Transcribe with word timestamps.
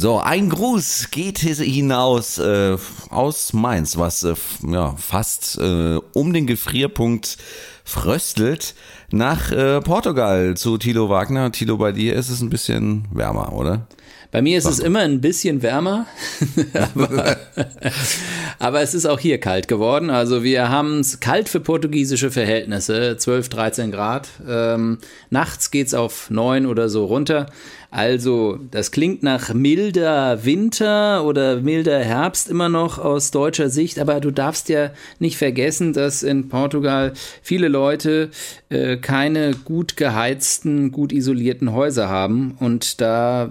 So, 0.00 0.20
ein 0.20 0.48
Gruß 0.48 1.10
geht 1.10 1.40
hinaus 1.40 2.38
äh, 2.38 2.76
aus 3.10 3.52
Mainz, 3.52 3.98
was 3.98 4.22
äh, 4.22 4.36
ja, 4.64 4.94
fast 4.96 5.58
äh, 5.58 5.98
um 6.14 6.32
den 6.32 6.46
Gefrierpunkt 6.46 7.36
fröstelt, 7.82 8.76
nach 9.10 9.50
äh, 9.50 9.80
Portugal 9.80 10.56
zu 10.56 10.78
Thilo 10.78 11.08
Wagner. 11.08 11.50
Thilo, 11.50 11.78
bei 11.78 11.90
dir 11.90 12.14
ist 12.14 12.28
es 12.28 12.40
ein 12.42 12.48
bisschen 12.48 13.08
wärmer, 13.10 13.52
oder? 13.52 13.88
Bei 14.30 14.42
mir 14.42 14.58
ist 14.58 14.66
es 14.66 14.78
immer 14.78 15.00
ein 15.00 15.22
bisschen 15.22 15.62
wärmer, 15.62 16.06
aber, 16.74 17.38
aber, 18.58 18.82
es 18.82 18.92
ist 18.92 19.06
auch 19.06 19.18
hier 19.18 19.38
kalt 19.38 19.68
geworden. 19.68 20.10
Also 20.10 20.42
wir 20.42 20.68
haben 20.68 21.00
es 21.00 21.20
kalt 21.20 21.48
für 21.48 21.60
portugiesische 21.60 22.30
Verhältnisse, 22.30 23.16
12, 23.16 23.48
13 23.48 23.90
Grad. 23.90 24.28
Ähm, 24.46 24.98
nachts 25.30 25.70
geht's 25.70 25.94
auf 25.94 26.28
9 26.28 26.66
oder 26.66 26.90
so 26.90 27.06
runter. 27.06 27.46
Also 27.90 28.58
das 28.70 28.90
klingt 28.90 29.22
nach 29.22 29.54
milder 29.54 30.44
Winter 30.44 31.24
oder 31.24 31.62
milder 31.62 31.98
Herbst 32.00 32.50
immer 32.50 32.68
noch 32.68 32.98
aus 32.98 33.30
deutscher 33.30 33.70
Sicht, 33.70 33.98
aber 33.98 34.20
du 34.20 34.30
darfst 34.30 34.68
ja 34.68 34.90
nicht 35.20 35.38
vergessen, 35.38 35.94
dass 35.94 36.22
in 36.22 36.50
Portugal 36.50 37.14
viele 37.40 37.68
Leute 37.68 38.28
äh, 38.68 38.98
keine 38.98 39.52
gut 39.52 39.96
geheizten, 39.96 40.92
gut 40.92 41.14
isolierten 41.14 41.72
Häuser 41.72 42.10
haben 42.10 42.58
und 42.60 43.00
da 43.00 43.48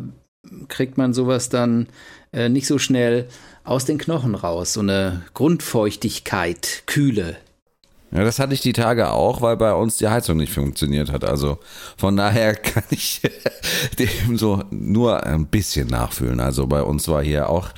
kriegt 0.68 0.98
man 0.98 1.14
sowas 1.14 1.50
dann 1.50 1.88
äh, 2.32 2.50
nicht 2.50 2.68
so 2.68 2.78
schnell 2.78 3.28
aus 3.64 3.86
den 3.86 3.98
Knochen 3.98 4.36
raus. 4.36 4.74
So 4.74 4.82
eine 4.82 5.24
Grundfeuchtigkeit, 5.34 6.84
Kühle. 6.86 7.38
Ja, 8.12 8.24
das 8.24 8.40
hatte 8.40 8.54
ich 8.54 8.62
die 8.62 8.74
Tage 8.74 9.12
auch, 9.12 9.42
weil 9.42 9.58
bei 9.58 9.74
uns 9.74 9.98
die 9.98 10.08
Heizung 10.08 10.38
nicht 10.38 10.54
funktioniert 10.54 11.12
hat. 11.12 11.26
Also 11.26 11.60
von 11.98 12.16
daher 12.16 12.56
kann 12.56 12.84
ich 12.90 13.22
dem 14.00 14.38
so 14.38 14.64
nur 14.70 15.26
ein 15.26 15.48
bisschen 15.48 15.88
nachfühlen. 15.88 16.40
Also 16.40 16.68
bei 16.68 16.82
uns 16.82 17.08
war 17.08 17.22
hier 17.22 17.50
auch 17.50 17.70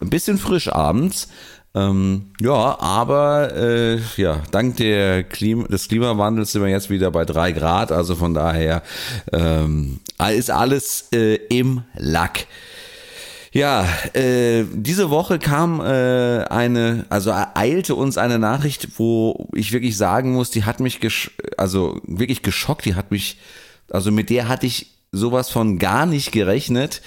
ein 0.00 0.10
bisschen 0.10 0.38
frisch 0.38 0.68
abends. 0.68 1.28
Ähm, 1.74 2.32
ja, 2.40 2.78
aber 2.80 3.56
äh, 3.56 3.98
ja, 4.16 4.42
dank 4.50 4.76
der 4.76 5.24
Klima, 5.24 5.66
des 5.68 5.88
Klimawandels 5.88 6.52
sind 6.52 6.62
wir 6.62 6.68
jetzt 6.68 6.90
wieder 6.90 7.10
bei 7.10 7.24
drei 7.24 7.52
Grad. 7.52 7.92
Also 7.92 8.14
von 8.14 8.34
daher 8.34 8.82
ähm, 9.32 10.00
ist 10.34 10.50
alles 10.50 11.08
äh, 11.12 11.36
im 11.48 11.82
Lack. 11.96 12.46
Ja, 13.52 13.86
äh, 14.14 14.64
diese 14.72 15.10
Woche 15.10 15.38
kam 15.38 15.80
äh, 15.80 16.44
eine, 16.44 17.04
also 17.10 17.30
ereilte 17.30 17.94
uns 17.94 18.16
eine 18.16 18.38
Nachricht, 18.38 18.98
wo 18.98 19.48
ich 19.54 19.72
wirklich 19.72 19.96
sagen 19.96 20.32
muss, 20.32 20.50
die 20.50 20.64
hat 20.64 20.80
mich, 20.80 21.00
also 21.58 22.00
wirklich 22.04 22.42
geschockt, 22.42 22.86
die 22.86 22.94
hat 22.94 23.10
mich, 23.10 23.38
also 23.90 24.10
mit 24.10 24.30
der 24.30 24.48
hatte 24.48 24.66
ich 24.66 24.92
sowas 25.10 25.50
von 25.50 25.78
gar 25.78 26.06
nicht 26.06 26.32
gerechnet 26.32 27.02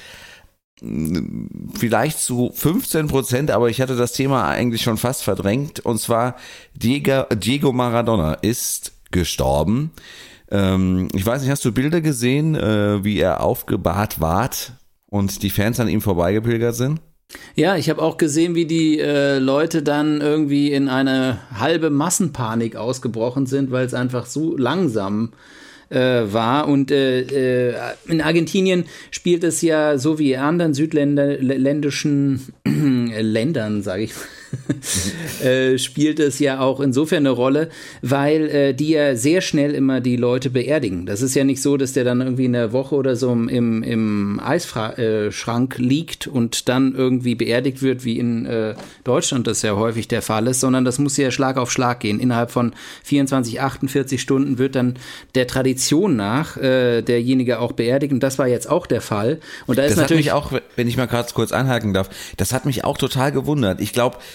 vielleicht 0.81 2.20
zu 2.20 2.52
15 2.54 3.08
Prozent, 3.08 3.52
aber 3.52 3.70
ich 3.70 3.81
hatte 3.81 3.95
das 3.95 4.12
Thema 4.12 4.48
eigentlich 4.48 4.82
schon 4.82 4.98
fast 4.98 5.23
verdrängt. 5.23 5.80
Und 5.80 6.00
zwar 6.00 6.36
Diego, 6.73 7.23
Diego 7.34 7.72
Maradona 7.72 8.34
ist 8.34 8.92
gestorben. 9.12 9.92
Ähm, 10.52 11.08
ich 11.14 11.26
weiß 11.26 11.42
nicht, 11.42 11.52
hast 11.52 11.64
du 11.64 11.72
Bilder 11.72 12.02
gesehen, 12.02 12.56
äh, 12.56 13.04
wie 13.04 13.20
er 13.20 13.42
aufgebahrt 13.42 14.20
ward 14.20 14.73
und 15.08 15.44
die 15.44 15.50
Fans 15.50 15.80
an 15.80 15.88
ihm 15.88 16.02
vorbeigepilgert 16.02 16.76
sind? 16.76 17.00
Ja, 17.56 17.76
ich 17.76 17.89
habe 17.89 18.02
auch 18.02 18.17
gesehen, 18.17 18.54
wie 18.54 18.66
die 18.66 19.00
äh, 19.00 19.39
Leute 19.39 19.82
dann 19.82 20.22
irgendwie 20.22 20.72
in 20.72 20.89
eine 20.89 21.39
halbe 21.58 21.89
Massenpanik 21.89 22.76
ausgebrochen 22.76 23.45
sind, 23.45 23.72
weil 23.72 23.86
es 23.86 23.94
einfach 23.94 24.26
so 24.26 24.56
langsam 24.56 25.32
äh, 25.32 25.64
äh, 25.89 26.22
war. 26.31 26.67
Und 26.67 26.91
äh, 26.91 27.69
äh, 27.69 27.75
in 28.08 28.22
Argentinien 28.22 28.86
spielt 29.11 29.44
es 29.44 29.61
ja 29.61 29.97
so 29.97 30.19
wie 30.19 30.33
in 30.33 30.39
anderen 30.39 30.73
südländischen 30.73 32.42
Ländern, 33.19 33.81
sage 33.81 34.03
ich 34.03 34.14
äh, 35.44 35.78
spielt 35.78 36.20
es 36.20 36.39
ja 36.39 36.59
auch 36.59 36.80
insofern 36.80 37.25
eine 37.25 37.31
Rolle, 37.31 37.70
weil 38.02 38.50
äh, 38.50 38.73
die 38.73 38.89
ja 38.89 39.16
sehr 39.16 39.42
schnell 39.42 39.73
immer 39.73 40.02
die 40.02 40.16
Leute 40.16 40.49
beerdigen. 40.49 41.05
Das 41.05 41.21
ist 41.21 41.36
ja 41.36 41.43
nicht 41.43 41.61
so, 41.61 41.77
dass 41.77 41.93
der 41.93 42.04
dann 42.04 42.21
irgendwie 42.21 42.45
eine 42.45 42.71
Woche 42.71 42.95
oder 42.95 43.16
so 43.16 43.32
im, 43.32 43.83
im 43.83 44.39
Eisschrank 44.43 45.77
liegt 45.77 46.27
und 46.27 46.70
dann 46.70 46.95
irgendwie 46.95 47.36
beerdigt 47.36 47.82
wird, 47.82 48.05
wie 48.05 48.20
in 48.20 48.45
äh, 48.45 48.76
Deutschland 49.04 49.48
das 49.48 49.61
ja 49.61 49.76
häufig 49.76 50.08
der 50.08 50.21
Fall 50.21 50.48
ist, 50.48 50.60
sondern 50.60 50.86
das 50.86 50.99
muss 50.99 51.17
ja 51.17 51.32
Schlag 51.32 51.58
auf 51.58 51.72
Schlag 51.72 51.99
gehen. 51.99 52.20
Innerhalb 52.20 52.52
von 52.52 52.73
24, 53.04 53.61
48 53.61 54.22
Stunden 54.22 54.58
wird 54.58 54.76
dann 54.76 54.95
der 55.36 55.48
Tradition 55.48 56.16
nach 56.16 56.58
äh, 56.58 57.02
derjenige 57.02 57.60
auch 57.60 57.72
beerdigt 57.72 58.14
und 58.14 58.22
das 58.22 58.39
war 58.39 58.48
jetzt 58.48 58.70
auch 58.70 58.87
der 58.87 59.02
Fall. 59.02 59.39
Und 59.67 59.77
da 59.77 59.83
ist 59.83 59.92
das 59.92 60.02
natürlich 60.02 60.32
auch, 60.32 60.52
wenn 60.76 60.87
ich 60.87 60.98
mal 60.98 61.08
kurz 61.08 61.52
anhaken 61.52 61.93
darf, 61.93 62.10
das 62.37 62.54
hat 62.54 62.66
mich 62.66 62.83
auch 62.83 62.98
total 62.98 63.32
gewundert. 63.32 63.82
Ich 63.82 63.93
glaube, 63.93 64.17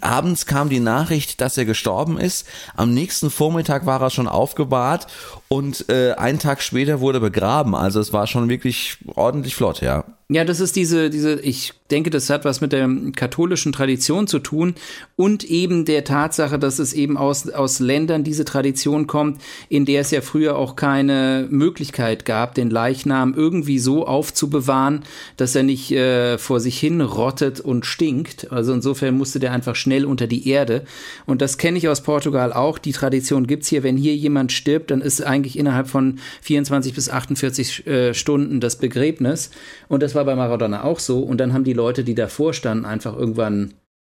Abends 0.00 0.46
kam 0.46 0.68
die 0.68 0.80
Nachricht, 0.80 1.40
dass 1.40 1.56
er 1.56 1.64
gestorben 1.64 2.18
ist. 2.18 2.46
Am 2.76 2.92
nächsten 2.92 3.30
Vormittag 3.30 3.86
war 3.86 4.00
er 4.02 4.10
schon 4.10 4.28
aufgebahrt 4.28 5.06
und 5.48 5.88
äh, 5.88 6.12
einen 6.12 6.38
Tag 6.38 6.62
später 6.62 7.00
wurde 7.00 7.20
begraben. 7.20 7.74
Also 7.74 8.00
es 8.00 8.12
war 8.12 8.26
schon 8.26 8.48
wirklich 8.48 8.98
ordentlich 9.14 9.54
flott, 9.54 9.80
ja. 9.80 10.04
Ja, 10.32 10.44
das 10.44 10.60
ist 10.60 10.76
diese, 10.76 11.10
diese, 11.10 11.40
ich 11.40 11.72
denke, 11.90 12.08
das 12.08 12.30
hat 12.30 12.44
was 12.44 12.60
mit 12.60 12.70
der 12.70 12.88
katholischen 13.16 13.72
Tradition 13.72 14.28
zu 14.28 14.38
tun 14.38 14.76
und 15.16 15.42
eben 15.42 15.84
der 15.84 16.04
Tatsache, 16.04 16.56
dass 16.56 16.78
es 16.78 16.92
eben 16.92 17.16
aus, 17.16 17.50
aus 17.50 17.80
Ländern 17.80 18.22
diese 18.22 18.44
Tradition 18.44 19.08
kommt, 19.08 19.40
in 19.68 19.86
der 19.86 20.02
es 20.02 20.12
ja 20.12 20.20
früher 20.20 20.56
auch 20.56 20.76
keine 20.76 21.48
Möglichkeit 21.50 22.26
gab, 22.26 22.54
den 22.54 22.70
Leichnam 22.70 23.34
irgendwie 23.34 23.80
so 23.80 24.06
aufzubewahren, 24.06 25.02
dass 25.36 25.56
er 25.56 25.64
nicht 25.64 25.90
äh, 25.90 26.38
vor 26.38 26.60
sich 26.60 26.78
hin 26.78 27.00
rottet 27.00 27.58
und 27.58 27.84
stinkt. 27.84 28.52
Also 28.52 28.72
insofern 28.72 29.16
musste 29.16 29.40
der 29.40 29.50
einfach 29.50 29.69
schnell 29.74 30.04
unter 30.04 30.26
die 30.26 30.48
Erde. 30.48 30.84
Und 31.26 31.42
das 31.42 31.58
kenne 31.58 31.78
ich 31.78 31.88
aus 31.88 32.02
Portugal 32.02 32.52
auch. 32.52 32.78
Die 32.78 32.92
Tradition 32.92 33.46
gibt's 33.46 33.68
hier, 33.68 33.82
wenn 33.82 33.96
hier 33.96 34.14
jemand 34.14 34.52
stirbt, 34.52 34.90
dann 34.90 35.00
ist 35.00 35.22
eigentlich 35.22 35.58
innerhalb 35.58 35.88
von 35.88 36.18
24 36.42 36.94
bis 36.94 37.08
48 37.08 37.86
äh, 37.86 38.14
Stunden 38.14 38.60
das 38.60 38.76
Begräbnis. 38.76 39.50
Und 39.88 40.02
das 40.02 40.14
war 40.14 40.24
bei 40.24 40.34
Maradona 40.34 40.84
auch 40.84 40.98
so. 40.98 41.20
Und 41.20 41.38
dann 41.38 41.52
haben 41.52 41.64
die 41.64 41.72
Leute, 41.72 42.04
die 42.04 42.14
davor 42.14 42.54
standen, 42.54 42.84
einfach 42.84 43.16
irgendwann, 43.16 43.74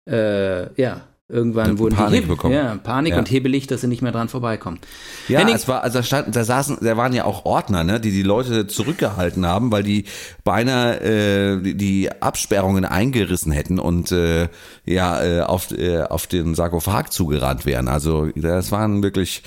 äh, 0.09 0.73
ja, 0.81 1.07
Irgendwann 1.31 1.79
wurden 1.79 1.95
Panik 1.95 2.23
die 2.23 2.27
bekommen. 2.27 2.55
Ja, 2.55 2.77
Panik 2.83 3.13
ja. 3.13 3.19
und 3.19 3.31
hebelig, 3.31 3.67
dass 3.67 3.83
sie 3.83 3.87
nicht 3.87 4.03
mehr 4.03 4.13
dran 4.13 4.29
vorbeikommen. 4.29 4.79
Ja, 5.29 5.39
Henning, 5.39 5.55
es 5.55 5.69
war, 5.69 5.83
also 5.83 5.99
da, 5.99 6.03
stand, 6.03 6.35
da 6.35 6.45
saßen, 6.45 6.79
da 6.81 6.97
waren 6.97 7.13
ja 7.13 7.25
auch 7.25 7.45
Ordner, 7.45 7.85
ne, 7.85 8.01
die 8.01 8.11
die 8.11 8.23
Leute 8.23 8.67
zurückgehalten 8.67 9.47
haben, 9.47 9.71
weil 9.71 9.83
die 9.83 10.05
beinahe 10.45 11.01
äh, 11.01 11.63
die, 11.63 11.77
die 11.77 12.11
Absperrungen 12.21 12.85
eingerissen 12.85 13.53
hätten 13.53 13.79
und 13.79 14.11
äh, 14.11 14.49
ja 14.85 15.23
äh, 15.23 15.41
auf 15.43 15.71
äh, 15.71 16.03
auf 16.03 16.27
den 16.27 16.55
Sarkophag 16.55 17.11
zugerannt 17.11 17.65
wären. 17.65 17.89
Also 17.89 18.29
das 18.35 18.73
waren 18.73 19.03
wirklich 19.03 19.43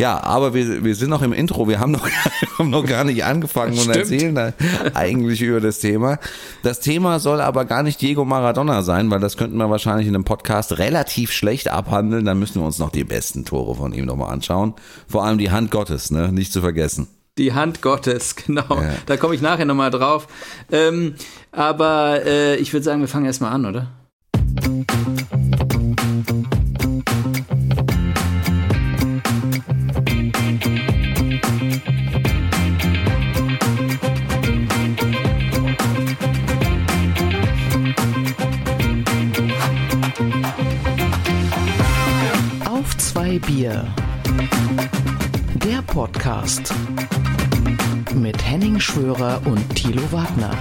ja, 0.00 0.22
aber 0.22 0.54
wir, 0.54 0.82
wir 0.82 0.94
sind 0.94 1.10
noch 1.10 1.20
im 1.20 1.34
Intro, 1.34 1.68
wir 1.68 1.78
haben 1.78 1.92
noch, 1.92 2.08
haben 2.58 2.70
noch 2.70 2.86
gar 2.86 3.04
nicht 3.04 3.22
angefangen 3.22 3.78
und 3.78 3.94
erzählen 3.94 4.34
da 4.34 4.54
eigentlich 4.94 5.42
über 5.42 5.60
das 5.60 5.78
Thema. 5.78 6.18
Das 6.62 6.80
Thema 6.80 7.18
soll 7.18 7.42
aber 7.42 7.66
gar 7.66 7.82
nicht 7.82 8.00
Diego 8.00 8.24
Maradona 8.24 8.80
sein, 8.80 9.10
weil 9.10 9.20
das 9.20 9.36
könnten 9.36 9.58
wir 9.58 9.68
wahrscheinlich 9.68 10.08
in 10.08 10.14
einem 10.14 10.24
Podcast 10.24 10.78
relativ 10.78 11.19
schlecht 11.26 11.68
abhandeln. 11.68 12.24
Dann 12.24 12.38
müssen 12.38 12.60
wir 12.60 12.66
uns 12.66 12.78
noch 12.78 12.90
die 12.90 13.04
besten 13.04 13.44
Tore 13.44 13.74
von 13.74 13.92
ihm 13.92 14.06
nochmal 14.06 14.32
anschauen. 14.32 14.74
Vor 15.08 15.24
allem 15.24 15.38
die 15.38 15.50
Hand 15.50 15.70
Gottes, 15.70 16.10
ne? 16.10 16.32
Nicht 16.32 16.52
zu 16.52 16.60
vergessen. 16.60 17.08
Die 17.38 17.52
Hand 17.52 17.82
Gottes, 17.82 18.36
genau. 18.46 18.66
Ja. 18.70 18.94
Da 19.06 19.16
komme 19.16 19.34
ich 19.34 19.40
nachher 19.40 19.64
nochmal 19.64 19.90
drauf. 19.90 20.28
Ähm, 20.70 21.14
aber 21.52 22.24
äh, 22.24 22.56
ich 22.56 22.72
würde 22.72 22.84
sagen, 22.84 23.00
wir 23.00 23.08
fangen 23.08 23.26
erstmal 23.26 23.52
an, 23.52 23.66
oder? 23.66 23.88
Bier. 43.60 43.84
Der 45.66 45.82
Podcast 45.82 46.72
mit 48.14 48.42
Henning 48.42 48.80
Schwörer 48.80 49.42
und 49.44 49.76
Thilo 49.76 50.00
Wagner. 50.10 50.56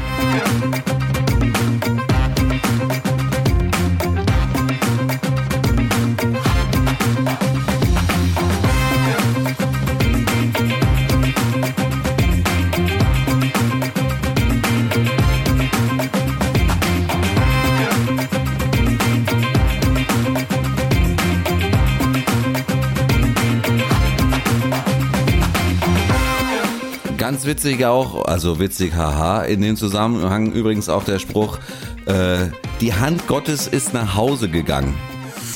Ganz 27.40 27.48
witzig 27.48 27.86
auch, 27.86 28.26
also 28.26 28.60
witzig, 28.60 28.96
haha, 28.96 29.44
in 29.44 29.62
dem 29.62 29.78
Zusammenhang 29.78 30.52
übrigens 30.52 30.90
auch 30.90 31.06
der 31.06 31.20
Spruch, 31.20 31.58
äh, 32.06 32.50
die 32.82 32.94
Hand 32.94 33.28
Gottes 33.28 33.66
ist 33.66 33.94
nach 33.94 34.16
Hause 34.16 34.50
gegangen. 34.50 34.94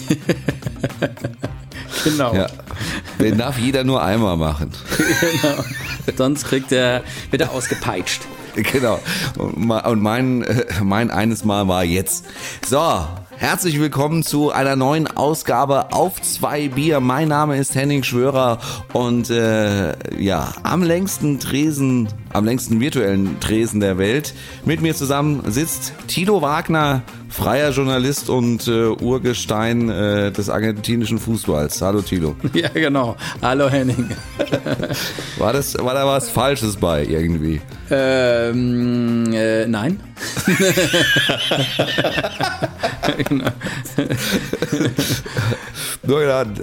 genau. 2.06 2.34
Ja, 2.34 2.48
den 3.20 3.38
darf 3.38 3.58
jeder 3.60 3.84
nur 3.84 4.02
einmal 4.02 4.38
machen. 4.38 4.72
genau. 5.42 5.64
Sonst 6.16 6.46
kriegt 6.46 6.72
er, 6.72 7.04
wird 7.32 7.42
er 7.42 7.52
ausgepeitscht. 7.52 8.22
Genau. 8.56 9.00
Und 9.38 10.02
mein, 10.02 10.46
mein 10.82 11.12
eines 11.12 11.44
Mal 11.44 11.68
war 11.68 11.84
jetzt. 11.84 12.24
So, 12.66 13.06
Herzlich 13.38 13.80
willkommen 13.80 14.24
zu 14.24 14.52
einer 14.52 14.76
neuen 14.76 15.08
Ausgabe 15.08 15.92
auf 15.92 16.22
zwei 16.22 16.70
Bier. 16.70 17.00
Mein 17.00 17.28
Name 17.28 17.58
ist 17.58 17.76
Henning 17.76 18.04
Schwörer 18.04 18.60
und 18.94 19.30
äh, 19.30 19.94
ja, 20.22 20.54
am 20.64 20.84
längsten 20.84 21.40
Tresen, 21.40 22.08
am 22.34 22.46
längsten 22.46 22.80
virtuellen 22.80 23.40
Tresen 23.40 23.80
der 23.80 23.98
Welt. 23.98 24.34
Mit 24.66 24.82
mir 24.82 24.96
zusammen 24.96 25.44
sitzt 25.52 25.94
Tilo 26.08 26.42
Wagner, 26.42 27.04
freier 27.30 27.72
Journalist 27.72 28.30
und 28.30 28.68
äh, 28.68 28.88
Urgestein 28.88 29.90
äh, 29.90 30.32
des 30.32 30.50
argentinischen 30.50 31.20
Fußballs. 31.20 31.82
Hallo 31.82 32.02
Tilo. 32.02 32.36
Ja, 32.54 32.70
genau. 32.70 33.16
Hallo 33.42 33.70
Henning. 33.70 34.10
war, 35.38 35.54
das, 35.54 35.78
war 35.78 35.94
da 35.94 36.06
was 36.06 36.30
Falsches 36.30 36.78
bei 36.78 37.06
irgendwie? 37.06 37.62
Ähm, 37.90 39.32
äh, 39.34 39.66
nein. 39.68 40.00
genau. 43.28 43.50
Nur 46.04 46.26
dann. 46.26 46.54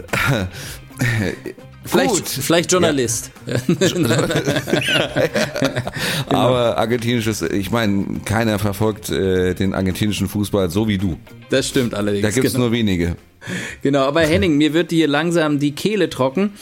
Vielleicht, 1.84 2.28
vielleicht 2.28 2.70
Journalist. 2.70 3.30
Ja. 3.46 3.56
Aber 6.28 6.76
argentinisches, 6.76 7.42
ich 7.42 7.70
meine, 7.70 8.20
keiner 8.24 8.58
verfolgt 8.58 9.10
äh, 9.10 9.54
den 9.54 9.74
argentinischen 9.74 10.28
Fußball 10.28 10.70
so 10.70 10.88
wie 10.88 10.98
du. 10.98 11.16
Das 11.48 11.68
stimmt 11.68 11.94
allerdings. 11.94 12.22
Da 12.22 12.30
gibt 12.30 12.46
es 12.46 12.52
genau. 12.52 12.66
nur 12.66 12.72
wenige. 12.72 13.16
Genau, 13.82 14.00
aber 14.00 14.20
Henning, 14.20 14.58
mir 14.58 14.74
wird 14.74 14.90
hier 14.90 15.08
langsam 15.08 15.58
die 15.58 15.72
Kehle 15.72 16.10
trocken. 16.10 16.52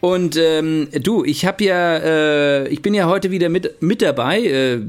Und 0.00 0.36
ähm, 0.36 0.88
du, 1.02 1.24
ich 1.24 1.44
habe 1.44 1.64
ja, 1.64 1.96
äh, 1.96 2.68
ich 2.68 2.80
bin 2.80 2.94
ja 2.94 3.08
heute 3.08 3.32
wieder 3.32 3.48
mit, 3.48 3.82
mit 3.82 4.02
dabei. 4.02 4.44
Äh, 4.44 4.80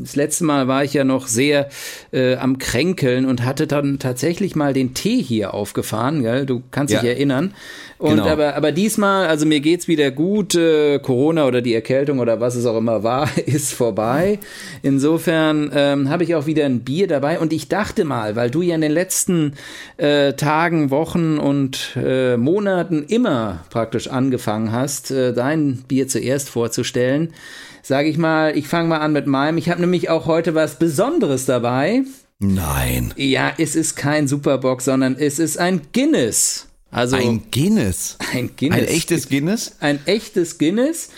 das 0.00 0.16
letzte 0.16 0.44
Mal 0.44 0.68
war 0.68 0.84
ich 0.84 0.94
ja 0.94 1.04
noch 1.04 1.26
sehr 1.26 1.68
äh, 2.12 2.36
am 2.36 2.58
Kränkeln 2.58 3.24
und 3.26 3.44
hatte 3.44 3.66
dann 3.66 3.98
tatsächlich 3.98 4.56
mal 4.56 4.72
den 4.72 4.94
Tee 4.94 5.22
hier 5.22 5.54
aufgefahren. 5.54 6.22
Gell? 6.22 6.46
Du 6.46 6.62
kannst 6.70 6.92
ja. 6.92 7.00
dich 7.00 7.10
erinnern. 7.10 7.54
Und 8.02 8.16
genau. 8.16 8.26
aber, 8.26 8.56
aber 8.56 8.72
diesmal, 8.72 9.28
also 9.28 9.46
mir 9.46 9.60
geht's 9.60 9.86
wieder 9.86 10.10
gut. 10.10 10.56
Äh, 10.56 10.98
Corona 10.98 11.46
oder 11.46 11.62
die 11.62 11.72
Erkältung 11.72 12.18
oder 12.18 12.40
was 12.40 12.56
es 12.56 12.66
auch 12.66 12.76
immer 12.76 13.04
war, 13.04 13.28
ist 13.46 13.72
vorbei. 13.72 14.40
Insofern 14.82 15.70
ähm, 15.72 16.08
habe 16.08 16.24
ich 16.24 16.34
auch 16.34 16.46
wieder 16.46 16.64
ein 16.64 16.80
Bier 16.80 17.06
dabei. 17.06 17.38
Und 17.38 17.52
ich 17.52 17.68
dachte 17.68 18.04
mal, 18.04 18.34
weil 18.34 18.50
du 18.50 18.60
ja 18.60 18.74
in 18.74 18.80
den 18.80 18.90
letzten 18.90 19.54
äh, 19.98 20.32
Tagen, 20.32 20.90
Wochen 20.90 21.38
und 21.38 21.96
äh, 21.96 22.36
Monaten 22.36 23.04
immer 23.06 23.64
praktisch 23.70 24.08
angefangen 24.08 24.72
hast, 24.72 25.12
äh, 25.12 25.32
dein 25.32 25.84
Bier 25.86 26.08
zuerst 26.08 26.48
vorzustellen, 26.50 27.32
sage 27.82 28.08
ich 28.08 28.16
mal, 28.16 28.56
ich 28.56 28.68
fange 28.68 28.88
mal 28.88 28.98
an 28.98 29.12
mit 29.12 29.26
meinem. 29.26 29.58
Ich 29.58 29.68
habe 29.68 29.80
nämlich 29.80 30.08
auch 30.08 30.26
heute 30.26 30.54
was 30.54 30.78
Besonderes 30.78 31.44
dabei. 31.44 32.02
Nein. 32.38 33.12
Ja, 33.16 33.52
es 33.58 33.76
ist 33.76 33.94
kein 33.96 34.26
Superbox, 34.26 34.86
sondern 34.86 35.16
es 35.16 35.38
ist 35.38 35.58
ein 35.58 35.82
Guinness. 35.92 36.68
Also 36.90 37.16
ein 37.16 37.44
Guinness. 37.50 38.18
Ein 38.32 38.50
Guinness. 38.56 38.80
Ein 38.80 38.86
echtes 38.88 39.28
Guinness? 39.28 39.76
Ein 39.80 40.00
echtes 40.06 40.58
Guinness. 40.58 41.10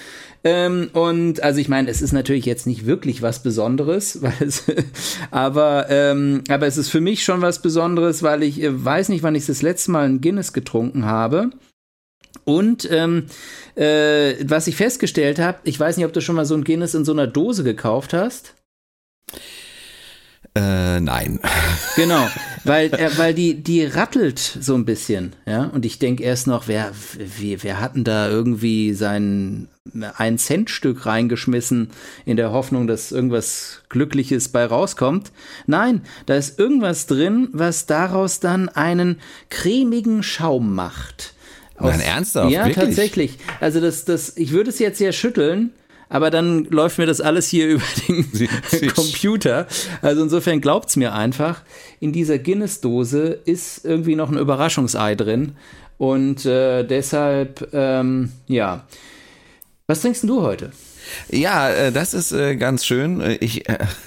Ähm, 0.44 0.90
und 0.92 1.42
also 1.42 1.58
ich 1.58 1.68
meine, 1.68 1.90
es 1.90 2.02
ist 2.02 2.12
natürlich 2.12 2.44
jetzt 2.44 2.66
nicht 2.66 2.84
wirklich 2.84 3.22
was 3.22 3.42
Besonderes, 3.42 4.20
weil 4.22 4.34
es, 4.40 4.64
aber, 5.30 5.86
ähm, 5.88 6.44
aber 6.48 6.66
es 6.66 6.76
ist 6.76 6.90
für 6.90 7.00
mich 7.00 7.24
schon 7.24 7.40
was 7.40 7.62
Besonderes, 7.62 8.22
weil 8.22 8.42
ich 8.42 8.62
äh, 8.62 8.84
weiß 8.84 9.08
nicht, 9.08 9.22
wann 9.22 9.34
ich 9.34 9.46
das 9.46 9.62
letzte 9.62 9.90
Mal 9.90 10.06
ein 10.06 10.20
Guinness 10.20 10.52
getrunken 10.52 11.06
habe. 11.06 11.50
Und 12.44 12.88
ähm, 12.90 13.26
äh, 13.74 14.34
was 14.44 14.66
ich 14.66 14.76
festgestellt 14.76 15.38
habe, 15.38 15.58
ich 15.64 15.78
weiß 15.78 15.96
nicht, 15.96 16.06
ob 16.06 16.12
du 16.12 16.20
schon 16.20 16.36
mal 16.36 16.44
so 16.44 16.54
ein 16.54 16.64
Guinness 16.64 16.94
in 16.94 17.04
so 17.04 17.12
einer 17.12 17.26
Dose 17.26 17.64
gekauft 17.64 18.12
hast. 18.12 18.54
Äh, 20.54 21.00
nein. 21.00 21.40
Genau, 21.96 22.26
weil, 22.64 22.92
äh, 22.92 23.16
weil 23.18 23.34
die, 23.34 23.62
die 23.62 23.84
rattelt 23.84 24.40
so 24.40 24.74
ein 24.74 24.84
bisschen, 24.84 25.36
ja. 25.46 25.66
Und 25.66 25.86
ich 25.86 26.00
denke 26.00 26.24
erst 26.24 26.48
noch, 26.48 26.66
wer, 26.66 26.90
wer, 27.16 27.62
wer 27.62 27.80
hat 27.80 27.94
denn 27.94 28.02
da 28.02 28.28
irgendwie 28.28 28.92
sein 28.94 29.68
ein 30.16 30.38
Cent 30.38 30.70
Stück 30.70 31.06
reingeschmissen 31.06 31.90
in 32.24 32.36
der 32.36 32.50
Hoffnung, 32.50 32.88
dass 32.88 33.12
irgendwas 33.12 33.82
Glückliches 33.90 34.48
bei 34.48 34.64
rauskommt? 34.64 35.30
Nein, 35.68 36.02
da 36.26 36.34
ist 36.34 36.58
irgendwas 36.58 37.06
drin, 37.06 37.48
was 37.52 37.86
daraus 37.86 38.40
dann 38.40 38.68
einen 38.68 39.20
cremigen 39.50 40.24
Schaum 40.24 40.74
macht. 40.74 41.33
Nein, 41.78 42.00
ernsthaft? 42.00 42.50
Ja, 42.50 42.66
Wirklich? 42.66 42.76
tatsächlich. 42.76 43.38
Also 43.60 43.80
das, 43.80 44.04
das, 44.04 44.36
ich 44.36 44.52
würde 44.52 44.70
es 44.70 44.78
jetzt 44.78 45.00
ja 45.00 45.12
schütteln, 45.12 45.70
aber 46.08 46.30
dann 46.30 46.64
läuft 46.66 46.98
mir 46.98 47.06
das 47.06 47.20
alles 47.20 47.48
hier 47.48 47.68
über 47.74 47.84
den 48.08 48.88
Computer. 48.94 49.66
Also 50.02 50.22
insofern 50.22 50.60
glaubt's 50.60 50.96
mir 50.96 51.12
einfach, 51.12 51.62
in 52.00 52.12
dieser 52.12 52.38
Guinness-Dose 52.38 53.40
ist 53.44 53.84
irgendwie 53.84 54.14
noch 54.14 54.30
ein 54.30 54.38
Überraschungsei 54.38 55.14
drin. 55.14 55.56
Und 55.98 56.44
äh, 56.44 56.84
deshalb, 56.84 57.68
ähm, 57.72 58.32
ja. 58.46 58.86
Was 59.86 60.00
trinkst 60.00 60.24
du 60.24 60.42
heute? 60.42 60.72
Ja, 61.30 61.70
äh, 61.70 61.92
das 61.92 62.14
ist 62.14 62.32
äh, 62.32 62.56
ganz 62.56 62.84
schön. 62.84 63.20
Äh, 63.20 63.34
ich, 63.34 63.64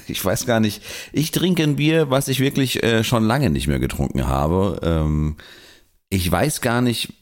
ich 0.07 0.23
weiß 0.23 0.45
gar 0.45 0.59
nicht. 0.59 0.81
Ich 1.13 1.31
trinke 1.31 1.63
ein 1.63 1.75
Bier, 1.75 2.09
was 2.09 2.27
ich 2.27 2.39
wirklich 2.39 2.81
schon 3.03 3.23
lange 3.23 3.49
nicht 3.49 3.67
mehr 3.67 3.79
getrunken 3.79 4.27
habe. 4.27 4.79
Ähm, 4.83 5.37
ich 6.09 6.29
weiß 6.31 6.61
gar 6.61 6.81
nicht, 6.81 7.13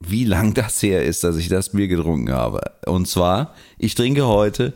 wie 0.00 0.24
lang 0.24 0.54
das 0.54 0.82
her 0.82 1.04
ist, 1.04 1.24
dass 1.24 1.36
ich 1.36 1.48
das 1.48 1.70
Bier 1.70 1.88
getrunken 1.88 2.32
habe. 2.32 2.60
Und 2.86 3.08
zwar, 3.08 3.54
ich 3.78 3.94
trinke 3.94 4.26
heute 4.26 4.72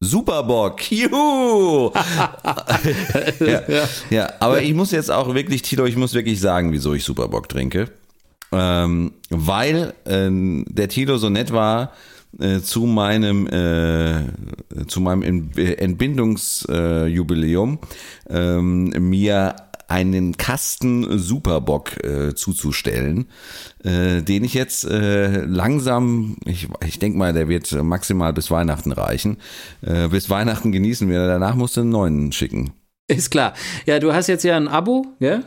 Superbock. 0.00 0.90
Juhu! 0.90 1.92
ja, 3.40 3.62
ja, 4.10 4.32
aber 4.40 4.62
ich 4.62 4.74
muss 4.74 4.92
jetzt 4.92 5.10
auch 5.10 5.34
wirklich, 5.34 5.62
Tilo, 5.62 5.84
ich 5.84 5.96
muss 5.96 6.14
wirklich 6.14 6.40
sagen, 6.40 6.72
wieso 6.72 6.94
ich 6.94 7.04
Superbock 7.04 7.48
trinke. 7.48 7.90
Ähm, 8.52 9.12
weil 9.28 9.94
äh, 10.06 10.28
der 10.30 10.88
Tilo 10.88 11.18
so 11.18 11.28
nett 11.28 11.52
war, 11.52 11.92
äh, 12.38 12.60
zu 12.60 12.86
meinem 12.86 13.48
äh, 13.48 14.22
zu 14.86 15.00
meinem 15.00 15.50
Entbindungsjubiläum 15.56 17.80
ähm, 18.28 18.88
mir 18.88 19.56
einen 19.90 20.36
Kasten 20.36 21.18
Superbock 21.18 22.02
äh, 22.04 22.34
zuzustellen, 22.34 23.26
äh, 23.82 24.22
den 24.22 24.44
ich 24.44 24.54
jetzt 24.54 24.84
äh, 24.84 25.44
langsam, 25.44 26.36
ich, 26.44 26.68
ich 26.86 26.98
denke 26.98 27.18
mal, 27.18 27.32
der 27.32 27.48
wird 27.48 27.70
maximal 27.82 28.32
bis 28.32 28.50
Weihnachten 28.50 28.92
reichen. 28.92 29.38
Äh, 29.82 30.08
bis 30.08 30.30
Weihnachten 30.30 30.72
genießen 30.72 31.08
wir, 31.08 31.26
danach 31.26 31.54
musst 31.54 31.76
du 31.76 31.82
einen 31.82 31.90
neuen 31.90 32.32
schicken. 32.32 32.72
Ist 33.08 33.30
klar. 33.30 33.54
Ja, 33.86 33.98
du 33.98 34.12
hast 34.12 34.28
jetzt 34.28 34.44
ja 34.44 34.56
ein 34.56 34.68
Abo, 34.68 35.04
gell? 35.18 35.42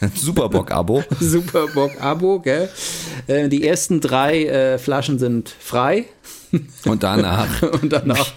Superbock-Abo. 0.14 1.04
Superbock-Abo, 1.20 2.40
gell? 2.40 2.68
Äh, 3.28 3.48
die 3.48 3.64
ersten 3.64 4.00
drei 4.00 4.46
äh, 4.46 4.78
Flaschen 4.78 5.20
sind 5.20 5.48
frei. 5.48 6.06
Und 6.84 7.04
danach. 7.04 7.62
Und 7.82 7.92
danach 7.92 8.32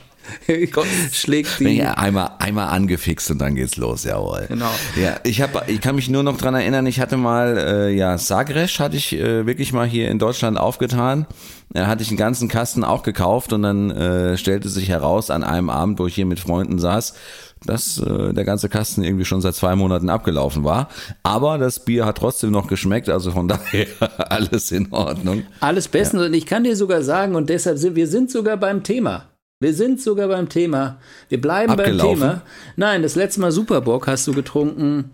schlägt 1.11 1.59
die. 1.59 1.77
Ja, 1.77 1.93
einmal, 1.93 2.31
einmal 2.39 2.69
angefixt 2.69 3.31
und 3.31 3.39
dann 3.39 3.55
geht's 3.55 3.77
los, 3.77 4.03
jawohl. 4.03 4.45
Genau. 4.47 4.71
Ja, 4.95 5.15
ich 5.23 5.41
habe, 5.41 5.63
ich 5.67 5.81
kann 5.81 5.95
mich 5.95 6.09
nur 6.09 6.23
noch 6.23 6.37
dran 6.37 6.55
erinnern, 6.55 6.85
ich 6.85 6.99
hatte 6.99 7.17
mal, 7.17 7.57
äh, 7.57 7.89
ja, 7.95 8.17
Sagres 8.17 8.79
hatte 8.79 8.97
ich 8.97 9.13
äh, 9.13 9.45
wirklich 9.45 9.73
mal 9.73 9.87
hier 9.87 10.09
in 10.09 10.19
Deutschland 10.19 10.57
aufgetan. 10.57 11.27
Da 11.73 11.87
hatte 11.87 12.03
ich 12.03 12.09
einen 12.09 12.17
ganzen 12.17 12.49
Kasten 12.49 12.83
auch 12.83 13.01
gekauft 13.01 13.53
und 13.53 13.61
dann 13.61 13.91
äh, 13.91 14.37
stellte 14.37 14.67
sich 14.67 14.89
heraus 14.89 15.29
an 15.29 15.43
einem 15.43 15.69
Abend, 15.69 15.99
wo 15.99 16.07
ich 16.07 16.15
hier 16.15 16.25
mit 16.25 16.39
Freunden 16.39 16.79
saß, 16.79 17.13
dass 17.65 17.97
äh, 17.99 18.33
der 18.33 18.43
ganze 18.43 18.67
Kasten 18.67 19.03
irgendwie 19.03 19.23
schon 19.23 19.41
seit 19.41 19.55
zwei 19.55 19.75
Monaten 19.75 20.09
abgelaufen 20.09 20.63
war. 20.63 20.89
Aber 21.23 21.57
das 21.57 21.79
Bier 21.79 22.05
hat 22.05 22.17
trotzdem 22.17 22.51
noch 22.51 22.67
geschmeckt, 22.67 23.09
also 23.09 23.31
von 23.31 23.47
daher 23.47 23.87
alles 24.17 24.71
in 24.71 24.91
Ordnung. 24.91 25.43
Alles 25.61 25.87
bestens 25.87 26.21
ja. 26.21 26.27
und 26.27 26.33
ich 26.33 26.45
kann 26.45 26.63
dir 26.63 26.75
sogar 26.75 27.03
sagen, 27.03 27.35
und 27.35 27.49
deshalb 27.49 27.77
sind 27.77 27.95
wir 27.95 28.07
sind 28.07 28.31
sogar 28.31 28.57
beim 28.57 28.83
Thema. 28.83 29.30
Wir 29.61 29.73
sind 29.73 30.01
sogar 30.01 30.27
beim 30.27 30.49
Thema. 30.49 30.97
Wir 31.29 31.39
bleiben 31.39 31.71
Abgelaufen. 31.71 32.19
beim 32.19 32.29
Thema. 32.29 32.41
Nein, 32.75 33.03
das 33.03 33.15
letzte 33.15 33.41
Mal 33.41 33.51
Superbock 33.51 34.07
hast 34.07 34.27
du 34.27 34.33
getrunken 34.33 35.11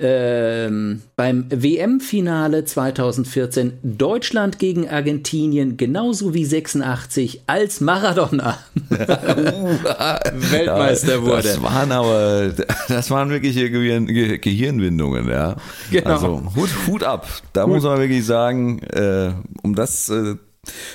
ähm, 0.00 1.02
beim 1.16 1.46
WM-Finale 1.50 2.64
2014 2.64 3.78
Deutschland 3.82 4.60
gegen 4.60 4.88
Argentinien 4.88 5.76
genauso 5.76 6.34
wie 6.34 6.44
86 6.44 7.40
als 7.48 7.80
Maradona 7.80 8.58
Weltmeister 8.88 11.22
wurde. 11.22 11.42
Das 11.42 11.60
waren 11.62 11.90
aber, 11.90 12.52
das 12.88 13.10
waren 13.10 13.30
wirkliche 13.30 13.70
Gehirn, 13.70 14.06
Gehirnwindungen, 14.06 15.28
ja. 15.28 15.56
Genau. 15.90 16.10
Also 16.10 16.42
Hut, 16.54 16.70
Hut 16.86 17.02
ab. 17.02 17.26
Da 17.52 17.64
Hut. 17.64 17.70
muss 17.70 17.82
man 17.82 17.98
wirklich 17.98 18.24
sagen, 18.24 18.78
äh, 18.92 19.32
um 19.64 19.74
das 19.74 20.10
äh, 20.10 20.36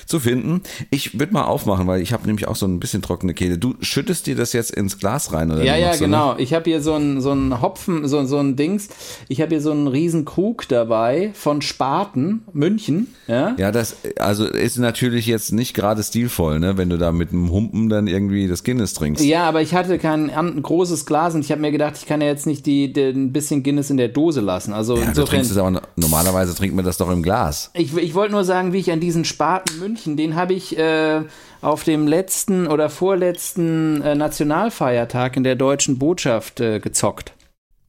zu 0.06 0.20
finden. 0.20 0.62
Ich 0.90 1.18
würde 1.18 1.32
mal 1.32 1.44
aufmachen, 1.44 1.86
weil 1.86 2.00
ich 2.00 2.12
habe 2.12 2.26
nämlich 2.26 2.48
auch 2.48 2.56
so 2.56 2.66
ein 2.66 2.80
bisschen 2.80 3.02
trockene 3.02 3.34
Kehle. 3.34 3.58
Du 3.58 3.74
schüttest 3.80 4.26
dir 4.26 4.36
das 4.36 4.52
jetzt 4.52 4.70
ins 4.70 4.98
Glas 4.98 5.32
rein, 5.32 5.50
oder? 5.50 5.62
Ja, 5.64 5.76
ja, 5.76 5.92
du 5.92 5.98
genau. 6.00 6.36
Ich 6.38 6.54
habe 6.54 6.70
hier 6.70 6.80
so 6.82 6.94
ein, 6.94 7.20
so 7.20 7.32
ein 7.32 7.60
Hopfen, 7.60 8.06
so, 8.08 8.24
so 8.24 8.38
ein 8.38 8.56
Dings. 8.56 8.88
Ich 9.28 9.40
habe 9.40 9.50
hier 9.50 9.60
so 9.60 9.70
einen 9.70 9.88
riesen 9.88 10.24
Krug 10.24 10.68
dabei 10.68 11.30
von 11.34 11.62
Spaten, 11.62 12.42
München. 12.52 13.14
Ja, 13.26 13.54
das? 13.54 13.58
Ja, 13.58 13.70
das 13.72 13.96
also 14.18 14.46
ist 14.46 14.78
natürlich 14.78 15.26
jetzt 15.26 15.52
nicht 15.52 15.74
gerade 15.74 16.02
stilvoll, 16.02 16.60
ne, 16.60 16.76
wenn 16.76 16.88
du 16.90 16.98
da 16.98 17.12
mit 17.12 17.30
einem 17.30 17.50
Humpen 17.50 17.88
dann 17.88 18.06
irgendwie 18.06 18.48
das 18.48 18.64
Guinness 18.64 18.94
trinkst. 18.94 19.24
ja 19.24 19.44
aber 19.44 19.62
ich 19.62 19.74
hatte 19.74 19.98
kein 19.98 20.30
an, 20.30 20.62
großes 20.62 21.06
Glas 21.06 21.34
und 21.34 21.44
ich 21.44 21.50
habe 21.50 21.60
mir 21.60 21.70
gedacht, 21.72 21.94
ich 21.96 22.06
kann 22.06 22.20
ja 22.20 22.26
jetzt 22.26 22.46
nicht 22.46 22.66
die, 22.66 22.92
die, 22.92 23.02
ein 23.02 23.32
bisschen 23.32 23.62
Guinness 23.62 23.90
in 23.90 23.96
der 23.96 24.08
Dose 24.08 24.40
lassen. 24.40 24.72
Also 24.72 24.94
Ja, 24.96 25.02
du 25.02 25.08
insofern. 25.08 25.28
trinkst 25.30 25.50
es 25.50 25.56
aber 25.56 25.82
normalerweise 25.96 26.54
trinkt 26.54 26.76
man 26.76 26.84
das 26.84 26.96
doch 26.98 27.10
im 27.10 27.22
Glas. 27.22 27.70
Ich, 27.74 27.96
ich 27.96 28.14
wollte 28.14 28.32
nur 28.32 28.44
sagen, 28.44 28.72
wie 28.72 28.78
ich 28.78 28.90
an 28.90 29.00
diesen 29.00 29.24
Spaten 29.24 29.63
München, 29.78 30.16
den 30.16 30.34
habe 30.36 30.52
ich 30.54 30.76
äh, 30.78 31.22
auf 31.60 31.84
dem 31.84 32.06
letzten 32.06 32.66
oder 32.66 32.90
vorletzten 32.90 34.02
äh, 34.02 34.14
Nationalfeiertag 34.14 35.36
in 35.36 35.44
der 35.44 35.56
deutschen 35.56 35.98
Botschaft 35.98 36.60
äh, 36.60 36.80
gezockt. 36.80 37.32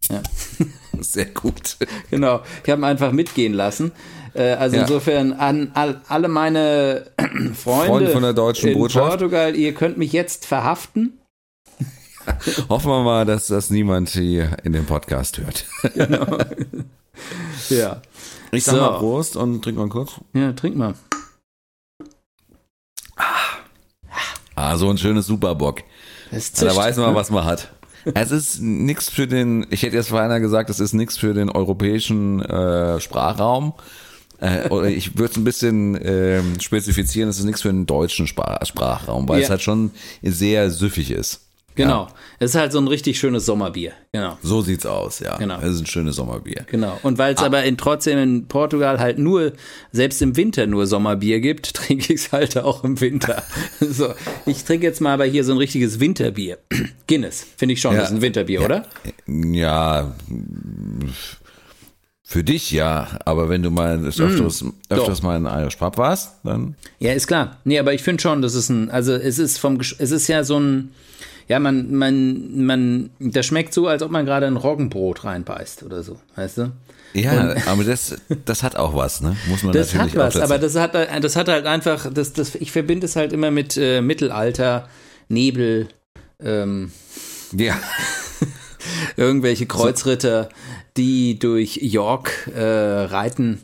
Sehr 1.00 1.25
gut. 1.25 1.77
Genau, 2.12 2.41
ich 2.63 2.70
habe 2.72 2.82
ihn 2.82 2.86
einfach 2.86 3.12
mitgehen 3.12 3.53
lassen. 3.53 3.91
Äh, 4.34 4.53
also 4.53 4.75
Ja. 4.77 4.84
insofern 4.84 5.34
an 5.34 5.72
all, 5.74 6.01
alle 6.08 6.27
meine 6.27 7.05
Freunde 7.53 7.55
Freunde 7.55 8.12
von 8.12 8.22
der 8.24 8.34
deutschen 8.34 8.70
in 8.70 8.77
Botschaft. 8.77 9.10
Portugal, 9.10 9.55
ihr 9.55 9.74
könnt 9.74 9.98
mich 9.98 10.13
jetzt 10.13 10.46
verhaften. 10.46 11.20
Hoffen 12.70 12.89
wir 12.89 13.03
mal, 13.03 13.25
dass 13.25 13.48
das 13.48 13.70
niemand 13.70 14.10
hier 14.10 14.58
in 14.63 14.74
dem 14.74 14.86
Podcast 14.86 15.39
hört. 15.39 15.65
Ja. 17.70 18.01
Ich 18.51 18.65
sag 18.65 18.75
So. 18.75 18.82
mal 18.82 18.98
Prost 19.00 19.38
und 19.38 19.62
trink 19.63 19.77
mal 19.77 19.88
kurz. 19.88 20.15
Ja, 20.34 20.51
trink 20.51 20.75
mal. 20.75 20.96
Ah, 24.65 24.77
so 24.77 24.89
ein 24.89 24.98
schönes 24.98 25.27
Superbock. 25.27 25.84
Da 26.31 26.75
weiß 26.75 26.98
man, 26.98 27.12
ne? 27.12 27.15
was 27.15 27.29
man 27.29 27.45
hat. 27.45 27.72
Es 28.13 28.31
ist 28.31 28.62
nichts 28.62 29.10
für 29.10 29.27
den, 29.27 29.65
ich 29.69 29.84
hätte 29.84 29.95
jetzt 29.95 30.10
vorhin 30.10 30.41
gesagt, 30.41 30.69
es 30.69 30.79
ist 30.79 30.93
nichts 30.93 31.17
für 31.17 31.34
den 31.34 31.50
europäischen 31.50 32.41
äh, 32.41 33.00
Sprachraum. 33.00 33.74
Äh, 34.39 34.67
oder 34.69 34.89
ich 34.89 35.17
würde 35.17 35.31
es 35.31 35.38
ein 35.38 35.43
bisschen 35.43 35.98
ähm, 36.03 36.60
spezifizieren, 36.60 37.29
es 37.29 37.39
ist 37.39 37.45
nichts 37.45 37.62
für 37.62 37.69
den 37.69 37.86
deutschen 37.86 38.27
Sprach 38.27 38.65
Sprachraum, 38.65 39.27
weil 39.29 39.39
Ja. 39.39 39.45
es 39.45 39.50
halt 39.50 39.62
schon 39.62 39.91
sehr 40.22 40.69
süffig 40.72 41.12
ist. 41.12 41.44
Genau. 41.75 42.08
Es 42.39 42.51
ist 42.51 42.55
halt 42.55 42.72
so 42.72 42.79
ein 42.79 42.88
richtig 42.88 43.20
schönes 43.20 43.46
Sommerbier. 43.46 43.91
Genau. 44.13 44.38
So 44.41 44.62
sieht's 44.62 44.86
aus, 44.86 45.20
ja. 45.20 45.38
Genau. 45.38 45.60
Es 45.60 45.75
ist 45.75 45.82
ein 45.82 45.86
schönes 45.86 46.15
Sommerbier. 46.15 46.65
Genau. 46.67 46.98
Und 47.03 47.17
weil 47.17 47.34
es 47.36 47.41
Ah. 47.41 47.46
aber 47.48 47.63
in, 47.63 47.77
trotzdem 47.77 48.17
in 48.17 48.48
Portugal 48.48 49.00
halt 49.00 49.20
nur, 49.20 49.51
selbst 49.91 50.22
im 50.22 50.38
Winter 50.38 50.67
nur 50.67 50.88
Sommerbier 50.88 51.39
gibt, 51.41 51.74
trinke 51.75 52.13
ich 52.13 52.22
es 52.22 52.32
halt 52.32 52.58
auch 52.58 52.84
im 52.84 53.00
Winter. 53.01 53.44
so, 53.82 54.13
ich 54.46 54.63
trinke 54.63 54.86
jetzt 54.86 55.01
mal 55.01 55.13
aber 55.13 55.25
hier 55.25 55.44
so 55.44 55.51
ein 55.51 55.58
richtiges 55.58 56.00
Winterbier. 56.00 56.58
Guinness, 57.08 57.46
finde 57.58 57.74
ich 57.74 57.82
schon, 57.82 57.94
Ja. 57.94 58.01
das 58.01 58.10
ist 58.12 58.15
ein 58.15 58.22
Winterbier, 58.22 58.62
oder? 58.63 58.86
Ja, 59.27 60.13
für 62.27 62.44
dich 62.44 62.72
ja, 62.72 63.20
aber 63.25 63.50
wenn 63.50 63.62
du 63.62 63.70
mal 63.70 64.03
öfters, 64.03 64.63
öfters 64.89 65.22
mal 65.22 65.38
in 65.38 65.46
Irish 65.46 65.75
Pub 65.75 65.98
warst, 65.98 66.38
dann 66.44 66.75
Ja, 67.00 67.13
ist 67.13 67.27
klar. 67.27 67.58
Nee, 67.65 67.77
aber 67.79 67.94
ich 67.94 68.01
finde 68.01 68.22
schon, 68.22 68.41
das 68.41 68.55
ist 68.55 68.70
ein, 68.70 68.89
also 68.89 69.13
es 69.13 69.38
ist 69.38 69.60
vom, 69.60 69.79
es 69.79 69.91
ist 70.12 70.27
ja 70.27 70.44
so 70.44 70.60
ein, 70.60 70.91
ja, 71.47 71.59
man, 71.59 71.93
man, 71.93 72.65
man, 72.65 73.09
das 73.19 73.45
schmeckt 73.45 73.73
so, 73.73 73.87
als 73.87 74.01
ob 74.01 74.11
man 74.11 74.25
gerade 74.25 74.47
ein 74.47 74.57
Roggenbrot 74.57 75.23
reinbeißt 75.23 75.83
oder 75.83 76.03
so, 76.03 76.19
weißt 76.35 76.57
du? 76.57 76.71
ja, 77.13 77.55
aber 77.67 77.83
das, 77.83 78.15
das 78.45 78.63
hat 78.63 78.75
auch 78.75 78.95
was, 78.95 79.21
ne? 79.21 79.35
Muss 79.47 79.63
man 79.63 79.73
Das 79.73 79.93
natürlich 79.93 80.17
hat 80.17 80.35
was, 80.35 80.41
aber 80.41 80.59
das 80.59 80.75
hat, 80.75 80.93
das 80.93 81.35
hat 81.35 81.47
halt 81.47 81.65
einfach, 81.65 82.11
das, 82.11 82.33
das, 82.33 82.55
ich 82.55 82.71
verbinde 82.71 83.05
es 83.05 83.15
halt 83.15 83.31
immer 83.31 83.51
mit 83.51 83.77
äh, 83.77 84.01
Mittelalter, 84.01 84.89
Nebel, 85.29 85.87
ähm, 86.39 86.91
ja. 87.55 87.79
irgendwelche 89.17 89.65
Kreuzritter, 89.65 90.49
die 90.97 91.39
durch 91.39 91.79
York 91.81 92.51
äh, 92.55 92.61
reiten 92.61 93.61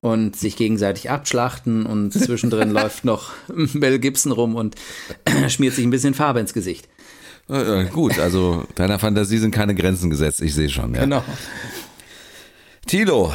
und 0.00 0.36
sich 0.36 0.56
gegenseitig 0.56 1.10
abschlachten 1.10 1.86
und 1.86 2.12
zwischendrin 2.12 2.70
läuft 2.70 3.04
noch 3.04 3.32
Mel 3.48 3.98
Gibson 3.98 4.32
rum 4.32 4.54
und 4.54 4.76
schmiert 5.48 5.74
sich 5.74 5.84
ein 5.84 5.90
bisschen 5.90 6.14
Farbe 6.14 6.40
ins 6.40 6.54
Gesicht. 6.54 6.88
Äh, 7.48 7.82
äh, 7.82 7.84
gut, 7.86 8.18
also 8.18 8.64
deiner 8.74 8.98
Fantasie 8.98 9.38
sind 9.38 9.54
keine 9.54 9.74
Grenzen 9.74 10.10
gesetzt, 10.10 10.40
ich 10.40 10.54
sehe 10.54 10.70
schon. 10.70 10.94
Ja. 10.94 11.00
Genau. 11.00 11.22
Tilo, 12.86 13.32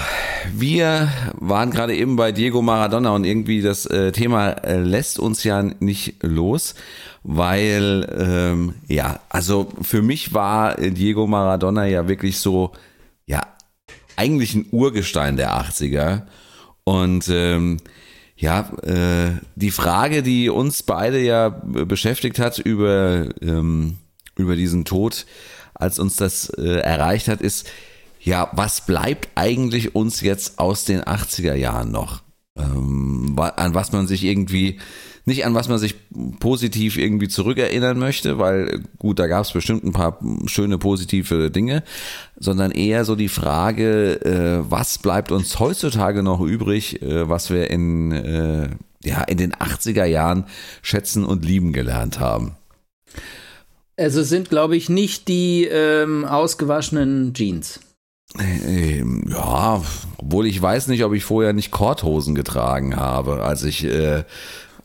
wir 0.54 1.12
waren 1.34 1.72
gerade 1.72 1.96
eben 1.96 2.16
bei 2.16 2.32
Diego 2.32 2.62
Maradona 2.62 3.10
und 3.12 3.24
irgendwie 3.24 3.62
das 3.62 3.88
äh, 3.88 4.12
Thema 4.12 4.50
äh, 4.50 4.80
lässt 4.80 5.18
uns 5.18 5.44
ja 5.44 5.64
nicht 5.80 6.22
los, 6.22 6.76
weil 7.24 8.08
ähm, 8.16 8.76
ja, 8.88 9.22
also 9.30 9.72
für 9.82 10.04
mich 10.04 10.36
war 10.36 10.78
äh, 10.78 10.92
Diego 10.92 11.26
Maradona 11.26 11.88
ja 11.88 12.08
wirklich 12.08 12.38
so, 12.38 12.74
ja, 13.26 13.42
eigentlich 14.16 14.54
ein 14.54 14.68
Urgestein 14.72 15.36
der 15.36 15.52
80er 15.60 16.24
und 16.84 17.28
ähm, 17.30 17.78
ja, 18.40 18.72
äh, 18.84 19.32
die 19.56 19.70
Frage, 19.70 20.24
die 20.24 20.50
uns 20.50 20.82
beide 20.82 21.20
ja 21.20 21.50
beschäftigt 21.50 22.40
hat 22.40 22.58
über, 22.58 23.28
ähm, 23.42 23.98
über 24.38 24.56
diesen 24.56 24.86
Tod, 24.86 25.26
als 25.74 26.00
uns 26.00 26.16
das 26.16 26.50
äh, 26.52 26.80
erreicht 26.80 27.28
hat, 27.28 27.42
ist, 27.42 27.70
ja, 28.22 28.50
was 28.54 28.86
bleibt 28.86 29.28
eigentlich 29.36 29.94
uns 29.94 30.22
jetzt 30.22 30.58
aus 30.58 30.86
den 30.86 31.02
80er 31.02 31.54
Jahren 31.54 31.92
noch? 31.92 32.22
Ähm, 32.58 33.36
an 33.38 33.74
was 33.74 33.92
man 33.92 34.08
sich 34.08 34.24
irgendwie, 34.24 34.80
nicht 35.30 35.46
an 35.46 35.56
was 35.56 35.70
man 35.70 35.80
sich 35.80 35.96
positiv 36.40 36.98
irgendwie 36.98 37.30
zurückerinnern 37.30 37.98
möchte, 37.98 38.38
weil 38.38 38.84
gut, 38.98 39.20
da 39.20 39.28
gab 39.28 39.46
es 39.46 39.54
bestimmt 39.54 39.86
ein 39.86 39.94
paar 39.94 40.20
schöne 40.46 40.78
positive 40.78 41.50
Dinge, 41.50 41.84
sondern 42.38 42.72
eher 42.72 43.06
so 43.06 43.16
die 43.16 43.30
Frage, 43.30 44.22
äh, 44.26 44.70
was 44.70 44.98
bleibt 44.98 45.32
uns 45.32 45.60
heutzutage 45.60 46.24
noch 46.24 46.42
übrig, 46.42 47.02
äh, 47.02 47.30
was 47.30 47.50
wir 47.50 47.70
in, 47.70 48.12
äh, 48.12 48.70
ja, 49.04 49.24
in 49.24 49.38
den 49.38 49.54
80er 49.54 50.06
Jahren 50.06 50.46
schätzen 50.82 51.24
und 51.24 51.46
lieben 51.46 51.72
gelernt 51.72 52.20
haben. 52.20 52.58
Also 53.96 54.24
sind, 54.24 54.50
glaube 54.50 54.76
ich, 54.76 54.90
nicht 54.90 55.28
die 55.28 55.66
ähm, 55.66 56.26
ausgewaschenen 56.26 57.34
Jeans. 57.34 57.82
Ähm, 58.38 59.24
ja, 59.28 59.82
obwohl 60.18 60.46
ich 60.46 60.62
weiß 60.62 60.88
nicht, 60.88 61.04
ob 61.04 61.14
ich 61.14 61.24
vorher 61.24 61.54
nicht 61.54 61.72
Korthosen 61.72 62.36
getragen 62.36 62.96
habe, 62.96 63.44
als 63.44 63.64
ich, 63.64 63.84
äh, 63.84 64.24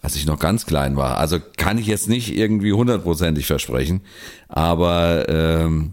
als 0.05 0.17
ich 0.17 0.27
noch 0.27 0.39
ganz 0.39 0.67
klein 0.67 0.97
war. 0.97 1.17
Also 1.17 1.39
kann 1.57 1.79
ich 1.79 1.87
jetzt 1.87 2.09
nicht 2.09 2.37
irgendwie 2.37 2.75
hundertprozentig 2.75 3.47
versprechen, 3.47 4.03
aber 4.49 5.27
ähm, 5.31 5.93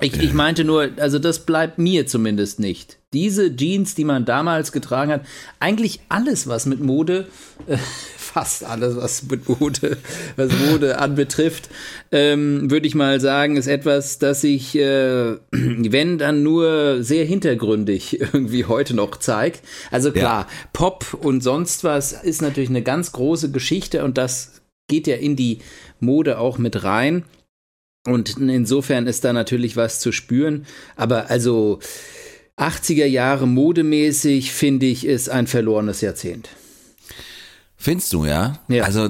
Ich, 0.00 0.16
ich 0.16 0.32
meinte 0.32 0.64
nur, 0.64 0.88
also 0.96 1.18
das 1.18 1.44
bleibt 1.44 1.78
mir 1.78 2.06
zumindest 2.06 2.60
nicht. 2.60 2.96
Diese 3.12 3.54
Jeans, 3.54 3.94
die 3.94 4.04
man 4.04 4.24
damals 4.24 4.72
getragen 4.72 5.12
hat, 5.12 5.26
eigentlich 5.58 6.00
alles, 6.08 6.46
was 6.46 6.64
mit 6.64 6.80
Mode, 6.80 7.26
äh, 7.66 7.76
fast 8.32 8.64
alles, 8.64 8.96
was 8.96 9.24
mit 9.24 9.48
Mode, 9.48 9.98
was 10.36 10.50
Mode 10.70 10.98
anbetrifft, 10.98 11.68
ähm, 12.12 12.70
würde 12.70 12.86
ich 12.86 12.94
mal 12.94 13.20
sagen, 13.20 13.56
ist 13.56 13.66
etwas, 13.66 14.18
das 14.18 14.42
sich, 14.42 14.76
äh, 14.76 15.36
wenn 15.50 16.18
dann 16.18 16.42
nur 16.42 17.02
sehr 17.02 17.24
hintergründig 17.24 18.20
irgendwie 18.20 18.64
heute 18.64 18.94
noch 18.94 19.16
zeigt. 19.16 19.62
Also 19.90 20.12
klar, 20.12 20.46
Pop 20.72 21.18
und 21.20 21.42
sonst 21.42 21.84
was 21.84 22.12
ist 22.12 22.42
natürlich 22.42 22.70
eine 22.70 22.82
ganz 22.82 23.12
große 23.12 23.50
Geschichte 23.50 24.04
und 24.04 24.18
das 24.18 24.60
geht 24.88 25.06
ja 25.06 25.16
in 25.16 25.36
die 25.36 25.58
Mode 26.00 26.38
auch 26.38 26.58
mit 26.58 26.82
rein. 26.84 27.24
Und 28.06 28.38
insofern 28.38 29.06
ist 29.06 29.24
da 29.24 29.32
natürlich 29.32 29.76
was 29.76 30.00
zu 30.00 30.10
spüren. 30.10 30.66
Aber 30.96 31.30
also 31.30 31.80
80er 32.56 33.04
Jahre 33.04 33.46
modemäßig, 33.46 34.52
finde 34.52 34.86
ich, 34.86 35.06
ist 35.06 35.28
ein 35.28 35.46
verlorenes 35.46 36.00
Jahrzehnt. 36.00 36.48
Findest 37.80 38.12
du, 38.12 38.24
ja? 38.26 38.58
Ja. 38.68 38.84
Also 38.84 39.08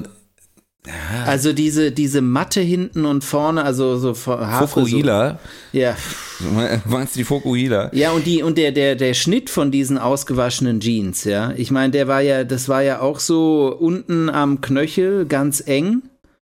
Also 1.27 1.53
diese, 1.53 1.93
diese 1.93 2.23
Matte 2.23 2.63
hinten 2.63 3.05
und 3.05 3.23
vorne, 3.23 3.63
also 3.65 3.99
so 3.99 4.15
Haarfrisur. 4.27 4.69
Fokuhila, 4.89 5.39
Ja. 5.73 5.95
meinst 6.87 7.15
du 7.15 7.19
die 7.19 7.25
Fokuhila? 7.25 7.91
Ja, 7.93 8.13
und 8.13 8.25
die, 8.27 8.43
und 8.43 8.57
der, 8.57 8.73
der, 8.73 8.97
der 8.97 9.13
Schnitt 9.13 9.51
von 9.51 9.71
diesen 9.71 9.99
ausgewaschenen 9.99 10.81
Jeans, 10.81 11.25
ja. 11.25 11.53
Ich 11.57 11.71
meine, 11.71 11.91
der 11.91 12.09
war 12.09 12.23
ja, 12.23 12.45
das 12.45 12.69
war 12.71 12.83
ja 12.83 13.01
auch 13.01 13.21
so 13.21 13.77
unten 13.79 14.31
am 14.31 14.63
Knöchel 14.63 15.27
ganz 15.27 15.63
eng. 15.67 16.03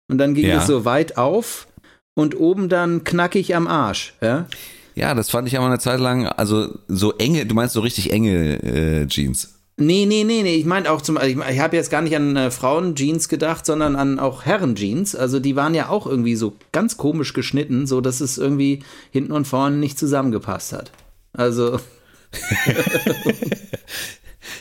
Und 0.08 0.18
dann 0.18 0.34
ging 0.34 0.46
Ja. 0.46 0.58
es 0.60 0.66
so 0.66 0.84
weit 0.84 1.16
auf 1.16 1.66
und 2.14 2.38
oben 2.38 2.68
dann 2.68 3.02
knackig 3.04 3.56
am 3.56 3.66
Arsch, 3.66 4.14
ja. 4.20 4.46
Ja, 4.94 5.14
das 5.14 5.30
fand 5.30 5.48
ich 5.48 5.56
aber 5.56 5.66
eine 5.66 5.78
Zeit 5.78 5.98
lang, 6.00 6.26
also 6.26 6.78
so 6.88 7.12
enge, 7.14 7.44
du 7.46 7.54
meinst 7.54 7.74
so 7.74 7.80
richtig 7.80 8.12
enge 8.12 8.62
äh, 8.62 9.06
Jeans. 9.08 9.54
Nee, 9.78 10.06
nee, 10.06 10.24
nee, 10.24 10.42
nee. 10.42 10.54
Ich 10.56 10.64
meine 10.64 10.90
auch 10.90 11.02
zum 11.02 11.18
ich, 11.18 11.36
ich 11.36 11.60
habe 11.60 11.76
jetzt 11.76 11.90
gar 11.90 12.00
nicht 12.00 12.16
an 12.16 12.34
äh, 12.36 12.50
Frauenjeans 12.50 13.28
gedacht, 13.28 13.66
sondern 13.66 13.94
an 13.94 14.18
auch 14.18 14.44
Herrenjeans. 14.44 15.14
Also 15.14 15.38
die 15.38 15.54
waren 15.54 15.74
ja 15.74 15.90
auch 15.90 16.06
irgendwie 16.06 16.36
so 16.36 16.54
ganz 16.72 16.96
komisch 16.96 17.34
geschnitten, 17.34 17.86
so 17.86 18.00
dass 18.00 18.20
es 18.22 18.38
irgendwie 18.38 18.82
hinten 19.10 19.32
und 19.32 19.46
vorne 19.46 19.76
nicht 19.76 19.98
zusammengepasst 19.98 20.72
hat. 20.72 20.92
Also 21.34 21.78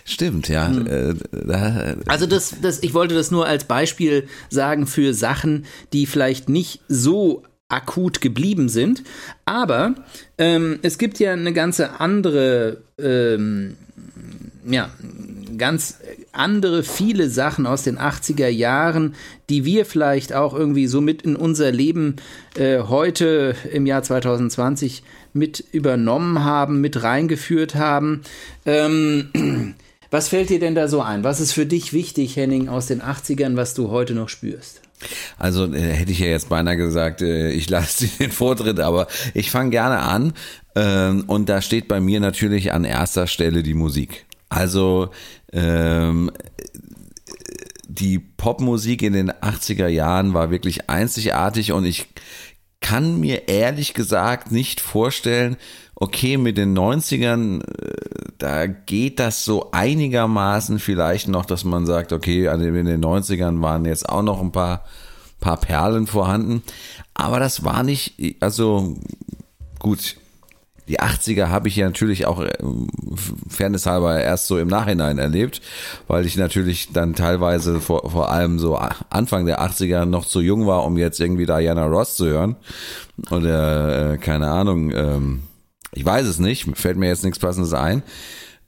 Stimmt, 0.04 0.50
ja. 0.50 0.68
Hm. 0.68 0.88
Äh, 0.88 1.96
Also 2.08 2.26
das, 2.26 2.56
das, 2.62 2.84
ich 2.84 2.94
wollte 2.94 3.16
das 3.16 3.32
nur 3.32 3.46
als 3.46 3.66
Beispiel 3.66 4.28
sagen 4.50 4.88
für 4.88 5.14
Sachen, 5.14 5.66
die 5.94 6.06
vielleicht 6.06 6.50
nicht 6.50 6.82
so 6.88 7.44
akut 7.70 8.22
geblieben 8.22 8.70
sind. 8.70 9.04
Aber 9.46 9.96
ähm, 10.38 10.80
es 10.82 10.98
gibt 10.98 11.20
ja 11.20 11.34
eine 11.34 11.54
ganze 11.54 12.00
andere, 12.00 12.84
ähm, 13.00 13.78
ja, 14.66 14.90
ganz 15.58 16.00
andere 16.32 16.84
viele 16.84 17.30
Sachen 17.30 17.66
aus 17.66 17.84
den 17.84 17.98
80er 17.98 18.48
Jahren, 18.48 19.16
die 19.50 19.64
wir 19.64 19.86
vielleicht 19.86 20.34
auch 20.34 20.54
irgendwie 20.54 20.88
so 20.88 21.02
mit 21.02 21.22
in 21.22 21.36
unser 21.36 21.72
Leben 21.72 22.16
äh, 22.56 22.80
heute 22.80 23.56
im 23.72 23.86
Jahr 23.86 24.04
2020 24.04 25.04
mit 25.34 25.64
übernommen 25.72 26.44
haben, 26.44 26.82
mit 26.82 27.04
reingeführt 27.04 27.76
haben. 27.76 28.22
Ähm, 28.66 29.76
was 30.12 30.30
fällt 30.30 30.50
dir 30.50 30.60
denn 30.60 30.76
da 30.76 30.88
so 30.88 31.02
ein? 31.02 31.24
Was 31.24 31.40
ist 31.40 31.52
für 31.52 31.66
dich 31.66 31.94
wichtig, 31.94 32.36
Henning, 32.36 32.68
aus 32.68 32.88
den 32.88 33.02
80ern, 33.02 33.56
was 33.56 33.74
du 33.74 33.92
heute 33.92 34.14
noch 34.14 34.30
spürst? 34.30 34.82
Also 35.38 35.72
äh, 35.74 35.80
hätte 35.80 36.12
ich 36.12 36.20
ja 36.20 36.28
jetzt 36.28 36.50
beinahe 36.50 36.78
gesagt, 36.78 37.22
äh, 37.22 37.52
ich 37.52 37.70
lasse 37.70 38.08
dir 38.08 38.28
den 38.28 38.32
Vortritt, 38.32 38.80
aber 38.80 39.08
ich 39.34 39.52
fange 39.52 39.70
gerne 39.70 40.00
an. 40.00 40.34
Ähm, 40.76 41.24
und 41.28 41.50
da 41.50 41.62
steht 41.62 41.88
bei 41.88 42.00
mir 42.00 42.20
natürlich 42.20 42.74
an 42.74 42.84
erster 42.84 43.28
Stelle 43.28 43.64
die 43.64 43.74
Musik. 43.74 44.25
Also 44.50 45.10
ähm, 45.52 46.32
die 47.88 48.20
Popmusik 48.20 49.02
in 49.02 49.14
den 49.14 49.32
80er 49.32 49.88
Jahren 49.88 50.34
war 50.34 50.52
wirklich 50.52 50.90
einzigartig 50.90 51.72
und 51.72 51.86
ich 51.86 52.08
kann 52.82 53.20
mir 53.20 53.48
ehrlich 53.48 53.94
gesagt 53.94 54.52
nicht 54.52 54.80
vorstellen, 54.80 55.58
okay, 55.96 56.38
mit 56.38 56.58
den 56.58 56.78
90ern, 56.78 57.64
äh, 57.64 58.32
da 58.38 58.68
geht 58.68 59.20
das 59.20 59.46
so 59.46 59.72
einigermaßen 59.72 60.80
vielleicht 60.80 61.28
noch, 61.28 61.46
dass 61.46 61.64
man 61.64 61.86
sagt, 61.86 62.14
okay, 62.14 62.46
in 62.46 62.86
den 62.86 63.04
90ern 63.04 63.62
waren 63.62 63.86
jetzt 63.86 64.08
auch 64.08 64.22
noch 64.22 64.42
ein 64.42 64.52
paar, 64.52 64.84
paar 65.40 65.58
Perlen 65.58 66.06
vorhanden. 66.06 66.64
Aber 67.14 67.40
das 67.40 67.64
war 67.64 67.82
nicht, 67.84 68.16
also 68.42 68.98
gut, 69.80 70.18
die 70.88 71.00
80er 71.00 71.48
habe 71.48 71.68
ich 71.68 71.76
ja 71.76 71.86
natürlich 71.86 72.26
auch 72.28 72.42
äh, 72.42 72.54
fairnesshalber 73.50 74.22
erst 74.22 74.48
so 74.48 74.60
im 74.60 74.68
Nachhinein 74.68 75.18
erlebt, 75.18 75.62
weil 76.08 76.26
ich 76.26 76.38
natürlich 76.38 76.94
dann 76.94 77.16
teilweise 77.16 77.82
vor, 77.82 78.10
vor 78.10 78.32
allem 78.32 78.60
so 78.60 78.76
Anfang 78.76 79.46
der 79.46 79.62
80er 79.62 80.06
noch 80.06 80.26
zu 80.26 80.42
jung 80.42 80.68
war, 80.68 80.84
um 80.84 80.98
jetzt 80.98 81.20
irgendwie 81.20 81.46
Diana 81.46 81.86
Ross 81.86 82.16
zu 82.16 82.28
hören. 82.28 82.56
Oder 83.32 84.14
äh, 84.14 84.18
keine 84.18 84.52
Ahnung, 84.52 84.92
ähm, 84.92 85.44
ich 85.94 86.06
weiß 86.06 86.28
es 86.28 86.40
nicht, 86.40 86.78
fällt 86.78 86.98
mir 86.98 87.08
jetzt 87.08 87.24
nichts 87.24 87.40
Passendes 87.40 87.74
ein. 87.74 88.04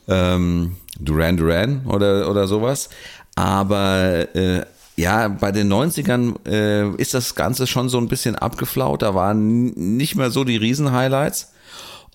Ähm, 0.08 0.78
Duran 1.00 1.38
Duran 1.38 1.82
oder, 1.86 2.30
oder 2.30 2.48
sowas. 2.48 2.90
Aber 3.36 4.36
äh, 4.36 4.66
ja, 4.96 5.28
bei 5.28 5.52
den 5.52 5.72
90ern 5.72 6.48
äh, 6.48 6.90
ist 6.96 7.14
das 7.14 7.36
Ganze 7.36 7.68
schon 7.68 7.90
so 7.90 8.00
ein 8.00 8.08
bisschen 8.08 8.36
abgeflaut. 8.36 9.04
Da 9.04 9.14
waren 9.14 9.68
nicht 9.96 10.16
mehr 10.16 10.32
so 10.32 10.44
die 10.44 10.58
Riesenhighlights. 10.58 11.52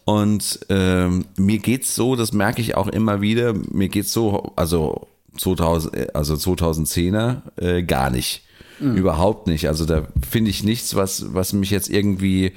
Und 0.05 0.61
ähm, 0.69 1.27
mir 1.37 1.59
geht's 1.59 1.95
so, 1.95 2.17
das 2.17 2.33
merke 2.33 2.61
ich 2.61 2.77
auch 2.77 2.89
immer 2.89 3.21
wieder, 3.21 3.55
mir 3.71 3.89
geht's 3.89 4.13
so, 4.13 4.53
also 4.57 5.07
2000, 5.39 6.15
also 6.15 6.35
2010er 6.35 7.43
äh, 7.57 7.83
gar 7.83 8.11
nicht. 8.11 8.43
Mhm. 8.81 8.97
Überhaupt 8.97 9.47
nicht. 9.47 9.69
Also 9.69 9.85
da 9.85 10.09
finde 10.29 10.51
ich 10.51 10.65
nichts, 10.65 10.95
was, 10.95 11.33
was 11.35 11.53
mich 11.53 11.71
jetzt 11.71 11.89
irgendwie 11.89 12.53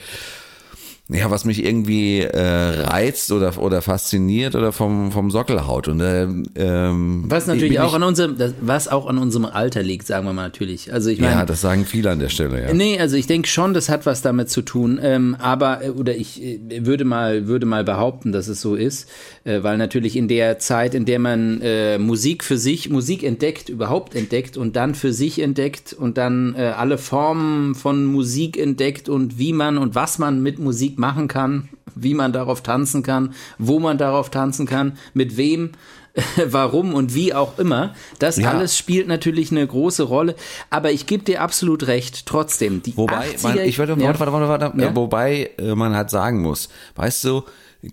ja, 1.08 1.30
was 1.30 1.46
mich 1.46 1.64
irgendwie 1.64 2.22
äh, 2.22 2.40
reizt 2.40 3.32
oder, 3.32 3.60
oder 3.60 3.84
fasziniert 3.84 4.56
oder 4.56 4.72
vom, 4.72 5.12
vom 5.12 5.30
Sockel 5.30 5.68
haut. 5.68 5.88
Und, 5.88 6.02
äh, 6.02 6.24
ähm, 6.56 7.26
was 7.28 7.46
natürlich 7.46 7.80
auch 7.80 7.94
an 7.94 8.02
unserem, 8.02 8.38
was 8.62 8.88
auch 8.88 9.06
an 9.06 9.20
unserem 9.20 9.46
Alter 9.46 9.84
liegt, 9.84 10.08
sagen 10.08 10.26
wir 10.26 10.34
mal 10.34 10.42
natürlich. 10.42 10.92
Also 10.92 11.12
ich 11.12 11.20
meine, 11.20 11.34
ja, 11.34 11.46
das 11.46 11.62
sagen 11.62 11.86
viele 11.86 12.10
an 12.10 12.18
der 12.18 12.30
Stelle, 12.30 12.64
ja. 12.64 12.74
Nee, 12.74 13.00
also 13.00 13.18
ich 13.18 13.28
denke 13.28 13.48
schon, 13.48 13.76
das 13.76 13.88
hat 13.88 14.08
was 14.08 14.24
damit 14.24 14.50
zu 14.50 14.64
tun. 14.64 15.00
Ähm, 15.00 15.36
aber, 15.38 15.84
äh, 15.84 15.90
oder 15.92 16.16
ich 16.16 16.42
äh, 16.42 16.60
würde 16.88 17.06
mal, 17.06 17.46
würde 17.46 17.68
mal 17.68 17.84
behaupten, 17.84 18.32
dass 18.32 18.48
es 18.48 18.60
so 18.60 18.74
ist, 18.74 19.08
äh, 19.44 19.62
weil 19.62 19.78
natürlich 19.78 20.16
in 20.16 20.28
der 20.28 20.58
Zeit, 20.58 20.96
in 20.96 21.06
der 21.06 21.20
man 21.20 21.62
äh, 21.62 22.00
Musik 22.00 22.44
für 22.44 22.58
sich, 22.58 22.90
Musik 22.90 23.22
entdeckt, 23.22 23.70
überhaupt 23.70 24.16
entdeckt 24.16 24.58
und 24.58 24.76
dann 24.76 24.96
für 24.96 25.14
sich 25.14 25.38
entdeckt 25.38 25.94
und 25.94 26.18
dann 26.18 26.56
äh, 26.58 26.74
alle 26.76 26.98
Formen 26.98 27.76
von 27.76 28.06
Musik 28.06 28.58
entdeckt 28.58 29.08
und 29.08 29.38
wie 29.38 29.54
man 29.54 29.78
und 29.78 29.94
was 29.94 30.18
man 30.18 30.42
mit 30.42 30.58
Musik 30.58 30.95
machen 30.98 31.28
kann, 31.28 31.70
wie 31.96 32.14
man 32.14 32.34
darauf 32.34 32.62
tanzen 32.62 33.04
kann, 33.04 33.34
wo 33.58 33.80
man 33.80 33.98
darauf 33.98 34.30
tanzen 34.30 34.66
kann, 34.66 34.98
mit 35.14 35.38
wem, 35.38 35.72
warum 36.46 36.94
und 36.94 37.14
wie 37.14 37.34
auch 37.34 37.60
immer. 37.60 37.94
Das 38.20 38.38
ja. 38.38 38.52
alles 38.52 38.78
spielt 38.78 39.08
natürlich 39.08 39.52
eine 39.52 39.66
große 39.66 40.04
Rolle. 40.04 40.36
Aber 40.70 40.92
ich 40.92 41.06
gebe 41.06 41.24
dir 41.24 41.42
absolut 41.42 41.88
recht. 41.88 42.26
Trotzdem, 42.26 42.82
die 42.82 42.96
wobei, 42.96 43.32
80er, 43.32 43.44
man, 43.44 43.60
ich 43.60 43.78
würde, 43.78 43.94
ja. 44.00 44.08
warte, 44.08 44.32
warte, 44.32 44.48
warte, 44.48 44.82
ja. 44.82 44.96
wobei 44.96 45.52
äh, 45.58 45.76
man 45.76 45.96
halt 45.96 46.10
sagen 46.10 46.42
muss, 46.42 46.70
weißt 46.96 47.24
du, 47.26 47.44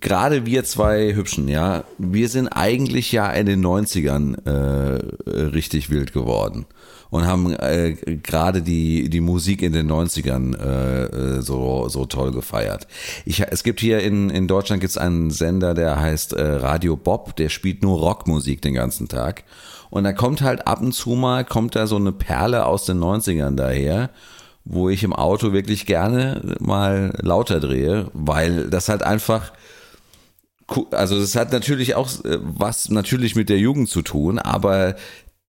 gerade 0.00 0.46
wir 0.46 0.64
zwei 0.64 1.14
Hübschen, 1.14 1.48
ja, 1.48 1.84
wir 1.98 2.28
sind 2.28 2.48
eigentlich 2.48 3.12
ja 3.12 3.30
in 3.30 3.46
den 3.46 3.64
90ern 3.64 4.36
äh, 4.46 5.30
richtig 5.30 5.90
wild 5.90 6.12
geworden 6.12 6.66
und 7.12 7.26
haben 7.26 7.52
äh, 7.52 7.92
gerade 7.92 8.62
die, 8.62 9.10
die 9.10 9.20
Musik 9.20 9.60
in 9.60 9.74
den 9.74 9.92
90ern 9.92 10.58
äh, 10.58 11.04
äh, 11.04 11.40
so, 11.42 11.86
so 11.90 12.06
toll 12.06 12.32
gefeiert. 12.32 12.86
Ich, 13.26 13.42
es 13.42 13.62
gibt 13.62 13.80
hier 13.80 14.00
in, 14.00 14.30
in 14.30 14.48
Deutschland 14.48 14.80
gibt's 14.80 14.96
einen 14.96 15.30
Sender, 15.30 15.74
der 15.74 16.00
heißt 16.00 16.32
äh, 16.32 16.42
Radio 16.42 16.96
Bob, 16.96 17.36
der 17.36 17.50
spielt 17.50 17.82
nur 17.82 17.98
Rockmusik 17.98 18.62
den 18.62 18.72
ganzen 18.72 19.08
Tag. 19.08 19.44
Und 19.90 20.04
da 20.04 20.14
kommt 20.14 20.40
halt 20.40 20.66
ab 20.66 20.80
und 20.80 20.92
zu 20.92 21.10
mal, 21.10 21.44
kommt 21.44 21.76
da 21.76 21.86
so 21.86 21.96
eine 21.96 22.12
Perle 22.12 22.64
aus 22.64 22.86
den 22.86 22.98
90ern 22.98 23.56
daher 23.56 24.10
wo 24.64 24.88
ich 24.88 25.02
im 25.02 25.12
Auto 25.12 25.52
wirklich 25.52 25.86
gerne 25.86 26.54
mal 26.60 27.12
lauter 27.20 27.58
drehe, 27.58 28.12
weil 28.14 28.70
das 28.70 28.88
halt 28.88 29.02
einfach 29.02 29.50
also 30.90 31.18
das 31.18 31.36
hat 31.36 31.52
natürlich 31.52 31.94
auch 31.94 32.08
äh, 32.24 32.38
was 32.40 32.88
natürlich 32.88 33.34
mit 33.34 33.48
der 33.48 33.58
Jugend 33.58 33.88
zu 33.88 34.02
tun, 34.02 34.38
aber 34.38 34.94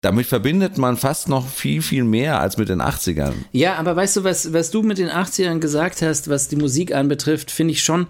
damit 0.03 0.27
verbindet 0.27 0.77
man 0.77 0.97
fast 0.97 1.29
noch 1.29 1.47
viel, 1.47 1.81
viel 1.81 2.03
mehr 2.03 2.41
als 2.41 2.57
mit 2.57 2.67
den 2.67 2.81
80ern. 2.81 3.33
Ja, 3.53 3.75
aber 3.75 3.95
weißt 3.95 4.17
du, 4.17 4.23
was, 4.25 4.51
was 4.51 4.69
du 4.69 4.83
mit 4.83 4.97
den 4.97 5.09
80ern 5.09 5.59
gesagt 5.59 6.01
hast, 6.01 6.29
was 6.29 6.49
die 6.49 6.57
Musik 6.57 6.93
anbetrifft, 6.93 7.49
finde 7.49 7.71
ich 7.71 7.83
schon, 7.83 8.07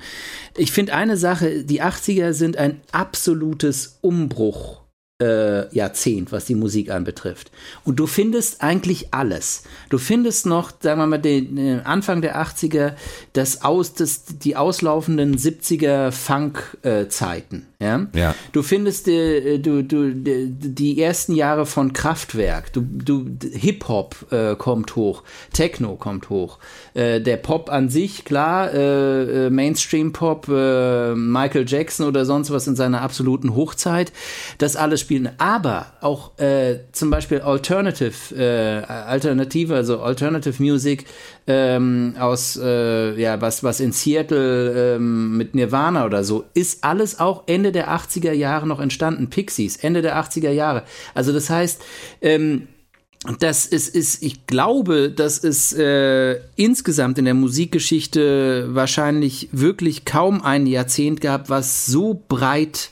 ich 0.57 0.71
finde 0.71 0.95
eine 0.95 1.17
Sache, 1.17 1.63
die 1.63 1.83
80er 1.83 2.33
sind 2.33 2.57
ein 2.57 2.81
absolutes 2.91 3.99
Umbruch 4.01 4.82
äh, 5.21 5.73
Jahrzehnt, 5.73 6.31
was 6.31 6.45
die 6.45 6.55
Musik 6.55 6.89
anbetrifft. 6.89 7.51
Und 7.83 7.99
du 7.99 8.07
findest 8.07 8.63
eigentlich 8.63 9.13
alles. 9.13 9.63
Du 9.89 9.99
findest 9.99 10.47
noch, 10.47 10.71
sagen 10.79 10.99
wir 10.99 11.07
mal, 11.07 11.19
den 11.19 11.57
äh, 11.57 11.81
Anfang 11.83 12.21
der 12.21 12.41
80er, 12.41 12.93
das 13.33 13.63
aus, 13.63 13.93
das, 13.93 14.25
die 14.25 14.55
auslaufenden 14.55 15.37
70er 15.37 16.11
Funk-Zeiten. 16.11 17.67
Äh, 17.79 17.85
ja? 17.85 18.07
ja? 18.15 18.35
Du 18.53 18.63
findest 18.63 19.07
äh, 19.07 19.59
du, 19.59 19.83
du, 19.83 20.13
die 20.13 20.99
ersten 20.99 21.35
Jahre 21.35 21.67
von 21.67 21.93
Kraftwerk. 21.93 22.73
Du, 22.73 22.81
du, 22.81 23.25
Hip-Hop 23.53 24.31
äh, 24.31 24.55
kommt 24.55 24.95
hoch, 24.95 25.23
Techno 25.53 25.95
kommt 25.95 26.29
hoch. 26.31 26.57
Äh, 26.95 27.21
der 27.21 27.37
Pop 27.37 27.69
an 27.69 27.89
sich, 27.89 28.25
klar, 28.25 28.73
äh, 28.73 29.49
Mainstream-Pop, 29.51 30.47
Michael 30.47 31.65
Jackson 31.67 32.07
oder 32.07 32.25
sonst 32.25 32.49
was 32.51 32.67
in 32.67 32.75
seiner 32.75 33.01
absoluten 33.01 33.55
Hochzeit. 33.55 34.11
Das 34.57 34.75
alles 34.75 35.02
spielen, 35.03 35.29
aber 35.37 35.93
auch 36.01 36.37
äh, 36.39 36.79
zum 36.91 37.11
Beispiel 37.11 37.41
Alternative, 37.41 38.35
äh, 38.35 38.83
Alternative, 38.91 39.75
also 39.75 40.01
Alternative 40.01 40.61
Music 40.61 41.05
ähm, 41.45 42.15
aus, 42.17 42.59
äh, 42.61 43.19
ja, 43.21 43.39
was, 43.39 43.63
was 43.63 43.79
in 43.79 43.91
Seattle 43.91 44.95
ähm, 44.95 45.37
mit 45.37 45.53
Nirvana 45.53 46.05
oder 46.05 46.23
so, 46.23 46.45
ist 46.55 46.83
alles 46.83 47.19
auch 47.19 47.43
Ende 47.45 47.71
der 47.71 47.89
80er 47.89 48.31
Jahre 48.33 48.65
noch 48.65 48.79
entstanden. 48.79 49.29
Pixies, 49.29 49.77
Ende 49.77 50.01
der 50.01 50.17
80er 50.17 50.51
Jahre. 50.51 50.83
Also 51.13 51.31
das 51.31 51.49
heißt, 51.49 51.81
ähm, 52.21 52.67
das 53.39 53.65
ist, 53.65 53.95
ist, 53.95 54.21
ich 54.21 54.47
glaube, 54.47 55.09
dass 55.09 55.41
es 55.43 55.71
äh, 55.73 56.41
insgesamt 56.55 57.17
in 57.17 57.25
der 57.25 57.33
Musikgeschichte 57.33 58.67
wahrscheinlich 58.71 59.47
wirklich 59.53 60.03
kaum 60.03 60.41
ein 60.41 60.67
Jahrzehnt 60.67 61.21
gab, 61.21 61.49
was 61.49 61.85
so 61.85 62.21
breit 62.27 62.89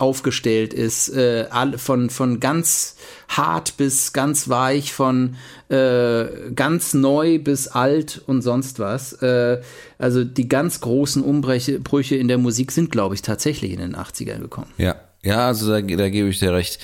aufgestellt 0.00 0.74
ist, 0.74 1.08
äh, 1.10 1.46
von, 1.76 2.10
von 2.10 2.40
ganz 2.40 2.96
hart 3.28 3.76
bis 3.76 4.12
ganz 4.12 4.48
weich, 4.48 4.92
von 4.92 5.36
äh, 5.68 6.26
ganz 6.54 6.94
neu 6.94 7.38
bis 7.38 7.68
alt 7.68 8.22
und 8.26 8.42
sonst 8.42 8.78
was. 8.78 9.12
Äh, 9.22 9.60
also 9.98 10.24
die 10.24 10.48
ganz 10.48 10.80
großen 10.80 11.22
Umbrüche 11.22 12.16
in 12.16 12.28
der 12.28 12.38
Musik 12.38 12.72
sind, 12.72 12.90
glaube 12.90 13.14
ich, 13.14 13.22
tatsächlich 13.22 13.72
in 13.72 13.78
den 13.78 13.96
80ern 13.96 14.40
gekommen. 14.40 14.70
Ja. 14.78 14.96
Ja, 15.22 15.48
also 15.48 15.68
da, 15.70 15.82
da 15.82 16.08
gebe 16.08 16.30
ich 16.30 16.38
dir 16.38 16.54
recht. 16.54 16.78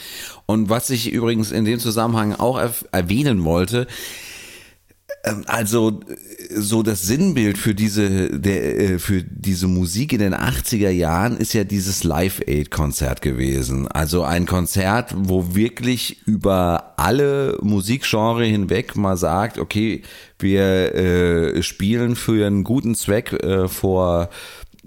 Und 0.44 0.68
was 0.68 0.90
ich 0.90 1.10
übrigens 1.10 1.52
in 1.52 1.64
dem 1.64 1.78
Zusammenhang 1.78 2.34
auch 2.34 2.60
erwähnen 2.92 3.44
wollte, 3.44 3.86
also 5.46 6.00
so 6.54 6.82
das 6.82 7.02
Sinnbild 7.02 7.58
für 7.58 7.74
diese 7.74 8.30
der 8.30 8.78
äh, 8.78 8.98
für 8.98 9.22
diese 9.22 9.66
Musik 9.66 10.12
in 10.12 10.20
den 10.20 10.34
80er 10.34 10.90
Jahren 10.90 11.36
ist 11.36 11.52
ja 11.52 11.64
dieses 11.64 12.04
Live 12.04 12.40
Aid 12.46 12.70
Konzert 12.70 13.22
gewesen. 13.22 13.88
Also 13.88 14.22
ein 14.22 14.46
Konzert, 14.46 15.14
wo 15.16 15.54
wirklich 15.54 16.26
über 16.26 16.94
alle 16.96 17.58
Musikgenre 17.60 18.44
hinweg 18.44 18.96
mal 18.96 19.16
sagt, 19.16 19.58
okay, 19.58 20.02
wir 20.38 20.94
äh, 20.94 21.62
spielen 21.62 22.14
für 22.14 22.46
einen 22.46 22.62
guten 22.62 22.94
Zweck 22.94 23.32
äh, 23.32 23.68
vor 23.68 24.28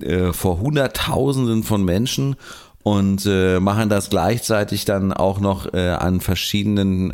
äh, 0.02 0.32
vor 0.32 0.60
Hunderttausenden 0.60 1.63
von 1.63 1.84
Menschen 1.84 2.38
und 2.84 3.25
äh, 3.25 3.60
machen 3.60 3.89
das 3.89 4.10
gleichzeitig 4.10 4.86
dann 4.86 5.12
auch 5.12 5.41
noch 5.41 5.73
äh, 5.73 5.89
an 5.89 6.21
verschiedenen 6.21 7.12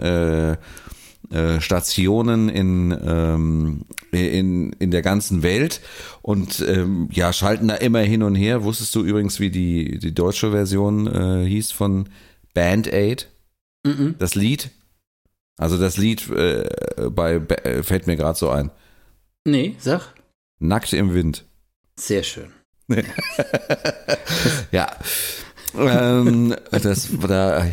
äh, 1.36 1.62
Stationen 1.62 2.48
in, 2.50 2.98
ähm, 3.06 3.86
in, 4.12 4.72
in 4.74 4.92
der 4.92 5.02
ganzen 5.02 5.44
Welt 5.44 5.82
und 6.22 6.64
ähm, 6.66 7.10
ja, 7.12 7.34
schalten 7.34 7.68
da 7.68 7.76
immer 7.76 8.00
hin 8.00 8.24
und 8.24 8.36
her. 8.36 8.64
Wusstest 8.64 8.96
du 8.96 9.04
übrigens, 9.04 9.40
wie 9.42 9.50
die, 9.50 10.00
die 10.00 10.14
deutsche 10.14 10.52
Version 10.52 11.08
äh, 11.08 11.46
hieß 11.46 11.72
von 11.72 12.08
Band 12.54 12.92
Aid? 12.92 13.30
Mhm. 13.86 14.16
Das 14.18 14.36
Lied? 14.36 14.70
Also 15.58 15.78
das 15.78 15.98
Lied 15.98 16.30
äh, 16.30 16.70
bei 17.12 17.36
äh, 17.36 17.84
fällt 17.84 18.08
mir 18.08 18.16
gerade 18.16 18.40
so 18.40 18.50
ein. 18.50 18.72
Nee, 19.46 19.76
sag. 19.78 20.14
Nackt 20.60 20.94
im 20.94 21.14
Wind. 21.14 21.44
Sehr 22.00 22.24
schön. 22.24 22.52
ja 24.72 24.88
ähm, 25.78 26.56
das, 26.72 27.10
da 27.28 27.66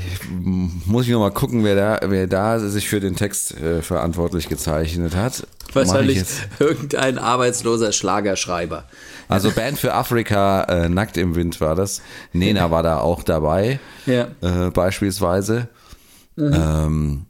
muss 0.86 1.06
ich 1.06 1.12
noch 1.12 1.20
mal 1.20 1.30
gucken, 1.30 1.64
wer 1.64 1.74
da, 1.74 2.00
wer 2.10 2.26
da 2.26 2.58
sich 2.58 2.88
für 2.88 3.00
den 3.00 3.16
Text 3.16 3.58
äh, 3.58 3.82
verantwortlich 3.82 4.48
gezeichnet 4.48 5.16
hat. 5.16 5.46
Wahrscheinlich 5.72 6.22
irgendein 6.58 7.18
arbeitsloser 7.18 7.92
Schlagerschreiber. 7.92 8.84
Also 9.28 9.50
Band 9.50 9.78
für 9.78 9.94
Afrika, 9.94 10.64
äh, 10.64 10.88
Nackt 10.88 11.16
im 11.16 11.34
Wind 11.34 11.60
war 11.60 11.74
das. 11.74 12.02
Nena 12.32 12.70
war 12.70 12.82
da 12.82 12.98
auch 12.98 13.22
dabei, 13.22 13.80
ja. 14.06 14.28
äh, 14.42 14.70
beispielsweise. 14.70 15.68
Mhm. 16.36 16.52
Ähm, 16.54 17.26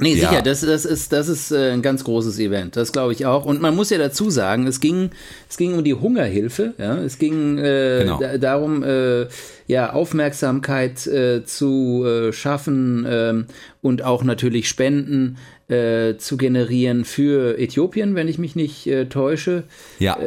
Nee, 0.00 0.14
ja. 0.14 0.28
sicher, 0.28 0.42
das, 0.42 0.60
das 0.60 0.84
ist, 0.84 1.12
das 1.12 1.28
ist 1.28 1.50
äh, 1.50 1.72
ein 1.72 1.82
ganz 1.82 2.04
großes 2.04 2.38
Event, 2.38 2.76
das 2.76 2.92
glaube 2.92 3.12
ich 3.12 3.26
auch. 3.26 3.44
Und 3.44 3.60
man 3.60 3.76
muss 3.76 3.90
ja 3.90 3.98
dazu 3.98 4.30
sagen, 4.30 4.66
es 4.66 4.80
ging, 4.80 5.10
es 5.48 5.56
ging 5.56 5.74
um 5.74 5.84
die 5.84 5.94
Hungerhilfe, 5.94 6.74
ja, 6.78 6.96
es 6.98 7.18
ging 7.18 7.58
äh, 7.58 8.04
genau. 8.04 8.20
darum, 8.38 8.82
äh, 8.82 9.26
ja, 9.66 9.92
Aufmerksamkeit 9.92 11.06
äh, 11.06 11.44
zu 11.44 12.04
äh, 12.04 12.32
schaffen 12.32 13.06
ähm, 13.08 13.46
und 13.82 14.02
auch 14.02 14.24
natürlich 14.24 14.68
Spenden 14.68 15.38
äh, 15.68 16.16
zu 16.16 16.36
generieren 16.36 17.04
für 17.04 17.58
Äthiopien, 17.58 18.14
wenn 18.14 18.28
ich 18.28 18.38
mich 18.38 18.56
nicht 18.56 18.88
täusche. 19.10 19.64
Ja. 19.98 20.18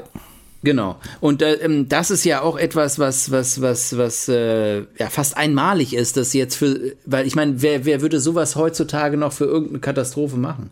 Genau. 0.64 0.98
Und 1.20 1.42
äh, 1.42 1.56
ähm, 1.56 1.90
das 1.90 2.10
ist 2.10 2.24
ja 2.24 2.42
auch 2.42 2.58
etwas, 2.58 2.98
was, 2.98 3.32
was, 3.32 3.62
was, 3.62 3.98
was 3.98 4.30
äh, 4.30 4.80
ja 4.98 5.10
fast 5.10 5.36
einmalig 5.36 5.94
ist, 5.94 6.16
dass 6.16 6.34
jetzt 6.34 6.56
für, 6.56 6.94
weil 7.06 7.28
ich 7.28 7.36
meine, 7.36 7.62
wer, 7.62 7.86
wer 7.86 8.02
würde 8.02 8.20
sowas 8.20 8.56
heutzutage 8.56 9.18
noch 9.18 9.34
für 9.34 9.46
irgendeine 9.46 9.80
Katastrophe 9.80 10.38
machen? 10.38 10.70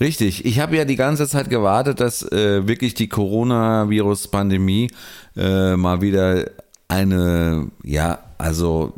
Richtig. 0.00 0.44
Ich 0.44 0.60
habe 0.60 0.76
ja 0.76 0.84
die 0.84 0.96
ganze 0.96 1.26
Zeit 1.26 1.50
gewartet, 1.50 1.98
dass 2.00 2.22
äh, 2.30 2.68
wirklich 2.68 2.94
die 2.94 3.08
Coronavirus-Pandemie 3.08 4.90
äh, 5.34 5.76
mal 5.76 6.02
wieder 6.02 6.50
eine, 6.88 7.68
ja, 7.82 8.18
also 8.36 8.94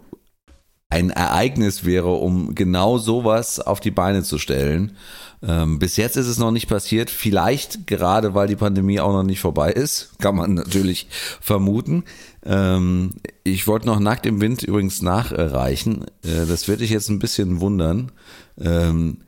ein 0.91 1.11
Ereignis 1.11 1.85
wäre, 1.85 2.11
um 2.13 2.55
genau 2.55 2.99
sowas 2.99 3.61
auf 3.61 3.81
die 3.81 3.93
Beine 3.93 4.23
zu 4.25 4.39
stellen. 4.39 4.97
Ähm, 5.43 5.79
bis 5.79 5.97
jetzt 5.97 6.17
ist 6.17 6.27
es 6.27 6.39
noch 6.39 6.51
nicht 6.51 6.69
passiert. 6.69 7.09
Vielleicht 7.11 7.87
gerade, 7.87 8.35
weil 8.35 8.49
die 8.49 8.57
Pandemie 8.57 9.01
auch 9.01 9.13
noch 9.13 9.23
nicht 9.23 9.41
vorbei 9.41 9.73
ist, 9.73 10.11
kann 10.19 10.37
man 10.37 10.55
natürlich 10.55 11.07
vermuten. 11.41 12.05
Ähm, 12.45 13.13
ich 13.45 13.67
wollte 13.67 13.87
noch 13.87 14.01
nackt 14.01 14.27
im 14.27 14.41
Wind 14.41 14.63
übrigens 14.63 15.01
nachreichen. 15.01 16.05
Äh, 16.25 16.47
das 16.47 16.69
wird 16.69 16.81
dich 16.81 16.91
jetzt 16.91 17.09
ein 17.09 17.21
bisschen 17.21 17.61
wundern. 17.61 18.13
Ähm, 18.61 19.19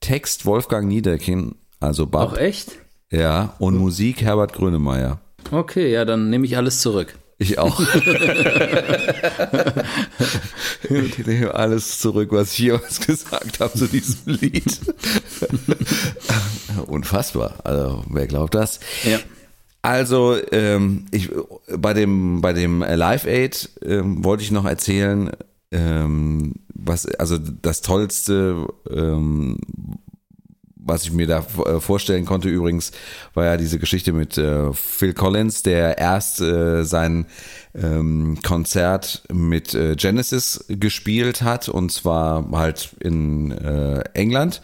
Text 0.00 0.46
Wolfgang 0.46 0.88
Niederkin, 0.88 1.54
also 1.78 2.06
Bab. 2.06 2.32
Auch 2.32 2.36
echt? 2.38 2.72
Ja, 3.10 3.54
und 3.58 3.76
Musik 3.76 4.22
Herbert 4.22 4.54
Grönemeyer. 4.54 5.20
Okay, 5.50 5.92
ja, 5.92 6.04
dann 6.04 6.30
nehme 6.30 6.46
ich 6.46 6.56
alles 6.56 6.80
zurück. 6.80 7.16
Ich 7.42 7.58
auch. 7.58 7.80
ich 10.90 11.26
nehme 11.26 11.54
alles 11.54 11.98
zurück, 11.98 12.28
was 12.32 12.52
ich 12.52 12.58
jemals 12.58 13.00
gesagt 13.00 13.60
habe 13.60 13.72
zu 13.72 13.86
diesem 13.86 14.34
Lied. 14.34 14.78
Unfassbar. 16.86 17.54
Also, 17.64 18.04
wer 18.10 18.26
glaubt 18.26 18.54
das? 18.54 18.78
Ja. 19.04 19.18
Also, 19.80 20.36
ähm, 20.52 21.06
ich, 21.12 21.30
bei 21.78 21.94
dem, 21.94 22.42
bei 22.42 22.52
dem 22.52 22.80
Live 22.80 23.24
Aid 23.24 23.70
ähm, 23.86 24.22
wollte 24.22 24.42
ich 24.42 24.50
noch 24.50 24.66
erzählen, 24.66 25.30
ähm, 25.70 26.56
was, 26.74 27.06
also 27.06 27.38
das 27.38 27.80
Tollste, 27.80 28.66
ähm, 28.90 29.56
was 30.84 31.04
ich 31.04 31.12
mir 31.12 31.26
da 31.26 31.44
äh, 31.66 31.80
vorstellen 31.80 32.24
konnte 32.24 32.48
übrigens, 32.48 32.92
war 33.34 33.44
ja 33.44 33.56
diese 33.56 33.78
Geschichte 33.78 34.12
mit 34.12 34.38
äh, 34.38 34.72
Phil 34.72 35.14
Collins, 35.14 35.62
der 35.62 35.98
erst 35.98 36.40
äh, 36.40 36.84
sein 36.84 37.26
ähm, 37.74 38.38
Konzert 38.42 39.22
mit 39.32 39.74
äh, 39.74 39.94
Genesis 39.96 40.64
gespielt 40.68 41.42
hat 41.42 41.68
und 41.68 41.92
zwar 41.92 42.50
halt 42.52 42.90
in 43.00 43.52
äh, 43.52 44.02
England 44.14 44.62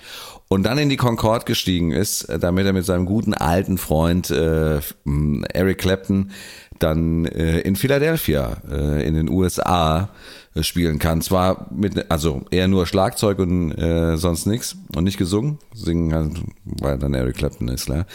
und 0.48 0.62
dann 0.62 0.78
in 0.78 0.88
die 0.88 0.96
Concorde 0.96 1.44
gestiegen 1.44 1.92
ist, 1.92 2.24
äh, 2.24 2.38
damit 2.38 2.66
er 2.66 2.72
mit 2.72 2.84
seinem 2.84 3.06
guten 3.06 3.34
alten 3.34 3.78
Freund 3.78 4.30
Eric 4.30 5.78
Clapton 5.78 6.30
dann 6.78 7.26
äh, 7.26 7.60
in 7.60 7.76
Philadelphia 7.76 8.56
äh, 8.70 9.06
in 9.06 9.14
den 9.14 9.28
USA 9.28 10.10
äh, 10.54 10.62
spielen 10.62 10.98
kann. 10.98 11.22
Zwar 11.22 11.68
mit, 11.70 12.10
also 12.10 12.42
eher 12.50 12.68
nur 12.68 12.86
Schlagzeug 12.86 13.38
und 13.38 13.72
äh, 13.72 14.16
sonst 14.16 14.46
nichts 14.46 14.76
und 14.94 15.04
nicht 15.04 15.18
gesungen. 15.18 15.58
Singen 15.74 16.14
halt, 16.14 16.32
weil 16.64 16.98
dann 16.98 17.14
Eric 17.14 17.36
Clapton 17.36 17.68
ist, 17.68 17.86
klar. 17.86 18.06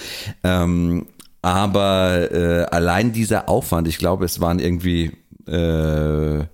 Ähm, 0.44 1.06
aber 1.42 2.32
äh, 2.32 2.66
allein 2.66 3.14
dieser 3.14 3.50
Aufwand, 3.50 3.88
ich 3.88 3.98
glaube, 3.98 4.26
es 4.26 4.42
waren 4.42 4.60
irgendwie 4.60 5.12
äh, 5.48 6.46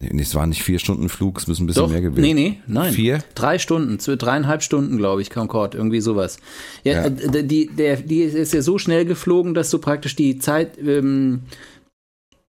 Nee, 0.00 0.22
es 0.22 0.34
waren 0.36 0.50
nicht 0.50 0.62
vier 0.62 0.78
Stunden 0.78 1.08
Flug, 1.08 1.38
es 1.38 1.48
müssen 1.48 1.64
ein 1.64 1.66
bisschen 1.66 1.82
Doch, 1.82 1.90
mehr 1.90 2.00
gewesen. 2.00 2.20
Nee, 2.22 2.34
nee, 2.34 2.60
nein. 2.68 2.92
Vier? 2.92 3.18
Drei 3.34 3.58
Stunden, 3.58 3.98
dreieinhalb 3.98 4.62
Stunden, 4.62 4.96
glaube 4.96 5.22
ich, 5.22 5.30
Concorde, 5.30 5.76
irgendwie 5.76 6.00
sowas. 6.00 6.38
Ja, 6.84 6.92
ja. 6.92 7.04
Äh, 7.06 7.42
die, 7.42 7.66
der, 7.66 7.96
die 7.96 8.20
ist 8.20 8.52
ja 8.52 8.62
so 8.62 8.78
schnell 8.78 9.04
geflogen, 9.04 9.54
dass 9.54 9.70
du 9.70 9.78
praktisch 9.78 10.14
die 10.14 10.38
Zeit, 10.38 10.78
ähm, 10.78 11.40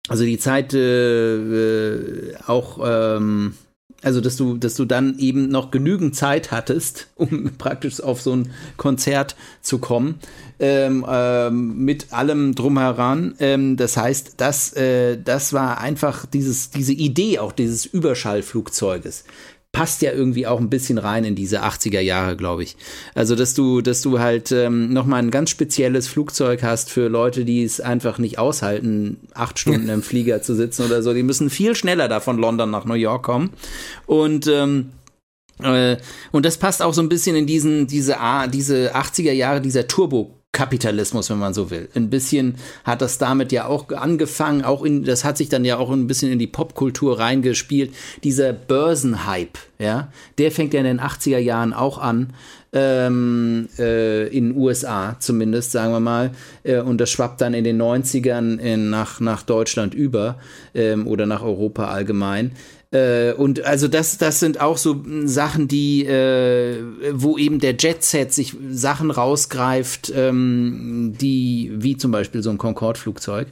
also 0.09 0.25
die 0.25 0.39
Zeit 0.39 0.75
äh, 0.75 1.37
äh, 1.37 2.35
auch, 2.49 2.81
ähm, 2.85 3.55
also 4.07 4.21
dass 4.21 4.37
du, 4.37 4.57
dass 4.57 4.77
du 4.77 4.85
dann 4.85 5.19
eben 5.19 5.49
noch 5.49 5.73
genügend 5.73 6.15
Zeit 6.15 6.53
hattest, 6.53 7.09
um 7.17 7.51
praktisch 7.59 8.01
auf 8.01 8.23
so 8.23 8.37
ein 8.37 8.53
Konzert 8.77 9.35
zu 9.63 9.79
kommen 9.79 10.21
ähm, 10.61 11.05
ähm, 11.09 11.85
mit 11.85 12.13
allem 12.13 12.55
drumheran. 12.55 13.35
Ähm, 13.41 13.77
das 13.77 13.97
heißt, 13.97 14.35
das, 14.37 14.73
äh, 14.75 15.19
das 15.21 15.53
war 15.53 15.81
einfach 15.81 16.25
dieses, 16.25 16.71
diese 16.71 16.93
Idee 16.93 17.41
auch 17.41 17.51
dieses 17.51 17.85
Überschallflugzeuges 17.85 19.25
passt 19.77 20.01
ja 20.01 20.11
irgendwie 20.11 20.47
auch 20.47 20.59
ein 20.59 20.71
bisschen 20.71 20.97
rein 20.97 21.25
in 21.25 21.35
diese 21.35 21.63
80er 21.63 22.01
Jahre, 22.01 22.35
glaube 22.35 22.63
ich. 22.63 22.79
Also, 23.15 23.37
dass 23.37 23.53
du, 23.53 23.83
dass 23.83 24.01
du 24.01 24.21
halt 24.21 24.51
ähm, 24.51 24.91
nochmal 24.91 25.23
ein 25.23 25.31
ganz 25.31 25.51
spezielles 25.51 26.09
Flugzeug 26.09 26.63
hast 26.63 26.91
für 26.91 27.09
Leute, 27.09 27.45
die 27.45 27.63
es 27.63 27.83
einfach 27.83 28.17
nicht 28.17 28.39
aushalten, 28.39 29.19
acht 29.35 29.59
Stunden 29.59 29.91
im 29.91 30.03
Flieger 30.11 30.41
zu 30.41 30.55
sitzen 30.55 30.87
oder 30.87 31.03
so. 31.03 31.13
Die 31.13 31.23
müssen 31.23 31.51
viel 31.51 31.77
schneller 31.77 32.09
da 32.09 32.21
von 32.21 32.39
London 32.39 32.71
nach 32.71 32.87
New 32.87 32.95
York 32.95 33.23
kommen. 33.23 33.51
Und 34.07 34.47
ähm, 34.47 34.93
äh, 35.63 35.99
und 36.33 36.47
das 36.47 36.57
passt 36.57 36.81
auch 36.81 36.95
so 36.95 37.03
ein 37.03 37.11
bisschen 37.11 37.37
in 37.37 37.47
diesen, 37.47 37.87
diese, 37.87 38.17
diese 38.51 38.97
80er 38.97 39.33
Jahre, 39.33 39.61
dieser 39.61 39.87
Turbo 39.87 40.36
Kapitalismus, 40.57 41.29
wenn 41.29 41.39
man 41.39 41.53
so 41.53 41.71
will. 41.71 41.91
Ein 41.95 42.09
bisschen 42.09 42.55
hat 42.83 43.03
das 43.03 43.19
damit 43.19 43.53
ja 43.53 43.67
auch 43.67 43.91
angefangen, 43.91 44.65
auch 44.65 44.85
in, 44.85 45.05
das 45.05 45.23
hat 45.23 45.37
sich 45.37 45.51
dann 45.51 45.67
ja 45.67 45.77
auch 45.77 45.91
ein 45.91 46.07
bisschen 46.07 46.33
in 46.33 46.39
die 46.39 46.47
Popkultur 46.47 47.19
reingespielt. 47.19 47.95
Dieser 48.25 48.55
Börsenhype, 48.55 49.59
ja, 49.79 50.09
der 50.39 50.51
fängt 50.51 50.73
ja 50.73 50.81
in 50.81 50.87
den 50.87 51.01
80er 51.01 51.37
Jahren 51.37 51.75
auch 51.75 51.99
an, 51.99 52.33
ähm, 52.73 53.69
äh, 53.79 54.29
in 54.29 54.49
den 54.49 54.57
USA 54.57 55.17
zumindest, 55.19 55.73
sagen 55.73 55.93
wir 55.93 56.01
mal, 56.01 56.31
äh, 56.63 56.81
und 56.81 57.03
das 57.03 57.11
schwappt 57.11 57.43
dann 57.43 57.53
in 57.53 57.65
den 57.65 57.81
90ern 57.81 58.59
in, 58.59 58.89
nach, 58.89 59.21
nach 59.21 59.43
Deutschland 59.43 59.93
über 59.93 60.39
ähm, 60.75 61.07
oder 61.07 61.27
nach 61.27 61.43
Europa 61.43 61.89
allgemein. 61.89 62.53
Äh, 62.93 63.33
und 63.33 63.65
also 63.65 63.89
das, 63.89 64.19
das 64.19 64.41
sind 64.41 64.61
auch 64.61 64.79
so 64.79 65.03
Sachen, 65.25 65.69
die, 65.69 66.05
äh, 66.07 66.83
wo 67.13 67.37
eben 67.37 67.59
der 67.59 67.75
Jet-Set 67.77 68.33
sich 68.33 68.55
Sachen 68.71 69.11
rausgreift, 69.11 70.13
ähm, 70.15 71.15
die, 71.21 71.73
wie 71.75 71.97
zum 71.97 72.13
Beispiel 72.13 72.43
so 72.43 72.51
ein 72.51 72.59
Concorde-Flugzeug. 72.59 73.49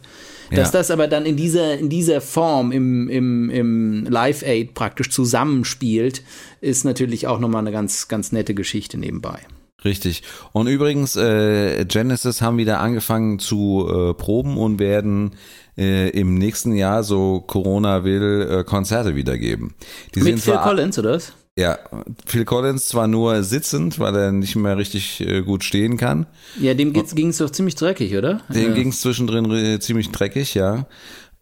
Dass 0.50 0.72
ja. 0.72 0.78
das 0.78 0.90
aber 0.90 1.08
dann 1.08 1.26
in 1.26 1.36
dieser, 1.36 1.76
in 1.78 1.88
dieser 1.88 2.20
Form 2.20 2.70
im, 2.70 3.08
im, 3.08 3.50
im 3.50 4.04
Live-Aid 4.04 4.74
praktisch 4.74 5.10
zusammenspielt, 5.10 6.22
ist 6.60 6.84
natürlich 6.84 7.26
auch 7.26 7.40
nochmal 7.40 7.60
eine 7.60 7.72
ganz, 7.72 8.08
ganz 8.08 8.30
nette 8.30 8.54
Geschichte 8.54 8.98
nebenbei. 8.98 9.40
Richtig. 9.84 10.22
Und 10.52 10.66
übrigens, 10.66 11.14
äh, 11.16 11.84
Genesis 11.84 12.40
haben 12.40 12.56
wieder 12.56 12.80
angefangen 12.80 13.38
zu 13.38 13.86
äh, 13.88 14.14
proben 14.14 14.56
und 14.56 14.78
werden 14.78 15.32
äh, 15.76 16.08
im 16.10 16.34
nächsten 16.38 16.74
Jahr, 16.74 17.02
so 17.02 17.40
Corona 17.40 18.04
will, 18.04 18.48
äh, 18.50 18.64
Konzerte 18.64 19.14
wiedergeben. 19.14 19.74
Die 20.14 20.20
Mit 20.20 20.40
Phil 20.40 20.56
Collins, 20.56 20.98
oder 20.98 21.12
was? 21.12 21.32
Ja, 21.56 21.78
Phil 22.26 22.44
Collins 22.44 22.86
zwar 22.86 23.06
nur 23.06 23.44
sitzend, 23.44 23.98
weil 23.98 24.16
er 24.16 24.32
nicht 24.32 24.56
mehr 24.56 24.76
richtig 24.76 25.20
äh, 25.20 25.42
gut 25.42 25.62
stehen 25.62 25.96
kann. 25.96 26.26
Ja, 26.58 26.74
dem 26.74 26.92
ging 26.92 27.28
es 27.28 27.38
doch 27.38 27.50
ziemlich 27.50 27.76
dreckig, 27.76 28.16
oder? 28.16 28.40
Dem 28.48 28.70
ja. 28.70 28.74
ging 28.74 28.88
es 28.88 29.00
zwischendrin 29.02 29.80
ziemlich 29.80 30.10
dreckig, 30.10 30.54
ja. 30.54 30.86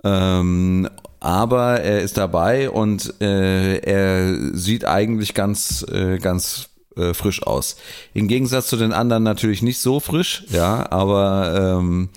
Ähm, 0.04 0.88
aber 1.20 1.80
er 1.80 2.02
ist 2.02 2.18
dabei 2.18 2.68
und 2.68 3.14
äh, 3.20 3.78
er 3.78 4.36
sieht 4.54 4.84
eigentlich 4.84 5.34
ganz, 5.34 5.86
äh, 5.88 6.18
ganz 6.18 6.71
äh, 6.96 7.14
frisch 7.14 7.42
aus. 7.42 7.76
Im 8.14 8.28
Gegensatz 8.28 8.68
zu 8.68 8.76
den 8.76 8.92
anderen 8.92 9.22
natürlich 9.22 9.62
nicht 9.62 9.80
so 9.80 10.00
frisch, 10.00 10.44
ja, 10.50 10.90
aber 10.90 11.78
ähm, 11.78 12.08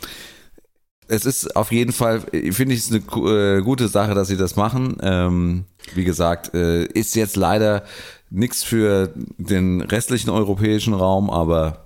es 1.08 1.26
ist 1.26 1.56
auf 1.56 1.72
jeden 1.72 1.92
Fall, 1.92 2.22
finde 2.22 2.74
ich 2.74 2.80
es 2.80 2.92
eine 2.92 3.00
äh, 3.30 3.62
gute 3.62 3.88
Sache, 3.88 4.14
dass 4.14 4.28
sie 4.28 4.38
das 4.38 4.56
machen. 4.56 4.98
Ähm, 5.02 5.66
wie 5.94 6.04
gesagt, 6.04 6.54
äh, 6.54 6.86
ist 6.86 7.16
jetzt 7.16 7.36
leider 7.36 7.84
nichts 8.30 8.64
für 8.64 9.14
den 9.38 9.82
restlichen 9.82 10.30
europäischen 10.30 10.94
Raum, 10.94 11.30
aber 11.30 11.86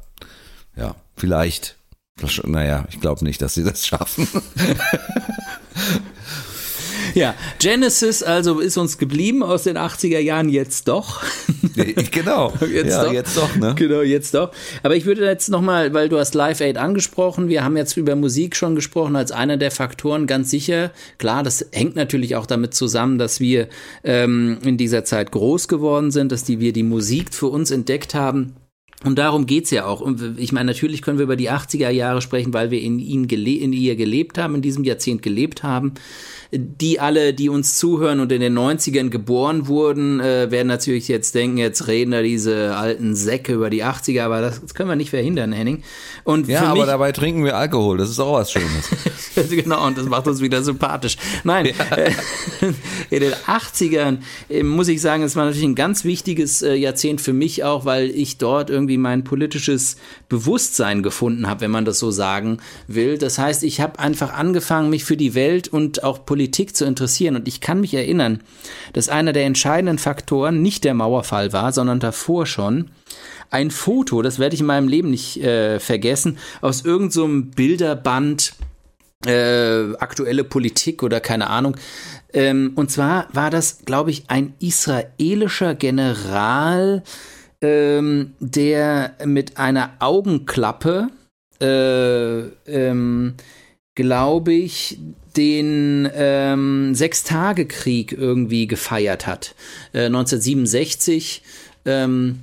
ja, 0.76 0.96
vielleicht. 1.16 1.76
Naja, 2.44 2.86
ich 2.90 3.00
glaube 3.00 3.24
nicht, 3.24 3.42
dass 3.42 3.54
sie 3.54 3.64
das 3.64 3.88
schaffen. 3.88 4.28
Ja, 7.20 7.36
Genesis 7.60 8.24
also 8.24 8.62
ist 8.62 8.78
uns 8.78 8.98
geblieben 8.98 9.44
aus 9.44 9.64
den 9.64 9.78
80er 9.78 10.20
Jahren 10.20 10.48
jetzt 10.48 10.88
doch. 10.88 11.22
genau. 12.12 12.54
jetzt 12.74 12.92
ja, 12.92 13.04
doch. 13.04 13.12
jetzt 13.12 13.36
doch, 13.36 13.56
ne? 13.58 13.76
Genau, 13.76 14.02
jetzt 14.02 14.34
doch. 14.34 14.52
Aber 14.84 14.96
ich 14.96 15.06
würde 15.06 15.26
jetzt 15.26 15.50
nochmal, 15.50 15.94
weil 15.94 16.08
du 16.08 16.18
hast 16.18 16.34
Live 16.34 16.62
Aid 16.62 16.78
angesprochen, 16.78 17.50
wir 17.50 17.66
haben 17.66 17.76
jetzt 17.76 17.98
über 17.98 18.16
Musik 18.16 18.56
schon 18.56 18.74
gesprochen 18.74 19.18
als 19.18 19.34
einer 19.34 19.58
der 19.58 19.72
Faktoren, 19.72 20.28
ganz 20.28 20.50
sicher. 20.50 20.92
Klar, 21.18 21.44
das 21.44 21.66
hängt 21.74 21.98
natürlich 21.98 22.38
auch 22.38 22.46
damit 22.46 22.74
zusammen, 22.74 23.18
dass 23.18 23.42
wir 23.42 23.68
ähm, 24.06 24.60
in 24.64 24.78
dieser 24.78 25.04
Zeit 25.04 25.32
groß 25.32 25.68
geworden 25.68 26.12
sind, 26.12 26.32
dass 26.32 26.46
die, 26.46 26.62
wir 26.62 26.72
die 26.72 26.84
Musik 26.84 27.34
für 27.34 27.48
uns 27.48 27.70
entdeckt 27.70 28.16
haben. 28.16 28.56
Und 29.04 29.18
darum 29.18 29.46
geht's 29.46 29.72
ja 29.72 29.86
auch. 29.86 30.00
Und 30.00 30.38
ich 30.38 30.54
meine, 30.54 30.68
natürlich 30.68 31.02
können 31.02 31.20
wir 31.20 31.24
über 31.24 31.38
die 31.38 31.50
80er 31.50 31.90
Jahre 31.90 32.22
sprechen, 32.22 32.54
weil 32.54 32.72
wir 32.72 32.82
in, 32.82 33.00
ihnen 33.00 33.30
in 33.30 33.74
ihr 33.74 33.96
gelebt 33.96 34.38
haben, 34.38 34.56
in 34.56 34.62
diesem 34.62 34.84
Jahrzehnt 34.86 35.22
gelebt 35.22 35.64
haben 35.64 35.94
die 36.52 37.00
alle, 37.00 37.36
die 37.36 37.48
uns 37.48 37.78
zuhören 37.78 38.20
und 38.20 38.32
in 38.32 38.42
den 38.42 38.58
90ern 38.58 39.10
geboren 39.10 39.68
wurden, 39.68 40.20
äh, 40.20 40.50
werden 40.50 40.68
natürlich 40.68 41.08
jetzt 41.08 41.36
denken, 41.36 41.58
jetzt 41.58 41.88
reden 41.88 42.10
da 42.10 42.24
diese 42.24 42.76
alten 42.76 43.16
Säcke 43.16 43.54
über 43.54 43.70
die 43.70 43.84
80er, 43.84 44.24
aber 44.24 44.42
das, 44.42 44.60
das 44.60 44.74
können 44.74 44.90
wir 44.90 44.96
nicht 44.96 45.12
verhindern, 45.12 45.52
Henning. 45.52 45.84
Und 46.24 46.48
ja, 46.48 46.64
aber 46.64 46.88
dabei 46.88 47.12
trinken 47.12 47.46
wir 47.46 47.56
Alkohol, 47.56 47.98
das 47.98 48.10
ist 48.10 48.20
auch 48.20 48.34
was 48.34 48.52
Schönes. 48.52 48.90
genau, 49.50 49.86
und 49.86 50.00
das 50.00 50.06
macht 50.06 50.28
uns 50.28 50.42
wieder 50.42 50.64
sympathisch. 50.64 51.18
Nein, 51.44 51.68
ja. 51.68 51.96
äh, 51.96 52.12
in 53.12 53.20
den 53.20 53.34
80ern 53.34 54.18
äh, 54.50 54.64
muss 54.64 54.88
ich 54.88 55.02
sagen, 55.02 55.22
es 55.22 55.36
war 55.36 55.46
natürlich 55.46 55.68
ein 55.68 55.76
ganz 55.76 56.04
wichtiges 56.04 56.64
äh, 56.64 56.74
Jahrzehnt 56.74 57.22
für 57.22 57.34
mich 57.34 57.64
auch, 57.64 57.86
weil 57.86 58.10
ich 58.10 58.40
dort 58.40 58.72
irgendwie 58.72 58.98
mein 58.98 59.24
politisches 59.24 59.98
Bewusstsein 60.30 61.04
gefunden 61.04 61.48
habe, 61.48 61.62
wenn 61.62 61.72
man 61.72 61.86
das 61.86 62.00
so 62.00 62.10
sagen 62.10 62.58
will. 62.88 63.20
Das 63.20 63.38
heißt, 63.38 63.64
ich 63.64 63.82
habe 63.82 64.00
einfach 64.00 64.34
angefangen, 64.34 64.90
mich 64.90 65.04
für 65.04 65.18
die 65.18 65.36
Welt 65.36 65.68
und 65.68 66.04
auch 66.04 66.26
Politik 66.26 66.39
Politik 66.40 66.74
zu 66.74 66.86
interessieren. 66.86 67.36
Und 67.36 67.50
ich 67.50 67.60
kann 67.60 67.82
mich 67.82 67.94
erinnern, 67.94 68.40
dass 68.94 69.10
einer 69.10 69.34
der 69.34 69.44
entscheidenden 69.44 69.98
Faktoren 69.98 70.62
nicht 70.62 70.86
der 70.86 70.94
Mauerfall 70.94 71.52
war, 71.52 71.74
sondern 71.74 72.00
davor 72.00 72.46
schon 72.46 72.92
ein 73.50 73.72
Foto, 73.72 74.22
das 74.22 74.40
werde 74.40 74.54
ich 74.54 74.62
in 74.62 74.68
meinem 74.68 74.88
Leben 74.88 75.10
nicht 75.10 75.44
äh, 75.44 75.82
vergessen, 75.82 76.38
aus 76.62 76.86
irgendeinem 76.86 77.12
so 77.12 77.56
Bilderband, 77.56 78.54
äh, 79.26 79.94
aktuelle 79.98 80.46
Politik 80.46 81.04
oder 81.04 81.20
keine 81.20 81.50
Ahnung. 81.50 81.76
Ähm, 82.32 82.72
und 82.76 82.90
zwar 82.90 83.28
war 83.34 83.50
das, 83.50 83.80
glaube 83.84 84.12
ich, 84.12 84.30
ein 84.30 84.54
israelischer 84.62 85.76
General, 85.76 87.04
ähm, 87.62 88.34
der 88.40 89.12
mit 89.26 89.58
einer 89.58 89.92
Augenklappe, 90.00 91.10
äh, 91.60 92.40
ähm, 92.66 93.34
glaube 94.00 94.54
ich, 94.54 94.98
den 95.38 96.10
ähm, 96.14 96.96
Sechstagekrieg 96.96 98.12
irgendwie 98.12 98.68
gefeiert 98.68 99.28
hat. 99.28 99.56
Äh, 99.94 100.06
1967. 100.06 101.44
Ähm, 101.86 102.42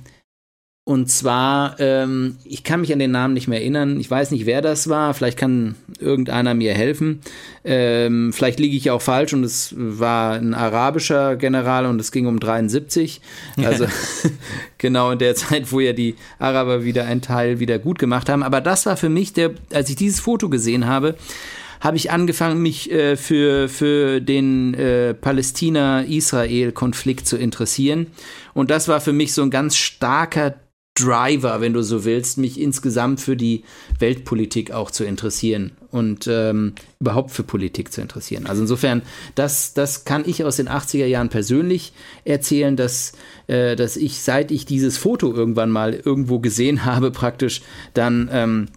und 0.87 1.11
zwar, 1.11 1.77
ähm, 1.81 2.37
ich 2.45 2.63
kann 2.63 2.79
mich 2.79 2.93
an 2.93 2.99
den 2.99 3.11
Namen 3.11 3.33
nicht 3.33 3.49
mehr 3.49 3.59
erinnern. 3.59 3.99
Ich 3.99 4.09
weiß 4.09 4.31
nicht, 4.31 4.45
wer 4.45 4.61
das 4.61 4.87
war. 4.87 5.13
Vielleicht 5.13 5.37
kann 5.37 5.75
irgendeiner 5.99 6.53
mir 6.53 6.73
helfen. 6.73 7.19
Ähm, 7.65 8.31
vielleicht 8.31 8.57
liege 8.57 8.77
ich 8.77 8.89
auch 8.89 9.01
falsch 9.01 9.33
und 9.33 9.43
es 9.43 9.75
war 9.77 10.35
ein 10.35 10.53
arabischer 10.53 11.35
General 11.35 11.87
und 11.87 11.99
es 11.99 12.13
ging 12.13 12.25
um 12.25 12.39
73. 12.39 13.19
Also 13.57 13.85
genau 14.77 15.11
in 15.11 15.19
der 15.19 15.35
Zeit, 15.35 15.73
wo 15.73 15.81
ja 15.81 15.91
die 15.91 16.15
Araber 16.39 16.85
wieder 16.85 17.03
einen 17.03 17.21
Teil 17.21 17.59
wieder 17.59 17.79
gut 17.79 17.99
gemacht 17.99 18.29
haben. 18.29 18.41
Aber 18.41 18.61
das 18.61 18.85
war 18.85 18.95
für 18.95 19.09
mich 19.09 19.33
der, 19.33 19.51
als 19.73 19.89
ich 19.89 19.97
dieses 19.97 20.21
Foto 20.21 20.47
gesehen 20.47 20.87
habe, 20.87 21.15
habe 21.79 21.97
ich 21.97 22.11
angefangen, 22.11 22.61
mich 22.61 22.91
äh, 22.91 23.15
für, 23.15 23.69
für 23.69 24.21
den 24.21 24.73
äh, 24.73 25.13
Palästina-Israel-Konflikt 25.13 27.27
zu 27.27 27.37
interessieren. 27.37 28.07
Und 28.53 28.71
das 28.71 28.87
war 28.87 29.01
für 29.01 29.13
mich 29.13 29.33
so 29.33 29.41
ein 29.41 29.51
ganz 29.51 29.75
starker 29.75 30.55
Driver, 30.97 31.61
wenn 31.61 31.73
du 31.73 31.83
so 31.83 32.05
willst, 32.05 32.39
mich 32.39 32.59
insgesamt 32.59 33.21
für 33.21 33.35
die 33.35 33.63
Weltpolitik 33.99 34.71
auch 34.71 34.89
zu 34.89 35.03
interessieren 35.03 35.73
und 35.91 36.27
ähm, 36.27 36.73
überhaupt 36.99 37.31
für 37.31 37.43
Politik 37.43 37.91
zu 37.91 38.01
interessieren. 38.01 38.47
Also 38.47 38.63
insofern, 38.63 39.03
das, 39.35 39.75
das 39.75 40.05
kann 40.05 40.23
ich 40.25 40.43
aus 40.43 40.55
den 40.55 40.67
80er 40.67 41.05
Jahren 41.05 41.29
persönlich 41.29 41.93
erzählen, 42.25 42.75
dass, 42.75 43.13
äh, 43.45 43.75
dass 43.75 43.95
ich, 43.95 44.21
seit 44.21 44.49
ich 44.49 44.65
dieses 44.65 44.97
Foto 44.97 45.33
irgendwann 45.33 45.69
mal 45.69 45.93
irgendwo 45.93 46.39
gesehen 46.39 46.83
habe, 46.85 47.11
praktisch 47.11 47.61
dann 47.93 48.29
ähm, 48.31 48.67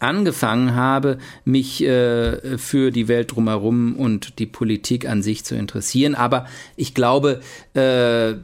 angefangen 0.00 0.74
habe, 0.74 1.18
mich 1.44 1.82
äh, 1.82 2.58
für 2.58 2.90
die 2.90 3.08
Welt 3.08 3.34
drumherum 3.34 3.96
und 3.96 4.38
die 4.38 4.46
Politik 4.46 5.08
an 5.08 5.22
sich 5.22 5.44
zu 5.44 5.54
interessieren. 5.54 6.14
Aber 6.14 6.46
ich 6.76 6.94
glaube, 6.94 7.40
äh, 7.74 8.34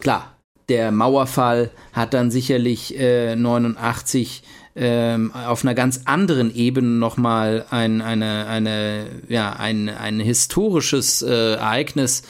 klar, 0.00 0.36
der 0.68 0.92
Mauerfall 0.92 1.70
hat 1.92 2.14
dann 2.14 2.30
sicherlich 2.30 2.98
äh, 2.98 3.36
89 3.36 4.42
ähm, 4.74 5.32
auf 5.32 5.64
einer 5.64 5.74
ganz 5.74 6.02
anderen 6.06 6.54
Ebene 6.54 6.88
nochmal 6.88 7.66
ein, 7.70 8.00
eine, 8.00 8.46
eine, 8.46 9.06
ja, 9.28 9.52
ein, 9.52 9.90
ein 9.90 10.18
historisches 10.18 11.22
äh, 11.22 11.54
Ereignis 11.54 12.22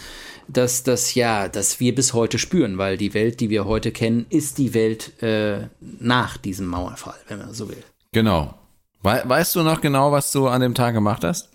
dass 0.48 0.82
das 0.82 1.14
ja, 1.14 1.48
dass 1.48 1.80
wir 1.80 1.94
bis 1.94 2.12
heute 2.12 2.38
spüren, 2.38 2.78
weil 2.78 2.96
die 2.96 3.14
Welt, 3.14 3.40
die 3.40 3.50
wir 3.50 3.64
heute 3.64 3.90
kennen, 3.92 4.26
ist 4.28 4.58
die 4.58 4.74
Welt 4.74 5.22
äh, 5.22 5.68
nach 5.80 6.36
diesem 6.36 6.66
Mauerfall, 6.66 7.18
wenn 7.28 7.38
man 7.38 7.54
so 7.54 7.68
will. 7.68 7.82
Genau. 8.12 8.54
We 9.02 9.22
weißt 9.24 9.56
du 9.56 9.62
noch 9.62 9.80
genau, 9.80 10.12
was 10.12 10.30
du 10.32 10.46
an 10.46 10.60
dem 10.60 10.74
Tag 10.74 10.94
gemacht 10.94 11.24
hast? 11.24 11.48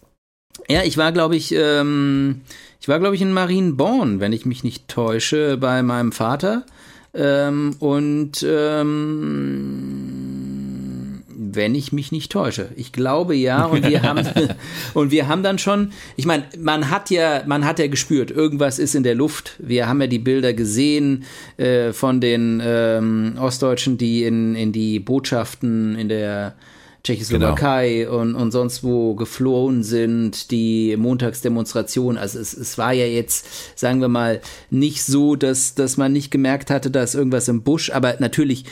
Ja, 0.67 0.83
ich 0.83 0.97
war, 0.97 1.11
glaube 1.11 1.35
ich, 1.35 1.53
ähm, 1.53 2.41
ich 2.81 2.87
war, 2.87 2.99
glaube 2.99 3.15
ich, 3.15 3.21
in 3.21 3.31
Marienborn, 3.31 4.19
wenn 4.19 4.33
ich 4.33 4.45
mich 4.45 4.63
nicht 4.63 4.87
täusche, 4.87 5.57
bei 5.57 5.83
meinem 5.83 6.11
Vater. 6.11 6.65
Ähm, 7.13 7.75
und 7.79 8.43
ähm, 8.47 10.26
wenn 11.55 11.75
ich 11.75 11.91
mich 11.91 12.11
nicht 12.11 12.31
täusche. 12.31 12.69
Ich 12.75 12.91
glaube 12.91 13.35
ja. 13.35 13.65
Und 13.65 13.87
wir 13.87 14.01
haben 14.01 14.25
und 14.93 15.11
wir 15.11 15.27
haben 15.27 15.43
dann 15.43 15.59
schon, 15.59 15.91
ich 16.15 16.25
meine, 16.25 16.43
man 16.59 16.89
hat 16.89 17.09
ja, 17.09 17.43
man 17.45 17.65
hat 17.65 17.79
ja 17.79 17.87
gespürt, 17.87 18.31
irgendwas 18.31 18.79
ist 18.79 18.95
in 18.95 19.03
der 19.03 19.15
Luft. 19.15 19.55
Wir 19.59 19.87
haben 19.87 20.01
ja 20.01 20.07
die 20.07 20.19
Bilder 20.19 20.53
gesehen 20.53 21.23
äh, 21.57 21.93
von 21.93 22.21
den 22.21 22.61
ähm, 22.63 23.35
Ostdeutschen, 23.39 23.97
die 23.97 24.23
in, 24.23 24.55
in 24.55 24.71
die 24.71 24.99
Botschaften 24.99 25.95
in 25.95 26.09
der 26.09 26.55
Tschechoslowakei 27.07 28.03
genau. 28.03 28.19
und, 28.19 28.35
und 28.35 28.51
sonst 28.51 28.83
wo 28.83 29.15
geflohen 29.15 29.83
sind, 29.83 30.51
die 30.51 30.95
Montagsdemonstration. 30.97 32.17
Also 32.17 32.39
es, 32.39 32.53
es 32.53 32.77
war 32.77 32.91
ja 32.91 33.05
jetzt, 33.05 33.79
sagen 33.79 34.01
wir 34.01 34.09
mal, 34.09 34.41
nicht 34.69 35.03
so, 35.03 35.35
dass, 35.35 35.73
dass 35.75 35.97
man 35.97 36.11
nicht 36.11 36.31
gemerkt 36.31 36.69
hatte, 36.69 36.91
dass 36.91 37.15
irgendwas 37.15 37.47
im 37.47 37.63
Busch, 37.63 37.91
aber 37.91 38.15
natürlich 38.19 38.65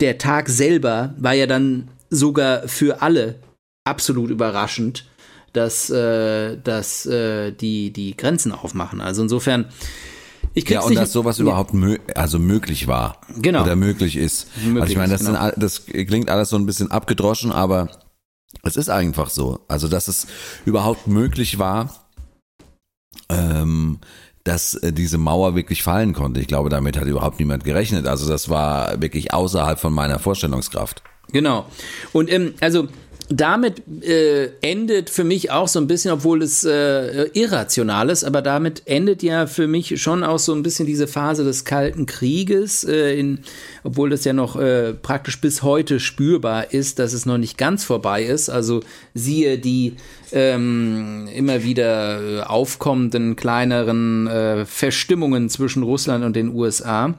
der 0.00 0.18
Tag 0.18 0.48
selber 0.48 1.14
war 1.16 1.34
ja 1.34 1.46
dann 1.46 1.88
sogar 2.10 2.68
für 2.68 3.02
alle 3.02 3.36
absolut 3.84 4.30
überraschend, 4.30 5.06
dass, 5.52 5.90
äh, 5.90 6.58
dass 6.58 7.06
äh, 7.06 7.52
die, 7.52 7.92
die 7.92 8.16
Grenzen 8.16 8.52
aufmachen. 8.52 9.00
Also 9.00 9.22
insofern. 9.22 9.66
Ich 10.54 10.68
ja, 10.68 10.80
und 10.80 10.94
dass 10.94 11.12
sowas 11.12 11.38
überhaupt 11.38 11.74
mö 11.74 11.98
also 12.14 12.38
möglich 12.38 12.86
war. 12.86 13.20
Genau. 13.36 13.62
Oder 13.62 13.76
möglich 13.76 14.16
ist. 14.16 14.48
Möglich 14.58 14.82
also 14.82 14.92
ich 14.92 14.98
meine, 14.98 15.12
das, 15.12 15.24
genau. 15.24 15.42
sind, 15.42 15.62
das 15.62 15.86
klingt 15.86 16.30
alles 16.30 16.48
so 16.48 16.56
ein 16.56 16.66
bisschen 16.66 16.90
abgedroschen, 16.90 17.52
aber 17.52 17.90
es 18.62 18.76
ist 18.76 18.88
einfach 18.88 19.28
so. 19.28 19.60
Also, 19.68 19.88
dass 19.88 20.08
es 20.08 20.26
überhaupt 20.64 21.08
möglich 21.08 21.58
war, 21.58 22.08
ähm, 23.28 23.98
dass 24.44 24.74
äh, 24.74 24.92
diese 24.92 25.18
Mauer 25.18 25.54
wirklich 25.54 25.82
fallen 25.82 26.12
konnte. 26.12 26.40
Ich 26.40 26.46
glaube, 26.46 26.70
damit 26.70 26.96
hat 26.96 27.06
überhaupt 27.06 27.38
niemand 27.38 27.64
gerechnet. 27.64 28.06
Also 28.06 28.28
das 28.28 28.48
war 28.48 29.00
wirklich 29.00 29.34
außerhalb 29.34 29.78
von 29.78 29.92
meiner 29.92 30.18
Vorstellungskraft. 30.18 31.02
Genau. 31.32 31.66
Und 32.12 32.32
ähm, 32.32 32.54
also 32.60 32.88
damit 33.28 33.82
äh, 34.04 34.50
endet 34.60 35.10
für 35.10 35.24
mich 35.24 35.50
auch 35.50 35.66
so 35.66 35.80
ein 35.80 35.86
bisschen, 35.88 36.12
obwohl 36.12 36.42
es 36.42 36.64
äh, 36.64 37.24
irrational 37.32 38.08
ist, 38.10 38.22
aber 38.22 38.40
damit 38.40 38.82
endet 38.86 39.22
ja 39.22 39.46
für 39.46 39.66
mich 39.66 40.00
schon 40.00 40.22
auch 40.22 40.38
so 40.38 40.54
ein 40.54 40.62
bisschen 40.62 40.86
diese 40.86 41.08
Phase 41.08 41.42
des 41.42 41.64
Kalten 41.64 42.06
Krieges, 42.06 42.84
äh, 42.84 43.18
in, 43.18 43.40
obwohl 43.82 44.10
das 44.10 44.24
ja 44.24 44.32
noch 44.32 44.56
äh, 44.56 44.94
praktisch 44.94 45.40
bis 45.40 45.62
heute 45.62 45.98
spürbar 45.98 46.72
ist, 46.72 46.98
dass 46.98 47.12
es 47.12 47.26
noch 47.26 47.38
nicht 47.38 47.58
ganz 47.58 47.82
vorbei 47.82 48.22
ist. 48.22 48.48
Also 48.48 48.82
siehe 49.14 49.58
die 49.58 49.94
ähm, 50.32 51.28
immer 51.34 51.64
wieder 51.64 52.20
äh, 52.20 52.40
aufkommenden 52.42 53.34
kleineren 53.34 54.28
äh, 54.28 54.66
Verstimmungen 54.66 55.48
zwischen 55.48 55.82
Russland 55.82 56.24
und 56.24 56.36
den 56.36 56.54
USA. 56.54 57.14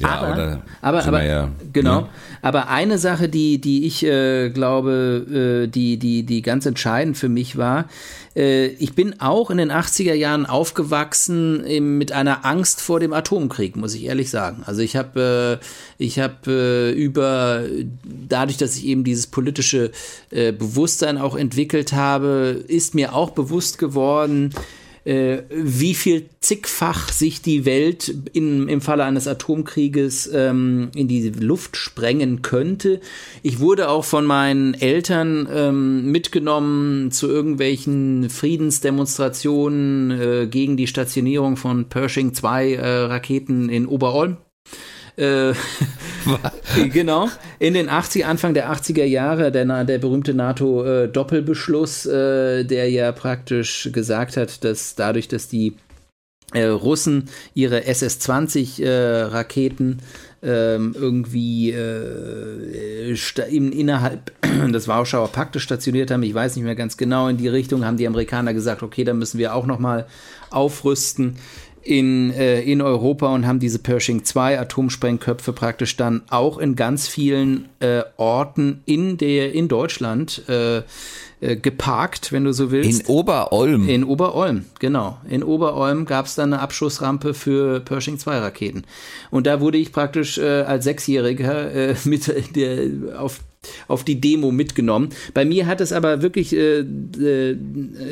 Ja, 0.00 0.08
aber, 0.08 0.32
oder 0.32 0.62
aber, 0.80 1.04
aber 1.06 1.22
ja, 1.22 1.50
genau. 1.72 2.00
ne? 2.02 2.08
Aber 2.42 2.68
eine 2.68 2.98
Sache, 2.98 3.28
die, 3.28 3.60
die 3.60 3.86
ich 3.86 4.04
äh, 4.04 4.50
glaube, 4.50 5.62
äh, 5.64 5.68
die, 5.68 5.98
die, 5.98 6.24
die 6.24 6.42
ganz 6.42 6.66
entscheidend 6.66 7.16
für 7.16 7.28
mich 7.28 7.56
war, 7.56 7.84
äh, 8.34 8.66
ich 8.66 8.94
bin 8.94 9.20
auch 9.20 9.50
in 9.50 9.58
den 9.58 9.70
80er 9.70 10.14
Jahren 10.14 10.46
aufgewachsen 10.46 11.64
im, 11.64 11.96
mit 11.96 12.10
einer 12.10 12.44
Angst 12.44 12.80
vor 12.80 12.98
dem 12.98 13.12
Atomkrieg, 13.12 13.76
muss 13.76 13.94
ich 13.94 14.04
ehrlich 14.04 14.30
sagen. 14.30 14.64
Also 14.66 14.82
ich 14.82 14.96
habe 14.96 15.60
äh, 15.60 15.64
ich 15.98 16.18
habe 16.18 16.34
äh, 16.48 16.92
über 16.92 17.62
dadurch, 18.02 18.56
dass 18.56 18.76
ich 18.76 18.86
eben 18.86 19.04
dieses 19.04 19.28
politische 19.28 19.92
äh, 20.30 20.50
Bewusstsein 20.50 21.18
auch 21.18 21.36
entwickelt 21.36 21.92
habe, 21.92 22.64
ist 22.66 22.96
mir 22.96 23.14
auch 23.14 23.30
bewusst 23.30 23.78
geworden, 23.78 24.52
äh, 25.04 25.42
wie 25.50 25.94
viel 25.94 26.26
zigfach 26.40 27.10
sich 27.10 27.42
die 27.42 27.64
Welt 27.64 28.14
in, 28.32 28.68
im 28.68 28.80
Falle 28.80 29.04
eines 29.04 29.28
Atomkrieges 29.28 30.30
ähm, 30.32 30.90
in 30.94 31.08
die 31.08 31.28
Luft 31.28 31.76
sprengen 31.76 32.42
könnte. 32.42 33.00
Ich 33.42 33.60
wurde 33.60 33.88
auch 33.88 34.04
von 34.04 34.24
meinen 34.24 34.74
Eltern 34.74 35.48
ähm, 35.50 36.10
mitgenommen 36.10 37.10
zu 37.10 37.28
irgendwelchen 37.28 38.30
Friedensdemonstrationen 38.30 40.10
äh, 40.10 40.46
gegen 40.46 40.76
die 40.76 40.86
Stationierung 40.86 41.56
von 41.56 41.88
Pershing 41.88 42.34
2 42.34 42.74
äh, 42.74 42.88
Raketen 43.04 43.68
in 43.68 43.86
Oberolm. 43.86 44.38
Äh, 45.16 45.52
genau. 46.92 47.28
In 47.58 47.74
den 47.74 47.88
80 47.88 48.26
Anfang 48.26 48.54
der 48.54 48.72
80er 48.72 49.04
Jahre, 49.04 49.50
der, 49.52 49.84
der 49.84 49.98
berühmte 49.98 50.34
NATO-Doppelbeschluss, 50.34 52.06
äh, 52.06 52.64
der 52.64 52.90
ja 52.90 53.12
praktisch 53.12 53.90
gesagt 53.92 54.36
hat, 54.36 54.64
dass 54.64 54.96
dadurch, 54.96 55.28
dass 55.28 55.46
die 55.48 55.76
äh, 56.52 56.64
Russen 56.64 57.28
ihre 57.54 57.84
SS-20-Raketen 57.84 59.98
ähm, 60.42 60.94
irgendwie 60.96 61.70
äh, 61.70 63.16
in, 63.48 63.72
innerhalb 63.72 64.32
des 64.72 64.88
Warschauer 64.88 65.28
Paktes 65.28 65.62
stationiert 65.62 66.10
haben. 66.10 66.22
Ich 66.22 66.34
weiß 66.34 66.56
nicht 66.56 66.64
mehr 66.64 66.74
ganz 66.74 66.96
genau 66.96 67.28
in 67.28 67.38
die 67.38 67.48
Richtung, 67.48 67.84
haben 67.84 67.96
die 67.96 68.06
Amerikaner 68.06 68.52
gesagt, 68.52 68.82
okay, 68.82 69.04
da 69.04 69.14
müssen 69.14 69.38
wir 69.38 69.54
auch 69.54 69.66
noch 69.66 69.78
mal 69.78 70.06
aufrüsten 70.50 71.36
in, 71.84 72.30
äh, 72.32 72.60
in 72.62 72.80
Europa 72.80 73.32
und 73.34 73.46
haben 73.46 73.60
diese 73.60 73.78
Pershing 73.78 74.24
2 74.24 74.58
Atomsprengköpfe 74.60 75.52
praktisch 75.52 75.96
dann 75.96 76.22
auch 76.30 76.58
in 76.58 76.76
ganz 76.76 77.06
vielen 77.06 77.68
äh, 77.80 78.02
Orten 78.16 78.82
in 78.86 79.18
der 79.18 79.52
in 79.52 79.68
Deutschland 79.68 80.42
äh, 80.48 80.82
äh, 81.44 81.56
geparkt, 81.56 82.32
wenn 82.32 82.44
du 82.44 82.52
so 82.52 82.70
willst. 82.70 83.02
In 83.02 83.06
Oberolm. 83.06 83.88
In 83.88 84.04
Oberolm, 84.04 84.64
genau. 84.78 85.18
In 85.28 85.42
Oberolm 85.42 86.06
gab 86.06 86.26
es 86.26 86.34
dann 86.34 86.52
eine 86.52 86.62
Abschussrampe 86.62 87.34
für 87.34 87.80
Pershing 87.80 88.18
2 88.18 88.38
Raketen. 88.38 88.84
Und 89.30 89.46
da 89.46 89.60
wurde 89.60 89.76
ich 89.76 89.92
praktisch 89.92 90.38
äh, 90.38 90.62
als 90.62 90.84
Sechsjähriger 90.84 91.74
äh, 91.74 91.94
mit 92.04 92.56
der 92.56 93.20
auf 93.20 93.40
auf 93.88 94.04
die 94.04 94.20
Demo 94.20 94.50
mitgenommen. 94.50 95.08
Bei 95.32 95.46
mir 95.46 95.66
hat 95.66 95.80
es 95.80 95.92
aber 95.92 96.20
wirklich 96.20 96.54
äh, 96.54 96.80
äh, 96.80 97.56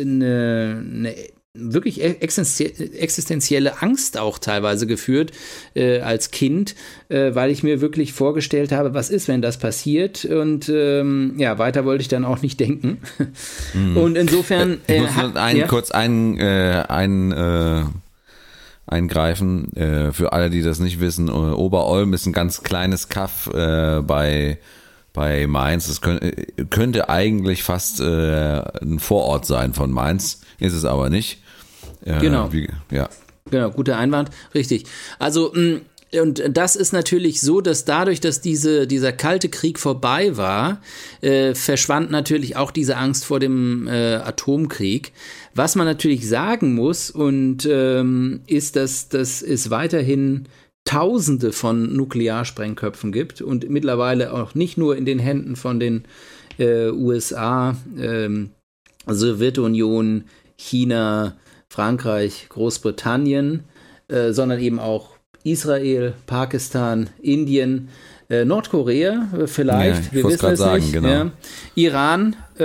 eine, 0.00 0.82
eine 0.94 1.14
wirklich 1.54 2.00
e-, 2.00 2.16
existenzielle 2.18 3.82
Angst 3.82 4.16
auch 4.16 4.38
teilweise 4.38 4.86
geführt 4.86 5.32
äh, 5.74 6.00
als 6.00 6.30
Kind, 6.30 6.74
äh, 7.08 7.34
weil 7.34 7.50
ich 7.50 7.62
mir 7.62 7.80
wirklich 7.80 8.12
vorgestellt 8.14 8.72
habe, 8.72 8.94
was 8.94 9.10
ist, 9.10 9.28
wenn 9.28 9.42
das 9.42 9.58
passiert 9.58 10.24
und 10.24 10.70
ähm, 10.70 11.34
ja, 11.36 11.58
weiter 11.58 11.84
wollte 11.84 12.02
ich 12.02 12.08
dann 12.08 12.24
auch 12.24 12.40
nicht 12.42 12.58
denken. 12.58 12.98
Mhm. 13.74 13.96
Und 13.96 14.16
insofern 14.16 14.80
äh, 14.88 14.96
ich 14.96 15.02
muss 15.02 15.14
hat, 15.14 15.36
einen, 15.36 15.60
ja? 15.60 15.66
kurz 15.66 15.90
ein, 15.90 16.38
äh, 16.38 16.84
ein 16.88 17.32
äh, 17.32 17.84
eingreifen 18.86 19.74
äh, 19.76 20.12
für 20.12 20.32
alle, 20.32 20.50
die 20.50 20.62
das 20.62 20.78
nicht 20.80 21.00
wissen. 21.00 21.28
Äh, 21.28 21.32
Oberolm 21.32 22.12
ist 22.14 22.26
ein 22.26 22.32
ganz 22.32 22.62
kleines 22.62 23.08
Kaff 23.08 23.48
äh, 23.52 24.00
bei 24.00 24.58
bei 25.12 25.46
Mainz. 25.46 25.88
Es 25.88 26.00
könnte, 26.00 26.32
könnte 26.70 27.08
eigentlich 27.08 27.62
fast 27.62 28.00
äh, 28.00 28.62
ein 28.80 28.98
Vorort 28.98 29.44
sein 29.44 29.74
von 29.74 29.90
Mainz, 29.90 30.40
ist 30.58 30.72
es 30.72 30.84
aber 30.84 31.10
nicht. 31.10 31.41
Äh, 32.04 32.20
genau. 32.20 32.52
Wie, 32.52 32.68
ja. 32.90 33.08
Genau, 33.50 33.70
guter 33.70 33.98
Einwand, 33.98 34.30
richtig. 34.54 34.84
Also, 35.18 35.52
mm, 35.52 35.80
und 36.20 36.42
das 36.52 36.76
ist 36.76 36.92
natürlich 36.92 37.40
so, 37.40 37.62
dass 37.62 37.86
dadurch, 37.86 38.20
dass 38.20 38.42
diese, 38.42 38.86
dieser 38.86 39.12
kalte 39.12 39.48
Krieg 39.48 39.78
vorbei 39.78 40.36
war, 40.36 40.82
äh, 41.22 41.54
verschwand 41.54 42.10
natürlich 42.10 42.56
auch 42.56 42.70
diese 42.70 42.98
Angst 42.98 43.24
vor 43.24 43.40
dem 43.40 43.86
äh, 43.88 44.16
Atomkrieg. 44.16 45.12
Was 45.54 45.74
man 45.74 45.86
natürlich 45.86 46.28
sagen 46.28 46.74
muss, 46.74 47.10
und 47.10 47.66
ähm, 47.70 48.40
ist, 48.46 48.76
dass, 48.76 49.08
dass 49.08 49.40
es 49.40 49.70
weiterhin 49.70 50.48
Tausende 50.84 51.52
von 51.52 51.94
Nuklearsprengköpfen 51.94 53.12
gibt 53.12 53.40
und 53.40 53.70
mittlerweile 53.70 54.32
auch 54.32 54.56
nicht 54.56 54.76
nur 54.76 54.96
in 54.96 55.04
den 55.04 55.20
Händen 55.20 55.54
von 55.54 55.78
den 55.78 56.04
äh, 56.58 56.90
USA, 56.90 57.76
ähm, 57.96 58.50
Sowjetunion, 59.06 60.24
China, 60.56 61.36
Frankreich, 61.72 62.48
Großbritannien, 62.50 63.64
äh, 64.08 64.32
sondern 64.32 64.60
eben 64.60 64.78
auch 64.78 65.16
Israel, 65.42 66.12
Pakistan, 66.26 67.08
Indien, 67.22 67.88
äh, 68.28 68.44
Nordkorea 68.44 69.28
äh, 69.38 69.46
vielleicht, 69.46 70.04
ja, 70.04 70.12
wir 70.12 70.24
wissen 70.24 70.50
es 70.50 70.58
sagen, 70.58 70.82
nicht. 70.82 70.92
Genau. 70.92 71.08
Ja. 71.08 71.30
Iran, 71.74 72.36
äh, 72.58 72.64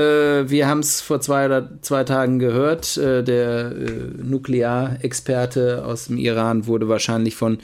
wir 0.49 0.67
haben 0.67 0.81
es 0.81 0.99
vor 0.99 1.21
zwei 1.21 1.45
oder 1.45 1.69
zwei 1.79 2.03
Tagen 2.03 2.37
gehört, 2.39 2.97
äh, 2.97 3.23
der 3.23 3.73
Nuklearexperte 4.21 5.85
aus 5.85 6.07
dem 6.07 6.17
Iran 6.17 6.67
wurde 6.67 6.89
wahrscheinlich 6.89 7.37
von 7.37 7.59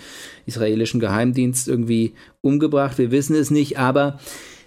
israelischen 0.45 1.01
Geheimdienst 1.01 1.67
irgendwie 1.67 2.13
umgebracht. 2.39 2.97
Wir 2.97 3.12
wissen 3.12 3.36
es 3.36 3.51
nicht, 3.51 3.77
aber 3.77 4.17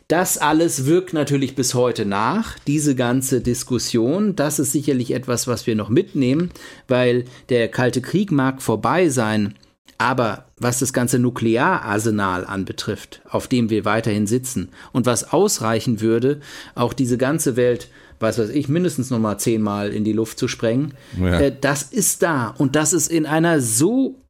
das 0.09 0.39
alles 0.39 0.87
wirkt 0.87 1.13
natürlich 1.13 1.57
bis 1.57 1.75
heute 1.75 2.05
nach, 2.05 2.59
diese 2.61 2.95
ganze 2.95 3.41
Diskussion. 3.41 4.37
Das 4.37 4.59
ist 4.59 4.73
sicherlich 4.73 5.13
etwas, 5.13 5.49
was 5.49 5.67
wir 5.67 5.75
noch 5.75 5.89
mitnehmen, 5.89 6.51
weil 6.87 7.25
der 7.49 7.69
Kalte 7.69 8.01
Krieg 8.01 8.31
mag 8.31 8.63
vorbei 8.63 9.09
sein, 9.09 9.55
aber 9.99 10.45
was 10.59 10.79
das 10.79 10.93
ganze 10.93 11.19
Nukleararsenal 11.19 12.45
anbetrifft, 12.45 13.21
auf 13.29 13.49
dem 13.49 13.69
wir 13.69 13.85
weiterhin 13.85 14.27
sitzen 14.27 14.69
und 14.93 15.07
was 15.07 15.33
ausreichen 15.33 16.01
würde, 16.01 16.41
auch 16.75 16.93
diese 16.93 17.19
ganze 17.19 17.57
Welt, 17.57 17.89
was 18.21 18.39
weiß 18.39 18.51
ich, 18.51 18.69
mindestens 18.69 19.11
noch 19.11 19.19
mal 19.19 19.39
zehnmal 19.39 19.93
in 19.93 20.05
die 20.05 20.13
Luft 20.13 20.39
zu 20.39 20.47
sprengen, 20.47 20.95
ja. 21.21 21.41
äh, 21.41 21.55
das 21.59 21.83
ist 21.83 22.23
da 22.23 22.49
und 22.59 22.77
das 22.77 22.93
ist 22.93 23.09
in 23.09 23.27
einer 23.27 23.61
so 23.61 24.21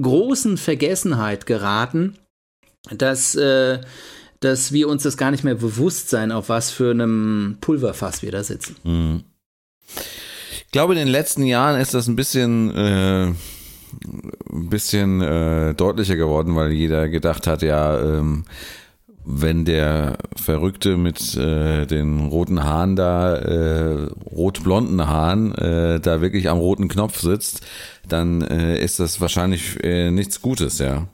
großen 0.00 0.56
Vergessenheit 0.56 1.46
geraten, 1.46 2.16
dass 2.90 3.34
äh, 3.34 3.80
dass 4.40 4.72
wir 4.72 4.88
uns 4.88 5.02
das 5.02 5.16
gar 5.16 5.30
nicht 5.30 5.44
mehr 5.44 5.54
bewusst 5.54 6.10
sein, 6.10 6.32
auf 6.32 6.48
was 6.48 6.70
für 6.70 6.90
einem 6.90 7.58
Pulverfass 7.60 8.22
wir 8.22 8.32
da 8.32 8.42
sitzen. 8.42 8.76
Mhm. 8.84 9.22
Ich 10.66 10.72
glaube, 10.72 10.94
in 10.94 10.98
den 10.98 11.08
letzten 11.08 11.44
Jahren 11.44 11.80
ist 11.80 11.94
das 11.94 12.06
ein 12.06 12.16
bisschen, 12.16 12.74
äh, 12.74 13.26
ein 13.26 14.68
bisschen 14.68 15.20
äh, 15.22 15.74
deutlicher 15.74 16.16
geworden, 16.16 16.56
weil 16.56 16.72
jeder 16.72 17.08
gedacht 17.08 17.46
hat, 17.46 17.62
ja, 17.62 17.98
ähm, 17.98 18.44
wenn 19.28 19.64
der 19.64 20.18
Verrückte 20.36 20.96
mit 20.96 21.36
äh, 21.36 21.84
den 21.86 22.26
roten 22.26 22.62
Haaren 22.62 22.94
da, 22.94 23.36
äh, 23.36 24.08
rot-blonden 24.30 25.06
Haaren, 25.06 25.52
äh, 25.56 25.98
da 25.98 26.20
wirklich 26.20 26.48
am 26.48 26.58
roten 26.58 26.86
Knopf 26.86 27.20
sitzt, 27.20 27.62
dann 28.08 28.42
äh, 28.42 28.78
ist 28.78 29.00
das 29.00 29.20
wahrscheinlich 29.20 29.82
äh, 29.82 30.12
nichts 30.12 30.40
Gutes, 30.40 30.78
ja. 30.78 31.08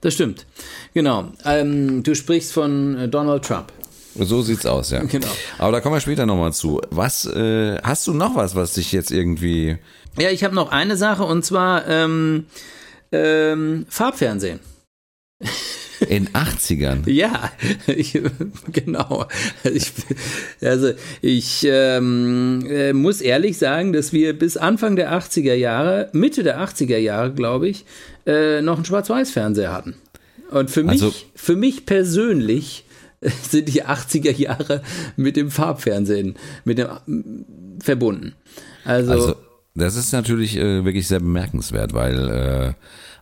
Das 0.00 0.14
stimmt. 0.14 0.46
Genau. 0.94 1.32
Ähm, 1.44 2.02
du 2.02 2.14
sprichst 2.14 2.52
von 2.52 2.96
äh, 2.96 3.08
Donald 3.08 3.44
Trump. 3.44 3.72
So 4.14 4.42
sieht's 4.42 4.66
aus, 4.66 4.90
ja. 4.90 5.02
Genau. 5.04 5.28
Aber 5.58 5.72
da 5.72 5.80
kommen 5.80 5.94
wir 5.94 6.00
später 6.00 6.26
nochmal 6.26 6.52
zu. 6.52 6.80
Was, 6.90 7.26
äh, 7.26 7.78
hast 7.82 8.06
du 8.06 8.14
noch 8.14 8.34
was, 8.34 8.54
was 8.54 8.74
dich 8.74 8.92
jetzt 8.92 9.10
irgendwie. 9.10 9.78
Ja, 10.18 10.30
ich 10.30 10.42
habe 10.44 10.54
noch 10.54 10.70
eine 10.70 10.96
Sache 10.96 11.22
und 11.24 11.44
zwar 11.44 11.86
ähm, 11.86 12.46
ähm, 13.12 13.86
Farbfernsehen. 13.88 14.60
In 16.08 16.28
80ern? 16.28 17.08
Ja, 17.10 17.52
ich, 17.86 18.18
genau. 18.72 19.26
Ich, 19.64 19.92
also 20.62 20.92
ich 21.20 21.66
ähm, 21.68 22.66
äh, 22.70 22.94
muss 22.94 23.20
ehrlich 23.20 23.58
sagen, 23.58 23.92
dass 23.92 24.12
wir 24.12 24.38
bis 24.38 24.56
Anfang 24.56 24.96
der 24.96 25.12
80er 25.12 25.52
Jahre, 25.52 26.08
Mitte 26.12 26.42
der 26.42 26.58
80er 26.58 26.96
Jahre, 26.96 27.34
glaube 27.34 27.68
ich, 27.68 27.84
äh, 28.30 28.62
noch 28.62 28.76
einen 28.76 28.84
Schwarz-Weiß-Fernseher 28.84 29.72
hatten. 29.72 29.94
Und 30.50 30.70
für 30.70 30.82
mich, 30.82 31.02
also, 31.02 31.14
für 31.34 31.56
mich 31.56 31.86
persönlich 31.86 32.84
sind 33.42 33.68
die 33.68 33.84
80er 33.84 34.34
Jahre 34.34 34.82
mit 35.16 35.36
dem 35.36 35.50
Farbfernsehen 35.50 36.36
mit 36.64 36.78
dem, 36.78 37.78
verbunden. 37.80 38.34
Also, 38.84 39.12
also 39.12 39.34
das 39.74 39.96
ist 39.96 40.12
natürlich 40.12 40.56
äh, 40.56 40.84
wirklich 40.84 41.06
sehr 41.06 41.20
bemerkenswert, 41.20 41.94
weil 41.94 42.28
äh, 42.28 42.72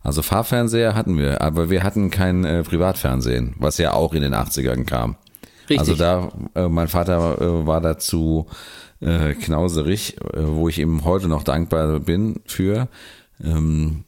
also 0.02 0.22
Farbfernseher 0.22 0.94
hatten 0.94 1.18
wir, 1.18 1.42
aber 1.42 1.70
wir 1.70 1.82
hatten 1.82 2.10
kein 2.10 2.44
äh, 2.44 2.62
Privatfernsehen, 2.62 3.54
was 3.58 3.78
ja 3.78 3.92
auch 3.92 4.14
in 4.14 4.22
den 4.22 4.34
80ern 4.34 4.84
kam. 4.84 5.16
Richtig. 5.68 5.80
Also 5.80 5.94
da, 5.96 6.30
äh, 6.54 6.68
mein 6.68 6.88
Vater 6.88 7.40
äh, 7.40 7.66
war 7.66 7.80
dazu 7.80 8.46
äh, 9.00 9.34
knauserig, 9.34 10.16
äh, 10.32 10.38
wo 10.46 10.68
ich 10.68 10.78
ihm 10.78 11.04
heute 11.04 11.28
noch 11.28 11.42
dankbar 11.42 12.00
bin 12.00 12.40
für. 12.46 12.88
Ähm, 13.44 14.04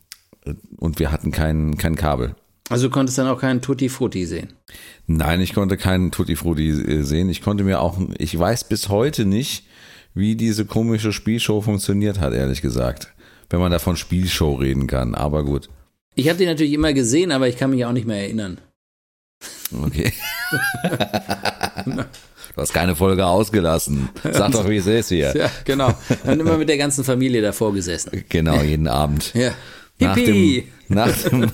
und 0.76 0.98
wir 0.98 1.12
hatten 1.12 1.30
kein, 1.30 1.76
kein 1.76 1.96
Kabel. 1.96 2.34
Also 2.70 2.86
du 2.86 2.92
konntest 2.92 3.18
dann 3.18 3.26
auch 3.26 3.40
keinen 3.40 3.60
Tutti 3.60 3.88
Frutti 3.88 4.24
sehen? 4.26 4.52
Nein, 5.06 5.40
ich 5.40 5.54
konnte 5.54 5.76
keinen 5.76 6.12
Tutti 6.12 6.36
Frutti 6.36 6.68
äh, 6.68 7.02
sehen. 7.02 7.28
Ich 7.28 7.42
konnte 7.42 7.64
mir 7.64 7.80
auch, 7.80 7.98
ich 8.16 8.38
weiß 8.38 8.64
bis 8.64 8.88
heute 8.88 9.24
nicht, 9.24 9.66
wie 10.14 10.36
diese 10.36 10.64
komische 10.64 11.12
Spielshow 11.12 11.60
funktioniert 11.60 12.20
hat, 12.20 12.32
ehrlich 12.32 12.62
gesagt. 12.62 13.12
Wenn 13.50 13.58
man 13.58 13.72
da 13.72 13.80
von 13.80 13.96
Spielshow 13.96 14.54
reden 14.54 14.86
kann, 14.86 15.16
aber 15.16 15.44
gut. 15.44 15.68
Ich 16.14 16.28
habe 16.28 16.38
die 16.38 16.46
natürlich 16.46 16.72
immer 16.72 16.92
gesehen, 16.92 17.32
aber 17.32 17.48
ich 17.48 17.56
kann 17.56 17.70
mich 17.70 17.84
auch 17.84 17.92
nicht 17.92 18.06
mehr 18.06 18.18
erinnern. 18.18 18.58
Okay. 19.84 20.12
du 21.84 22.56
hast 22.56 22.72
keine 22.72 22.94
Folge 22.94 23.26
ausgelassen. 23.26 24.10
Sag 24.22 24.52
doch, 24.52 24.68
wie 24.68 24.76
es 24.76 24.86
ist 24.86 25.08
hier. 25.08 25.36
Ja, 25.36 25.50
genau. 25.64 25.92
Und 26.24 26.40
immer 26.40 26.56
mit 26.58 26.68
der 26.68 26.78
ganzen 26.78 27.02
Familie 27.04 27.42
davor 27.42 27.72
gesessen. 27.72 28.24
Genau, 28.28 28.60
jeden 28.62 28.86
Abend. 28.86 29.32
Ja. 29.34 29.52
Nach 30.00 30.14
dem, 30.14 30.62
nach 30.88 31.12
dem 31.12 31.50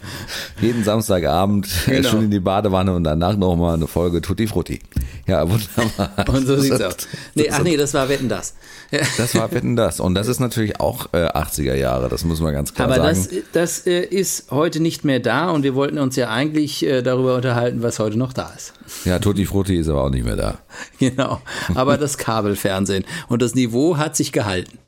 jeden 0.60 0.84
Samstagabend 0.84 1.68
genau. 1.86 2.08
schon 2.08 2.24
in 2.24 2.30
die 2.30 2.40
Badewanne 2.40 2.94
und 2.94 3.04
danach 3.04 3.36
nochmal 3.36 3.74
eine 3.74 3.86
Folge 3.86 4.20
Tutti 4.20 4.46
Frutti. 4.46 4.80
Ja, 5.26 5.48
wunderbar. 5.48 6.28
Und 6.28 6.46
so 6.46 6.58
sieht's 6.58 6.80
aus. 6.80 7.08
Nee, 7.34 7.48
ach 7.50 7.62
nee, 7.62 7.76
das 7.76 7.94
war 7.94 8.08
Wetten 8.08 8.28
das. 8.28 8.54
Das 9.16 9.34
war 9.34 9.50
Wetten 9.50 9.74
das. 9.74 9.98
Und 9.98 10.14
das 10.14 10.28
ist 10.28 10.38
natürlich 10.38 10.78
auch 10.78 11.06
äh, 11.12 11.26
80er 11.26 11.74
Jahre, 11.74 12.08
das 12.08 12.24
muss 12.24 12.40
man 12.40 12.52
ganz 12.52 12.74
klar 12.74 12.86
Aber 12.86 12.96
sagen. 12.96 13.18
Aber 13.18 13.40
das, 13.52 13.80
das 13.80 13.86
äh, 13.86 14.02
ist 14.02 14.50
heute 14.52 14.80
nicht 14.80 15.04
mehr 15.04 15.18
da 15.18 15.50
und 15.50 15.64
wir 15.64 15.74
wollten 15.74 15.98
uns 15.98 16.14
ja 16.14 16.28
eigentlich 16.30 16.84
äh, 16.84 17.02
darüber 17.02 17.34
unterhalten, 17.36 17.82
was 17.82 17.98
heute 17.98 18.16
noch 18.16 18.32
da 18.32 18.52
ist. 18.56 18.72
Ja, 19.04 19.18
Tutti 19.18 19.46
Frutti 19.46 19.76
ist 19.76 19.88
aber 19.88 20.04
auch 20.04 20.10
nicht 20.10 20.24
mehr 20.24 20.36
da. 20.36 20.58
Genau. 20.98 21.40
Aber 21.74 21.98
das 21.98 22.18
Kabelfernsehen. 22.18 23.04
Und 23.28 23.42
das 23.42 23.54
Niveau 23.54 23.96
hat 23.96 24.16
sich 24.16 24.32
gehalten. 24.32 24.78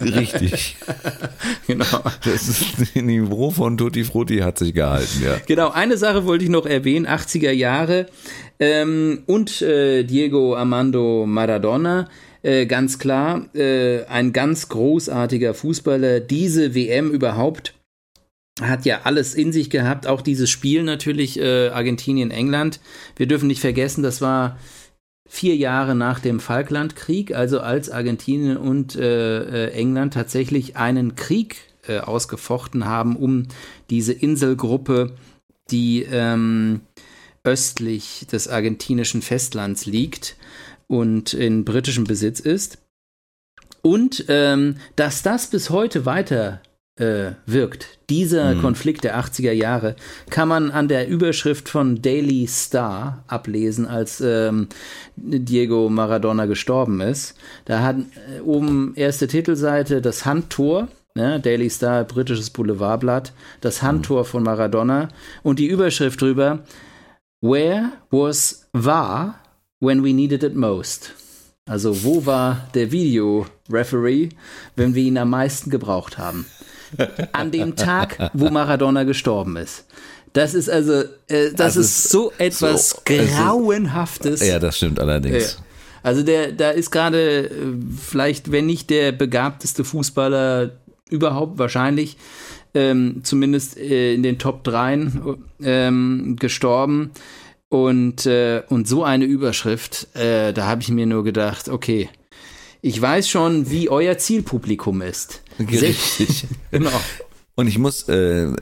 Richtig. 0.00 0.76
genau. 1.66 1.84
Das 2.24 2.94
Niveau 2.94 3.50
von 3.50 3.76
Tutti 3.76 4.04
Frutti 4.04 4.38
hat 4.38 4.58
sich 4.58 4.74
gehalten, 4.74 5.22
ja. 5.22 5.36
Genau, 5.46 5.70
eine 5.70 5.96
Sache 5.96 6.24
wollte 6.24 6.44
ich 6.44 6.50
noch 6.50 6.66
erwähnen, 6.66 7.06
80er 7.06 7.52
Jahre 7.52 8.06
ähm, 8.60 9.22
und 9.26 9.62
äh, 9.62 10.04
Diego 10.04 10.56
Armando 10.56 11.24
Maradona. 11.26 12.08
Äh, 12.42 12.66
ganz 12.66 12.98
klar, 12.98 13.52
äh, 13.54 14.04
ein 14.04 14.32
ganz 14.32 14.68
großartiger 14.68 15.54
Fußballer. 15.54 16.20
Diese 16.20 16.74
WM 16.74 17.10
überhaupt 17.10 17.74
hat 18.60 18.84
ja 18.84 19.00
alles 19.04 19.34
in 19.34 19.52
sich 19.52 19.70
gehabt, 19.70 20.06
auch 20.06 20.20
dieses 20.20 20.50
Spiel 20.50 20.82
natürlich, 20.82 21.38
äh, 21.38 21.68
Argentinien, 21.68 22.30
England. 22.30 22.80
Wir 23.16 23.26
dürfen 23.26 23.48
nicht 23.48 23.60
vergessen, 23.60 24.02
das 24.02 24.20
war 24.20 24.58
vier 25.28 25.56
Jahre 25.56 25.94
nach 25.94 26.20
dem 26.20 26.40
Falklandkrieg, 26.40 27.34
also 27.34 27.60
als 27.60 27.90
Argentinien 27.90 28.56
und 28.56 28.96
äh, 28.96 29.66
äh, 29.66 29.72
England 29.72 30.14
tatsächlich 30.14 30.76
einen 30.76 31.14
Krieg 31.14 31.56
ausgefochten 32.02 32.84
haben 32.84 33.16
um 33.16 33.48
diese 33.88 34.12
Inselgruppe, 34.12 35.14
die 35.70 36.02
ähm, 36.02 36.82
östlich 37.48 38.26
des 38.30 38.46
argentinischen 38.46 39.22
Festlands 39.22 39.86
liegt 39.86 40.36
und 40.86 41.32
in 41.32 41.64
britischem 41.64 42.04
Besitz 42.04 42.40
ist. 42.40 42.78
Und 43.80 44.26
ähm, 44.28 44.76
dass 44.96 45.22
das 45.22 45.46
bis 45.46 45.70
heute 45.70 46.04
weiter 46.04 46.60
äh, 46.96 47.32
wirkt. 47.46 47.98
Dieser 48.10 48.54
mhm. 48.54 48.60
Konflikt 48.60 49.04
der 49.04 49.18
80er 49.18 49.52
Jahre 49.52 49.96
kann 50.30 50.48
man 50.48 50.70
an 50.70 50.88
der 50.88 51.08
Überschrift 51.08 51.68
von 51.68 52.02
Daily 52.02 52.46
Star 52.48 53.24
ablesen, 53.28 53.86
als 53.86 54.20
ähm, 54.20 54.68
Diego 55.16 55.88
Maradona 55.88 56.46
gestorben 56.46 57.00
ist. 57.00 57.34
Da 57.64 57.80
hat 57.82 57.96
äh, 57.96 58.40
oben 58.40 58.92
erste 58.96 59.26
Titelseite 59.28 60.02
das 60.02 60.26
Handtor. 60.26 60.88
Ne, 61.14 61.40
Daily 61.40 61.70
Star, 61.70 62.04
britisches 62.04 62.50
Boulevardblatt, 62.50 63.32
das 63.60 63.82
Handtor 63.82 64.24
von 64.24 64.42
Maradona 64.42 65.08
und 65.42 65.58
die 65.58 65.66
Überschrift 65.66 66.20
drüber: 66.20 66.60
Where 67.40 67.92
was 68.10 68.68
VAR 68.72 69.36
when 69.78 70.02
we 70.02 70.12
needed 70.12 70.42
it 70.42 70.56
most? 70.56 71.12
Also, 71.66 72.02
wo 72.02 72.26
war 72.26 72.68
der 72.74 72.90
Video-Referee, 72.90 74.30
wenn 74.74 74.94
wir 74.94 75.04
ihn 75.04 75.18
am 75.18 75.30
meisten 75.30 75.70
gebraucht 75.70 76.18
haben? 76.18 76.46
an 77.32 77.50
dem 77.50 77.76
Tag, 77.76 78.30
wo 78.32 78.50
Maradona 78.50 79.04
gestorben 79.04 79.56
ist. 79.56 79.84
Das 80.32 80.54
ist 80.54 80.68
also, 80.68 81.04
äh, 81.28 81.52
das 81.52 81.76
also 81.76 81.80
ist 81.80 82.08
so 82.08 82.32
etwas 82.38 82.90
so, 82.90 82.98
Grauenhaftes. 83.04 84.46
ja, 84.46 84.58
das 84.58 84.76
stimmt 84.78 84.98
allerdings. 84.98 85.58
Also 86.02 86.22
der, 86.22 86.52
da 86.52 86.70
ist 86.70 86.90
gerade 86.90 87.48
äh, 87.48 87.50
vielleicht, 88.00 88.50
wenn 88.50 88.66
nicht 88.66 88.90
der 88.90 89.12
begabteste 89.12 89.84
Fußballer 89.84 90.70
überhaupt 91.10 91.58
wahrscheinlich, 91.58 92.16
ähm, 92.74 93.20
zumindest 93.22 93.76
äh, 93.78 94.14
in 94.14 94.22
den 94.22 94.38
Top 94.38 94.64
3 94.64 95.08
ähm, 95.62 96.36
gestorben. 96.38 97.10
Und, 97.70 98.24
äh, 98.24 98.62
und 98.68 98.88
so 98.88 99.04
eine 99.04 99.26
Überschrift, 99.26 100.16
äh, 100.16 100.54
da 100.54 100.66
habe 100.66 100.80
ich 100.80 100.88
mir 100.88 101.04
nur 101.04 101.22
gedacht, 101.22 101.68
okay, 101.68 102.08
ich 102.80 103.00
weiß 103.00 103.28
schon, 103.28 103.70
wie 103.70 103.90
euer 103.90 104.16
Zielpublikum 104.16 105.02
ist. 105.02 105.42
Richtig. 105.58 106.46
genau. 106.70 106.90
Und 107.56 107.66
ich 107.66 107.76
muss 107.78 108.08
äh, 108.08 108.52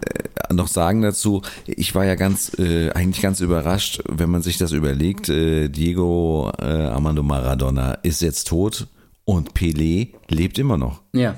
noch 0.51 0.69
sagen 0.69 1.03
dazu, 1.03 1.43
ich 1.67 1.95
war 1.95 2.07
ja 2.07 2.15
ganz, 2.15 2.59
äh, 2.59 2.91
eigentlich 2.91 3.21
ganz 3.21 3.41
überrascht, 3.41 4.03
wenn 4.09 4.31
man 4.31 4.43
sich 4.43 4.57
das 4.57 4.73
überlegt, 4.73 5.29
äh, 5.29 5.69
Diego 5.69 6.51
äh, 6.59 6.65
Armando 6.65 7.23
Maradona 7.23 7.93
ist 8.03 8.23
jetzt 8.23 8.49
tot 8.49 8.87
und 9.25 9.53
Pelé 9.53 10.15
lebt 10.29 10.59
immer 10.59 10.79
noch. 10.79 11.03
Ja, 11.13 11.37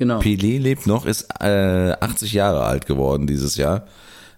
genau. 0.00 0.18
Pelé 0.18 0.58
lebt 0.58 0.88
noch, 0.88 1.06
ist 1.06 1.28
äh, 1.40 1.92
80 1.92 2.32
Jahre 2.32 2.64
alt 2.64 2.86
geworden 2.86 3.28
dieses 3.28 3.56
Jahr. 3.56 3.86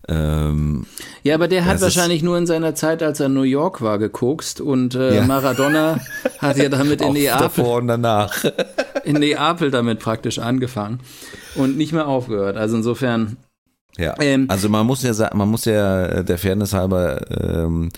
Ähm, 0.08 0.84
ja, 1.22 1.36
aber 1.36 1.46
der 1.46 1.64
hat 1.64 1.80
wahrscheinlich 1.80 2.24
nur 2.24 2.36
in 2.36 2.46
seiner 2.46 2.74
Zeit, 2.74 3.02
als 3.02 3.20
er 3.20 3.26
in 3.26 3.34
New 3.34 3.42
York 3.42 3.80
war, 3.82 3.98
gekokst 3.98 4.60
und 4.60 4.96
äh, 4.96 5.16
ja. 5.16 5.24
Maradona 5.24 6.00
hat 6.38 6.58
ja 6.58 6.68
damit 6.68 7.00
in 7.00 7.12
Neapel. 7.12 7.42
Davor 7.42 7.76
und 7.78 7.86
danach. 7.86 8.44
in 9.04 9.16
Neapel 9.16 9.70
damit 9.70 10.00
praktisch 10.00 10.40
angefangen 10.40 10.98
und 11.54 11.78
nicht 11.78 11.92
mehr 11.92 12.08
aufgehört. 12.08 12.56
Also 12.56 12.76
insofern. 12.76 13.36
Ja. 13.96 14.14
Ähm, 14.20 14.46
also 14.48 14.68
man 14.68 14.86
muss 14.86 15.02
ja 15.02 15.14
sagen, 15.14 15.38
man 15.38 15.48
muss 15.48 15.66
ja 15.66 16.22
der 16.22 16.38
Fairness 16.38 16.72
halber 16.72 17.20
ähm, 17.30 17.90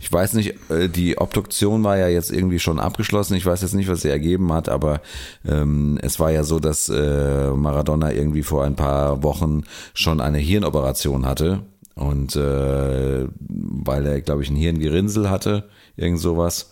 ich 0.00 0.10
weiß 0.10 0.32
nicht, 0.32 0.54
äh, 0.70 0.88
die 0.88 1.18
Obduktion 1.18 1.84
war 1.84 1.98
ja 1.98 2.08
jetzt 2.08 2.32
irgendwie 2.32 2.58
schon 2.58 2.80
abgeschlossen. 2.80 3.34
Ich 3.34 3.44
weiß 3.44 3.60
jetzt 3.60 3.74
nicht, 3.74 3.88
was 3.88 4.00
sie 4.00 4.08
ergeben 4.08 4.52
hat, 4.52 4.70
aber 4.70 5.02
ähm, 5.46 5.98
es 6.02 6.18
war 6.18 6.30
ja 6.30 6.42
so, 6.42 6.58
dass 6.58 6.88
äh, 6.88 7.50
Maradona 7.50 8.10
irgendwie 8.10 8.42
vor 8.42 8.64
ein 8.64 8.76
paar 8.76 9.22
Wochen 9.22 9.64
schon 9.92 10.20
eine 10.20 10.38
Hirnoperation 10.38 11.26
hatte. 11.26 11.62
Und 11.94 12.34
äh, 12.34 13.26
weil 13.38 14.06
er, 14.06 14.22
glaube 14.22 14.42
ich, 14.42 14.48
ein 14.48 14.56
Hirngerinnsel 14.56 15.28
hatte, 15.28 15.68
irgend 15.96 16.20
sowas, 16.20 16.70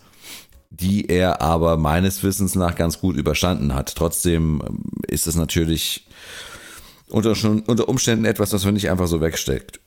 die 0.71 1.07
er 1.07 1.39
aber 1.41 1.77
meines 1.77 2.23
Wissens 2.23 2.55
nach 2.55 2.75
ganz 2.75 2.99
gut 2.99 3.15
überstanden 3.15 3.75
hat. 3.75 3.93
Trotzdem 3.95 4.63
ähm, 4.67 4.83
ist 5.07 5.27
es 5.27 5.35
natürlich 5.35 6.07
unter, 7.09 7.35
schon, 7.35 7.61
unter 7.61 7.89
Umständen 7.89 8.25
etwas, 8.25 8.53
was 8.53 8.65
man 8.65 8.73
nicht 8.73 8.89
einfach 8.89 9.07
so 9.07 9.21
wegsteckt. 9.21 9.79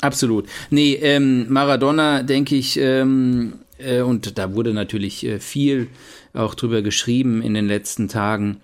Absolut. 0.00 0.48
Nee, 0.70 0.94
ähm, 0.94 1.52
Maradona, 1.52 2.22
denke 2.22 2.56
ich, 2.56 2.78
ähm, 2.78 3.54
äh, 3.78 4.00
und 4.00 4.38
da 4.38 4.54
wurde 4.54 4.72
natürlich 4.72 5.26
äh, 5.26 5.40
viel 5.40 5.88
auch 6.32 6.54
drüber 6.54 6.82
geschrieben 6.82 7.42
in 7.42 7.54
den 7.54 7.66
letzten 7.66 8.08
Tagen, 8.08 8.60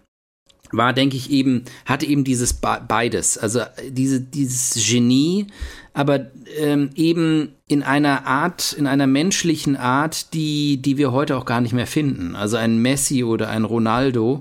war, 0.72 0.92
denke 0.92 1.16
ich, 1.16 1.30
eben, 1.30 1.64
hatte 1.84 2.06
eben 2.06 2.24
dieses 2.24 2.54
beides. 2.54 3.38
Also 3.38 3.60
diese, 3.88 4.20
dieses 4.20 4.88
Genie, 4.88 5.46
aber 5.94 6.26
ähm, 6.58 6.90
eben 6.94 7.52
in 7.68 7.82
einer 7.82 8.26
Art, 8.26 8.72
in 8.72 8.86
einer 8.86 9.06
menschlichen 9.06 9.76
Art, 9.76 10.34
die, 10.34 10.78
die 10.78 10.98
wir 10.98 11.12
heute 11.12 11.36
auch 11.36 11.44
gar 11.44 11.60
nicht 11.60 11.72
mehr 11.72 11.86
finden. 11.86 12.34
Also 12.34 12.56
ein 12.56 12.78
Messi 12.78 13.24
oder 13.24 13.48
ein 13.48 13.64
Ronaldo, 13.64 14.40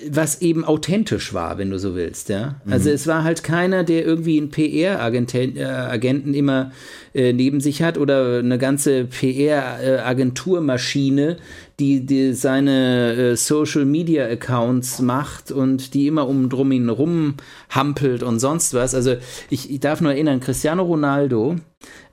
was 0.09 0.41
eben 0.41 0.65
authentisch 0.65 1.35
war, 1.35 1.59
wenn 1.59 1.71
du 1.71 1.81
so 1.81 1.97
willst, 1.97 2.29
ja. 2.29 2.61
Mhm. 2.65 2.73
Also 2.73 2.91
es 2.91 3.09
war 3.09 3.25
halt 3.25 3.43
keiner, 3.43 3.83
der 3.83 4.05
irgendwie 4.05 4.39
einen 4.39 4.51
PR-Agenten 4.51 6.35
äh, 6.35 6.39
immer 6.39 6.71
äh, 7.13 7.33
neben 7.33 7.61
sich 7.61 7.83
hat 7.83 7.99
oder 7.99 8.39
eine 8.39 8.59
ganze 8.59 9.07
PR-Agenturmaschine, 9.07 11.39
die, 11.79 12.07
die 12.07 12.33
seine 12.33 13.15
äh, 13.15 13.37
Social-Media-Accounts 13.37 15.01
macht 15.01 15.53
und 15.53 15.93
die 15.95 16.07
immer 16.07 16.27
um 16.27 16.49
drum 16.49 16.73
ihn 16.73 16.89
rum 16.89 17.35
hampelt 17.71 18.23
und 18.23 18.39
sonst 18.39 18.73
was. 18.75 18.95
Also 18.95 19.17
ich, 19.51 19.71
ich 19.71 19.81
darf 19.81 20.01
nur 20.01 20.13
erinnern, 20.13 20.41
Cristiano 20.41 20.83
Ronaldo, 20.83 21.57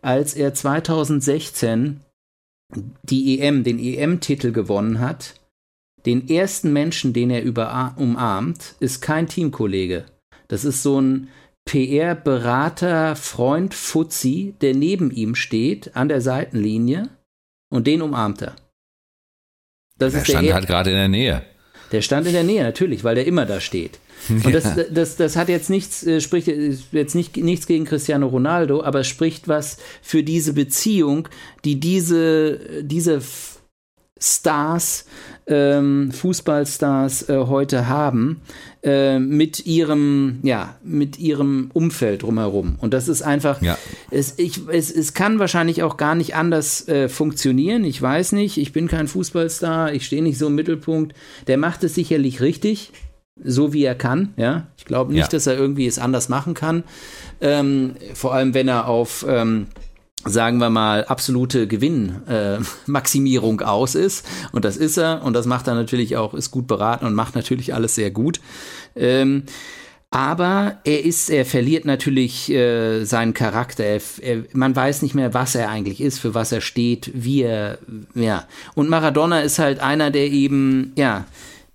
als 0.02 0.34
er 0.34 0.54
2016 0.54 2.02
die 3.04 3.40
EM, 3.40 3.64
den 3.64 3.80
EM-Titel 3.80 4.52
gewonnen 4.52 5.00
hat, 5.00 5.36
den 6.06 6.28
ersten 6.28 6.74
Menschen, 6.74 7.14
den 7.14 7.30
er 7.30 7.44
über, 7.44 7.94
umarmt, 7.98 8.76
ist 8.80 9.02
kein 9.02 9.28
Teamkollege. 9.28 10.06
Das 10.50 10.66
ist 10.66 10.84
so 10.84 11.00
ein 11.00 11.30
PR-Berater, 11.66 13.16
Freund 13.16 13.74
Fuzzi, 13.74 14.56
der 14.60 14.76
neben 14.76 15.12
ihm 15.12 15.36
steht, 15.36 15.96
an 15.96 16.10
der 16.10 16.20
Seitenlinie, 16.20 17.10
und 17.70 17.88
den 17.88 18.02
umarmt 18.02 18.42
er. 18.42 18.56
Das 20.06 20.14
der 20.14 20.26
stand 20.26 20.48
der 20.48 20.54
halt 20.54 20.68
gerade 20.68 20.90
in 20.90 20.96
der 20.96 21.08
Nähe. 21.08 21.42
Der 21.92 22.02
stand 22.02 22.26
in 22.28 22.34
der 22.34 22.44
Nähe, 22.44 22.64
natürlich, 22.64 23.04
weil 23.04 23.16
der 23.16 23.28
immer 23.28 23.46
da 23.46 23.60
steht. 23.60 24.00
Und 24.30 24.54
das, 24.54 24.64
das, 24.92 25.16
das 25.16 25.36
hat 25.36 25.50
jetzt 25.50 25.70
nichts, 25.70 26.06
äh, 26.06 26.22
spricht 26.22 26.48
jetzt 26.48 27.16
nicht, 27.16 27.38
nichts 27.38 27.68
gegen 27.68 27.86
Cristiano 27.86 28.28
Ronaldo, 28.28 28.84
aber 28.84 29.04
spricht 29.04 29.48
was 29.48 29.78
für 30.02 30.24
diese 30.24 30.54
Beziehung, 30.54 31.28
die 31.66 31.80
diese, 31.80 32.84
diese 32.84 33.22
Stars, 34.24 35.04
ähm, 35.48 36.14
Fußballstars 36.14 37.28
äh, 37.28 37.38
heute 37.48 37.90
haben, 37.90 38.40
äh, 38.82 39.20
mit 39.20 39.66
ihrem, 39.66 40.40
ja, 40.44 40.78
mit 40.82 41.20
ihrem 41.20 41.70
Umfeld 41.74 42.22
drumherum. 42.24 42.78
Und 42.80 42.94
das 42.94 43.10
ist 43.10 43.22
einfach, 43.22 43.62
ja. 43.62 43.78
es, 44.12 44.36
ich, 44.38 44.62
es, 44.70 44.90
es 44.90 45.14
kann 45.14 45.40
wahrscheinlich 45.40 45.84
auch 45.84 45.98
gar 45.98 46.16
nicht 46.16 46.36
anders 46.36 46.88
äh, 46.88 47.10
funktionieren. 47.10 47.84
Ich 47.84 48.02
weiß 48.02 48.32
nicht, 48.32 48.58
ich 48.58 48.72
bin 48.72 48.88
kein 48.88 49.10
Fußballstar, 49.10 49.92
ich 49.92 50.06
stehe 50.06 50.24
nicht 50.24 50.38
so 50.38 50.48
im 50.48 50.56
Mittelpunkt. 50.56 51.14
Der 51.48 51.58
macht 51.58 51.84
es 51.84 51.94
sicherlich 51.94 52.40
richtig, 52.40 52.94
so 53.44 53.74
wie 53.74 53.84
er 53.84 53.96
kann. 53.96 54.34
Ja, 54.38 54.68
ich 54.78 54.86
glaube 54.86 55.12
nicht, 55.12 55.24
ja. 55.24 55.28
dass 55.28 55.48
er 55.48 55.58
irgendwie 55.58 55.86
es 55.86 56.00
anders 56.00 56.30
machen 56.30 56.54
kann. 56.54 56.86
Ähm, 57.42 57.96
vor 58.14 58.34
allem, 58.34 58.54
wenn 58.54 58.70
er 58.70 58.88
auf 58.88 59.26
ähm, 59.28 59.68
sagen 60.26 60.60
wir 60.60 60.70
mal, 60.70 61.06
absolute 61.06 61.68
Gewinnmaximierung 61.68 63.62
äh, 63.62 63.66
aus 63.66 63.96
ist. 63.96 64.26
Und 64.52 64.66
das 64.66 64.78
ist 64.78 64.98
er. 64.98 65.24
Und 65.24 65.34
das 65.34 65.46
macht 65.46 65.68
er 65.68 65.76
natürlich 65.76 66.18
auch, 66.18 66.34
ist 66.34 66.52
gut 66.52 66.68
beraten 66.68 67.06
und 67.06 67.14
macht 67.14 67.36
natürlich 67.36 67.74
alles 67.74 67.96
sehr 67.96 68.12
gut. 68.12 68.40
Ähm, 68.96 69.44
aber 70.14 70.78
er 70.84 71.04
ist, 71.04 71.32
er 71.32 71.44
verliert 71.44 71.86
natürlich 71.86 72.52
äh, 72.52 73.04
seinen 73.04 73.34
Charakter. 73.34 73.84
Er, 73.84 74.02
er, 74.22 74.44
man 74.54 74.76
weiß 74.76 75.02
nicht 75.02 75.16
mehr, 75.16 75.34
was 75.34 75.56
er 75.56 75.70
eigentlich 75.70 76.02
ist, 76.02 76.20
für 76.20 76.36
was 76.36 76.52
er 76.52 76.62
steht, 76.62 77.10
wie 77.16 77.42
er, 77.42 77.80
ja. 78.14 78.46
Und 78.76 78.90
Maradona 78.90 79.40
ist 79.40 79.58
halt 79.58 79.80
einer, 79.80 80.12
der 80.12 80.30
eben, 80.30 80.94
ja, 80.96 81.26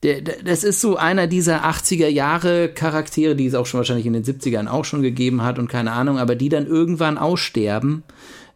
der, 0.04 0.20
der, 0.20 0.36
das 0.44 0.62
ist 0.62 0.80
so 0.80 0.96
einer 0.96 1.26
dieser 1.26 1.64
80er 1.64 2.06
Jahre 2.06 2.68
Charaktere, 2.68 3.34
die 3.34 3.46
es 3.46 3.56
auch 3.56 3.66
schon 3.66 3.78
wahrscheinlich 3.78 4.06
in 4.06 4.12
den 4.12 4.22
70ern 4.22 4.68
auch 4.68 4.84
schon 4.84 5.02
gegeben 5.02 5.42
hat 5.42 5.58
und 5.58 5.66
keine 5.68 5.90
Ahnung, 5.90 6.18
aber 6.18 6.36
die 6.36 6.48
dann 6.48 6.68
irgendwann 6.68 7.18
aussterben 7.18 8.04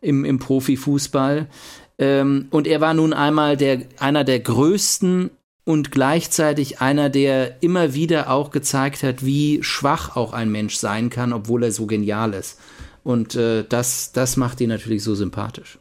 im, 0.03 0.26
im 0.26 0.38
Profifußball. 0.38 1.46
Ähm, 1.98 2.46
und 2.50 2.66
er 2.66 2.80
war 2.82 2.92
nun 2.92 3.14
einmal 3.14 3.57
der, 3.57 3.82
einer 3.98 4.24
der 4.24 4.40
größten 4.40 5.30
und 5.64 5.92
gleichzeitig 5.92 6.80
einer, 6.80 7.09
der 7.09 7.62
immer 7.62 7.94
wieder 7.94 8.30
auch 8.30 8.50
gezeigt 8.50 9.03
hat, 9.03 9.24
wie 9.24 9.62
schwach 9.62 10.16
auch 10.16 10.32
ein 10.32 10.50
Mensch 10.50 10.76
sein 10.76 11.09
kann, 11.09 11.32
obwohl 11.32 11.62
er 11.62 11.72
so 11.72 11.86
genial 11.86 12.34
ist. 12.34 12.59
Und 13.05 13.36
äh, 13.36 13.64
das, 13.68 14.12
das 14.12 14.36
macht 14.36 14.61
ihn 14.61 14.68
natürlich 14.68 15.03
so 15.03 15.14
sympathisch. 15.14 15.78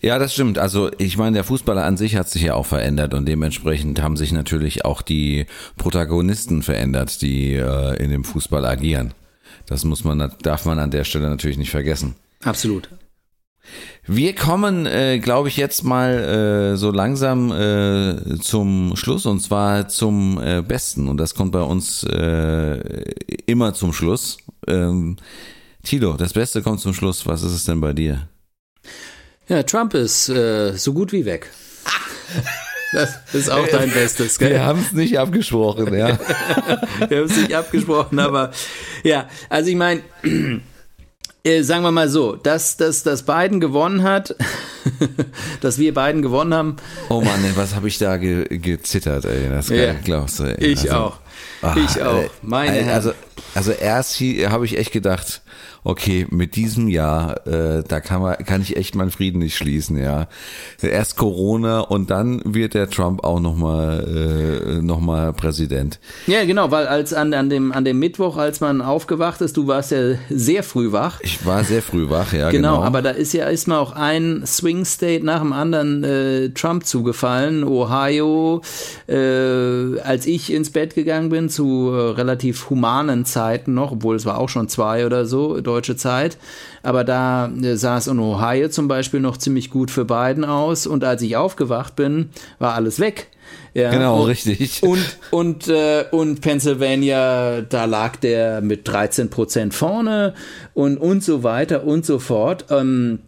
Ja, 0.00 0.18
das 0.18 0.32
stimmt. 0.32 0.58
Also 0.58 0.90
ich 0.96 1.18
meine, 1.18 1.34
der 1.34 1.44
Fußballer 1.44 1.84
an 1.84 1.98
sich 1.98 2.16
hat 2.16 2.30
sich 2.30 2.42
ja 2.42 2.54
auch 2.54 2.64
verändert 2.64 3.12
und 3.12 3.26
dementsprechend 3.26 4.00
haben 4.00 4.16
sich 4.16 4.32
natürlich 4.32 4.84
auch 4.84 5.02
die 5.02 5.46
Protagonisten 5.76 6.62
verändert, 6.62 7.20
die 7.20 7.54
äh, 7.54 8.02
in 8.02 8.10
dem 8.10 8.24
Fußball 8.24 8.64
agieren. 8.64 9.12
Das 9.66 9.84
muss 9.84 10.02
man, 10.04 10.32
darf 10.42 10.64
man 10.64 10.78
an 10.78 10.90
der 10.90 11.04
Stelle 11.04 11.28
natürlich 11.28 11.58
nicht 11.58 11.70
vergessen. 11.70 12.14
Absolut. 12.44 12.88
Wir 14.06 14.34
kommen, 14.34 14.86
äh, 14.86 15.18
glaube 15.18 15.48
ich, 15.48 15.56
jetzt 15.56 15.84
mal 15.84 16.72
äh, 16.72 16.76
so 16.76 16.90
langsam 16.90 17.52
äh, 17.52 18.38
zum 18.40 18.96
Schluss 18.96 19.26
und 19.26 19.40
zwar 19.40 19.88
zum 19.88 20.40
äh, 20.42 20.62
Besten. 20.62 21.08
Und 21.08 21.18
das 21.18 21.34
kommt 21.34 21.52
bei 21.52 21.62
uns 21.62 22.02
äh, 22.04 23.04
immer 23.46 23.74
zum 23.74 23.92
Schluss. 23.92 24.38
Ähm, 24.66 25.16
Tilo, 25.82 26.14
das 26.14 26.32
Beste 26.32 26.62
kommt 26.62 26.80
zum 26.80 26.94
Schluss. 26.94 27.26
Was 27.26 27.42
ist 27.42 27.52
es 27.52 27.64
denn 27.64 27.80
bei 27.80 27.92
dir? 27.92 28.28
Ja, 29.48 29.62
Trump 29.62 29.94
ist 29.94 30.28
äh, 30.28 30.72
so 30.76 30.92
gut 30.92 31.12
wie 31.12 31.24
weg. 31.24 31.50
Das 32.92 33.20
ist 33.32 33.48
auch 33.48 33.68
dein 33.68 33.88
Bestes, 33.92 34.36
gell? 34.36 34.50
Wir 34.50 34.64
haben 34.64 34.80
es 34.80 34.90
nicht 34.90 35.16
abgesprochen, 35.16 35.94
ja. 35.94 36.18
Wir 37.08 37.18
haben 37.18 37.26
es 37.26 37.36
nicht 37.36 37.54
abgesprochen, 37.54 38.18
aber 38.18 38.50
ja, 39.04 39.28
also 39.48 39.70
ich 39.70 39.76
meine, 39.76 40.02
äh, 41.44 41.62
sagen 41.62 41.82
wir 41.82 41.90
mal 41.90 42.08
so, 42.08 42.36
dass, 42.36 42.76
dass, 42.76 43.02
dass 43.02 43.24
Biden 43.24 43.60
gewonnen 43.60 44.02
hat, 44.02 44.34
dass 45.60 45.78
wir 45.78 45.94
beiden 45.94 46.22
gewonnen 46.22 46.54
haben. 46.54 46.76
Oh 47.08 47.20
Mann, 47.20 47.40
was 47.54 47.74
habe 47.74 47.88
ich 47.88 47.98
da 47.98 48.16
ge 48.16 48.44
gezittert, 48.58 49.24
ey. 49.24 49.48
Das 49.48 49.68
ja, 49.68 49.94
glaubst 50.04 50.40
du, 50.40 50.44
ey. 50.44 50.64
Ich 50.64 50.80
also, 50.90 50.94
auch. 50.94 51.18
Ach, 51.62 51.76
ich 51.76 52.02
auch. 52.02 52.24
Meine 52.42 52.92
also, 52.92 53.12
also 53.54 53.72
erst 53.72 54.20
habe 54.20 54.64
ich 54.64 54.78
echt 54.78 54.92
gedacht, 54.92 55.42
okay, 55.84 56.26
mit 56.30 56.56
diesem 56.56 56.88
Jahr, 56.88 57.46
äh, 57.46 57.82
da 57.86 58.00
kann 58.00 58.20
man, 58.20 58.36
kann 58.38 58.60
ich 58.60 58.76
echt 58.76 58.94
meinen 58.94 59.10
Frieden 59.10 59.38
nicht 59.38 59.56
schließen, 59.56 59.96
ja. 59.96 60.28
Erst 60.82 61.16
Corona 61.16 61.80
und 61.80 62.10
dann 62.10 62.42
wird 62.44 62.74
der 62.74 62.90
Trump 62.90 63.24
auch 63.24 63.40
nochmal 63.40 64.78
äh, 64.78 64.82
noch 64.82 65.00
mal 65.00 65.32
Präsident. 65.32 65.98
Ja, 66.26 66.44
genau, 66.44 66.70
weil 66.70 66.86
als 66.86 67.14
an, 67.14 67.32
an, 67.32 67.48
dem, 67.48 67.72
an 67.72 67.84
dem 67.84 67.98
Mittwoch, 67.98 68.36
als 68.36 68.60
man 68.60 68.82
aufgewacht 68.82 69.40
ist, 69.40 69.56
du 69.56 69.66
warst 69.66 69.92
ja 69.92 70.16
sehr 70.28 70.62
früh 70.62 70.92
wach. 70.92 71.20
Ich 71.22 71.44
war 71.46 71.64
sehr 71.64 71.82
früh 71.82 72.10
wach, 72.10 72.32
ja. 72.32 72.50
Genau, 72.50 72.76
genau. 72.76 72.84
aber 72.84 73.02
da 73.02 73.10
ist 73.10 73.32
ja 73.32 73.46
ist 73.46 73.66
mal 73.66 73.78
auch 73.78 73.92
ein 73.92 74.42
Swing 74.46 74.84
State 74.84 75.24
nach 75.24 75.40
dem 75.40 75.52
anderen 75.52 76.04
äh, 76.04 76.50
Trump 76.50 76.84
zugefallen. 76.84 77.64
Ohio, 77.64 78.62
äh, 79.08 80.00
als 80.00 80.26
ich 80.26 80.52
ins 80.52 80.70
Bett 80.70 80.94
gegangen 80.94 81.29
bin, 81.30 81.48
zu 81.48 81.90
äh, 81.90 82.10
relativ 82.12 82.68
humanen 82.68 83.24
Zeiten 83.24 83.74
noch, 83.74 83.92
obwohl 83.92 84.16
es 84.16 84.26
war 84.26 84.38
auch 84.38 84.48
schon 84.48 84.68
zwei 84.68 85.06
oder 85.06 85.24
so, 85.24 85.60
deutsche 85.60 85.96
Zeit. 85.96 86.36
Aber 86.82 87.04
da 87.04 87.48
äh, 87.48 87.76
sah 87.76 87.96
es 87.96 88.06
in 88.06 88.18
Ohio 88.18 88.68
zum 88.68 88.88
Beispiel 88.88 89.20
noch 89.20 89.36
ziemlich 89.36 89.70
gut 89.70 89.90
für 89.90 90.04
Biden 90.04 90.44
aus. 90.44 90.86
Und 90.86 91.04
als 91.04 91.22
ich 91.22 91.36
aufgewacht 91.36 91.96
bin, 91.96 92.30
war 92.58 92.74
alles 92.74 93.00
weg. 93.00 93.28
Ja, 93.72 93.90
genau, 93.90 94.22
und, 94.22 94.28
richtig. 94.28 94.82
Und, 94.82 95.18
und, 95.30 95.68
äh, 95.68 96.04
und 96.10 96.40
Pennsylvania, 96.40 97.62
da 97.62 97.84
lag 97.84 98.16
der 98.16 98.60
mit 98.60 98.86
13 98.86 99.30
Prozent 99.30 99.74
vorne 99.74 100.34
und, 100.74 100.98
und 100.98 101.22
so 101.22 101.42
weiter 101.42 101.84
und 101.84 102.04
so 102.04 102.18
fort. 102.18 102.66
Ähm, 102.70 103.20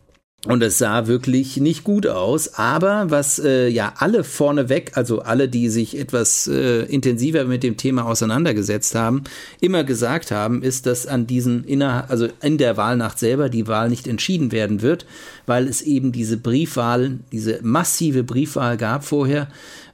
und 0.47 0.61
es 0.63 0.79
sah 0.79 1.07
wirklich 1.07 1.59
nicht 1.59 1.85
gut 1.85 2.07
aus. 2.07 2.55
Aber 2.55 3.11
was 3.11 3.39
äh, 3.39 3.69
ja 3.69 3.95
alle 3.99 4.25
vorneweg, 4.25 4.93
also 4.97 5.21
alle, 5.21 5.49
die 5.49 5.69
sich 5.69 5.97
etwas 5.97 6.49
äh, 6.49 6.83
intensiver 6.87 7.45
mit 7.45 7.63
dem 7.63 7.77
Thema 7.77 8.07
auseinandergesetzt 8.07 8.97
haben, 8.97 9.23
immer 9.61 9.85
gesagt 9.85 10.33
haben, 10.33 10.63
ist, 10.63 10.87
dass 10.87 11.07
an 11.07 11.29
diesen 11.29 11.63
inner, 11.65 12.07
also 12.09 12.29
in 12.43 12.59
der 12.59 12.77
Wahlnacht 12.77 13.21
selber 13.21 13.49
die 13.49 13.69
Wahl 13.69 13.89
nicht 13.89 14.09
entschieden 14.09 14.51
werden 14.51 14.83
wird, 14.83 15.07
weil 15.47 15.69
es 15.69 15.81
eben 15.81 16.11
diese 16.11 16.37
Briefwahl, 16.37 17.21
diese 17.31 17.61
massive 17.63 18.25
Briefwahl 18.25 18.77
gab 18.77 19.05
vorher. 19.05 19.49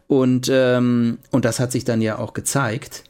Und, 0.07 0.49
ähm, 0.51 1.19
und 1.31 1.45
das 1.45 1.61
hat 1.61 1.73
sich 1.73 1.85
dann 1.85 2.01
ja 2.01 2.19
auch 2.19 2.33
gezeigt. 2.33 3.05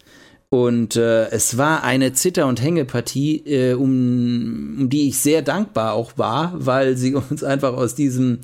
Und 0.51 0.97
äh, 0.97 1.29
es 1.29 1.59
war 1.59 1.85
eine 1.85 2.15
Zitter- 2.15 2.47
und 2.47 2.63
Hängepartie, 2.63 3.43
äh, 3.45 3.75
um, 3.75 4.77
um 4.81 4.89
die 4.89 5.09
ich 5.09 5.19
sehr 5.19 5.43
dankbar 5.43 5.93
auch 5.93 6.13
war, 6.17 6.55
weil 6.57 6.97
sie 6.97 7.15
uns 7.31 7.45
einfach 7.45 7.75
aus 7.75 7.95
diesem 7.95 8.39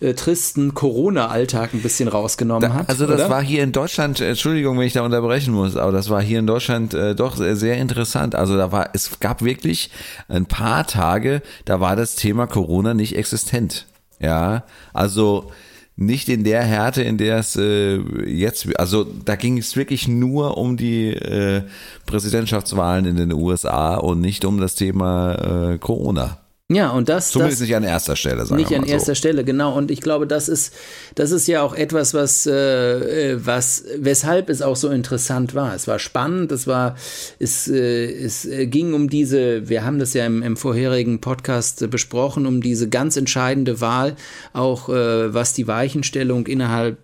äh, 0.00 0.12
tristen 0.12 0.74
Corona-Alltag 0.74 1.72
ein 1.72 1.80
bisschen 1.80 2.08
rausgenommen 2.08 2.74
hat. 2.74 2.88
Also 2.90 3.06
das 3.06 3.20
oder? 3.20 3.30
war 3.30 3.42
hier 3.42 3.62
in 3.62 3.72
Deutschland, 3.72 4.20
Entschuldigung, 4.20 4.78
wenn 4.78 4.86
ich 4.86 4.92
da 4.92 5.02
unterbrechen 5.02 5.54
muss, 5.54 5.76
aber 5.76 5.90
das 5.90 6.10
war 6.10 6.20
hier 6.20 6.38
in 6.38 6.46
Deutschland 6.46 6.92
äh, 6.92 7.14
doch 7.14 7.36
sehr, 7.36 7.56
sehr 7.56 7.78
interessant. 7.78 8.34
Also 8.34 8.56
da 8.56 8.70
war, 8.70 8.90
es 8.92 9.18
gab 9.18 9.42
wirklich 9.42 9.90
ein 10.28 10.44
paar 10.44 10.86
Tage, 10.86 11.40
da 11.64 11.80
war 11.80 11.96
das 11.96 12.14
Thema 12.14 12.46
Corona 12.46 12.92
nicht 12.92 13.16
existent. 13.16 13.86
Ja, 14.20 14.64
also 14.92 15.50
nicht 15.98 16.28
in 16.28 16.44
der 16.44 16.62
Härte, 16.62 17.02
in 17.02 17.18
der 17.18 17.38
es 17.38 17.56
äh, 17.56 17.96
jetzt, 18.24 18.78
also 18.78 19.04
da 19.24 19.34
ging 19.34 19.58
es 19.58 19.74
wirklich 19.74 20.06
nur 20.06 20.56
um 20.56 20.76
die 20.76 21.08
äh, 21.08 21.62
Präsidentschaftswahlen 22.06 23.04
in 23.04 23.16
den 23.16 23.32
USA 23.32 23.96
und 23.96 24.20
nicht 24.20 24.44
um 24.44 24.60
das 24.60 24.76
Thema 24.76 25.72
äh, 25.72 25.78
Corona. 25.78 26.38
Ja, 26.70 26.90
und 26.90 27.08
das. 27.08 27.30
Zumindest 27.30 27.62
das, 27.62 27.68
nicht 27.68 27.76
an 27.76 27.82
erster 27.82 28.14
Stelle, 28.14 28.44
sagen 28.44 28.60
Nicht 28.60 28.74
an 28.74 28.82
mal 28.82 28.90
erster 28.90 29.14
so. 29.14 29.18
Stelle, 29.18 29.42
genau. 29.42 29.74
Und 29.74 29.90
ich 29.90 30.02
glaube, 30.02 30.26
das 30.26 30.50
ist, 30.50 30.74
das 31.14 31.30
ist 31.30 31.48
ja 31.48 31.62
auch 31.62 31.74
etwas, 31.74 32.12
was, 32.12 32.46
äh, 32.46 33.32
äh, 33.32 33.46
was, 33.46 33.84
weshalb 33.96 34.50
es 34.50 34.60
auch 34.60 34.76
so 34.76 34.90
interessant 34.90 35.54
war. 35.54 35.74
Es 35.74 35.88
war 35.88 35.98
spannend, 35.98 36.52
es 36.52 36.66
war, 36.66 36.96
es, 37.38 37.68
äh, 37.68 38.12
es 38.12 38.44
äh, 38.44 38.66
ging 38.66 38.92
um 38.92 39.08
diese, 39.08 39.70
wir 39.70 39.82
haben 39.82 39.98
das 39.98 40.12
ja 40.12 40.26
im, 40.26 40.42
im 40.42 40.58
vorherigen 40.58 41.22
Podcast 41.22 41.80
äh, 41.80 41.86
besprochen, 41.86 42.44
um 42.44 42.60
diese 42.60 42.90
ganz 42.90 43.16
entscheidende 43.16 43.80
Wahl, 43.80 44.16
auch 44.52 44.90
äh, 44.90 45.32
was 45.32 45.54
die 45.54 45.68
Weichenstellung 45.68 46.46
innerhalb 46.46 46.98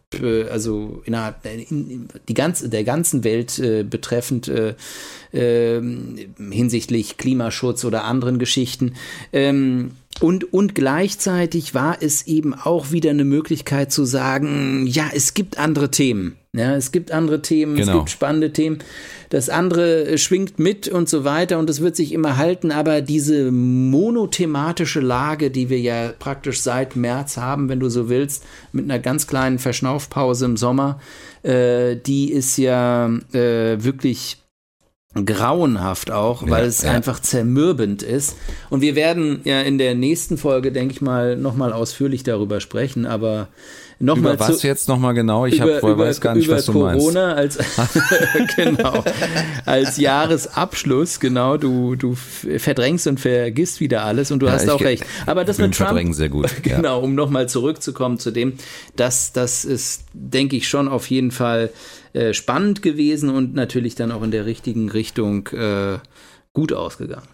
also 0.51 1.03
innerhalb 1.05 1.43
der, 1.43 1.55
in, 1.55 2.09
die 2.29 2.35
ganze, 2.35 2.69
der 2.69 2.85
ganzen 2.85 3.25
Welt 3.25 3.59
äh, 3.59 3.83
betreffend 3.83 4.49
äh, 4.49 4.75
äh, 5.33 5.83
hinsichtlich 6.51 7.17
Klimaschutz 7.17 7.85
oder 7.85 8.05
anderen 8.05 8.39
Geschichten. 8.39 8.95
Ähm, 9.33 9.93
und, 10.21 10.53
und 10.53 10.75
gleichzeitig 10.75 11.75
war 11.75 11.99
es 12.01 12.27
eben 12.27 12.55
auch 12.55 12.93
wieder 12.93 13.11
eine 13.11 13.25
Möglichkeit 13.25 13.91
zu 13.93 14.05
sagen, 14.05 14.87
ja, 14.87 15.11
es 15.13 15.35
gibt 15.35 15.59
andere 15.59 15.91
Themen. 15.91 16.37
Ja, 16.57 16.77
es 16.77 16.93
gibt 16.93 17.11
andere 17.11 17.43
Themen, 17.43 17.77
es 17.77 17.87
Genau. 17.87 17.99
gibt 17.99 18.11
spannende 18.11 18.53
Themen. 18.53 18.79
Das 19.31 19.49
andere 19.49 20.05
äh, 20.07 20.19
schwingt 20.19 20.61
mit 20.61 20.87
und 20.87 21.09
so 21.09 21.25
weiter 21.25 21.59
und 21.59 21.69
es 21.69 21.81
wird 21.81 21.97
sich 21.97 22.13
immer 22.13 22.37
halten, 22.37 22.71
aber 22.71 23.01
diese 23.01 23.51
monothematische 23.51 25.01
Lage, 25.01 25.51
die 25.51 25.69
wir 25.69 25.81
ja 25.81 26.13
praktisch 26.17 26.61
seit 26.61 26.95
März 26.95 27.37
haben, 27.39 27.69
wenn 27.69 27.81
du 27.81 27.89
so 27.89 28.09
willst, 28.09 28.45
mit 28.71 28.85
einer 28.85 29.01
ganz 29.01 29.27
kleinen 29.27 29.59
Verschnaufpause 29.59 30.45
im 30.45 30.57
Sommer, 30.57 31.01
äh, 31.43 31.97
die 31.97 32.31
ist 32.31 32.57
ja 32.57 33.07
äh, 33.33 33.83
wirklich 33.83 34.39
grauenhaft 35.15 36.11
auch, 36.11 36.43
weil 36.49 36.63
Ja, 36.63 36.69
es 36.69 36.83
ja. 36.83 36.91
einfach 36.91 37.21
zermürbend 37.21 38.03
ist. 38.03 38.37
Und 38.71 38.81
wir 38.81 38.97
werden 38.97 39.41
ja 39.45 39.61
in 39.61 39.79
der 39.79 39.95
nächsten 39.95 40.39
Folge, 40.39 40.73
denke 40.73 40.93
ich 40.95 41.01
mal, 41.01 41.37
nochmal 41.37 41.73
ausführlich 41.73 42.25
darüber 42.25 42.61
sprechen, 42.61 43.07
aber 43.07 43.49
nochmal 43.99 44.35
Über 44.35 44.49
was 44.49 44.59
zu, 44.59 44.67
jetzt 44.67 44.89
nochmal 44.89 45.15
genau? 45.15 45.47
Ich 45.47 45.61
hab, 45.61 45.69
über, 45.69 45.81
vorher 45.81 45.97
über, 45.97 46.07
weiß 46.07 46.21
gar 46.21 46.35
nicht, 46.35 46.47
über 46.47 46.57
was 46.57 46.67
du 46.67 46.73
Corona 46.73 47.35
als 47.35 47.59
genau. 48.57 49.05
Als 49.65 49.97
Jahresabschluss 49.97 51.21
genau. 51.21 51.57
Du 51.57 51.97
du 51.97 52.15
verdrängst 52.15 53.07
und 53.07 53.21
vergisst 53.21 53.81
wieder 53.81 54.05
alles 54.05 54.31
und 54.31 54.41
du 54.41 54.51
hast 54.51 54.65
ich 54.65 54.71
auch 54.71 54.81
recht. 54.81 55.05
Aber 55.27 55.45
das 55.45 55.59
mit 55.59 55.75
Trump 55.75 55.89
verdrängen 55.89 56.15
sehr 56.15 56.29
gut, 56.29 56.51
ja. 56.65 56.77
genau 56.77 57.01
um 57.01 57.15
nochmal 57.15 57.49
zurückzukommen 57.49 58.19
zu 58.19 58.31
dem 58.31 58.55
das 58.97 59.33
das 59.33 59.65
ist 59.65 60.05
denke 60.13 60.57
ich 60.57 60.69
schon 60.69 60.89
auf 60.89 61.09
jeden 61.11 61.31
Fall 61.31 61.71
äh, 62.13 62.33
spannend 62.33 62.83
gewesen 62.83 63.31
und 63.31 63.55
natürlich 63.55 63.95
dann 63.95 64.13
auch 64.13 64.23
in 64.23 64.31
der 64.31 64.47
richtigen 64.47 64.91
Richtung 64.91 65.49
äh, 65.49 65.99
gut 66.53 66.73
ausgegangen 66.73 67.29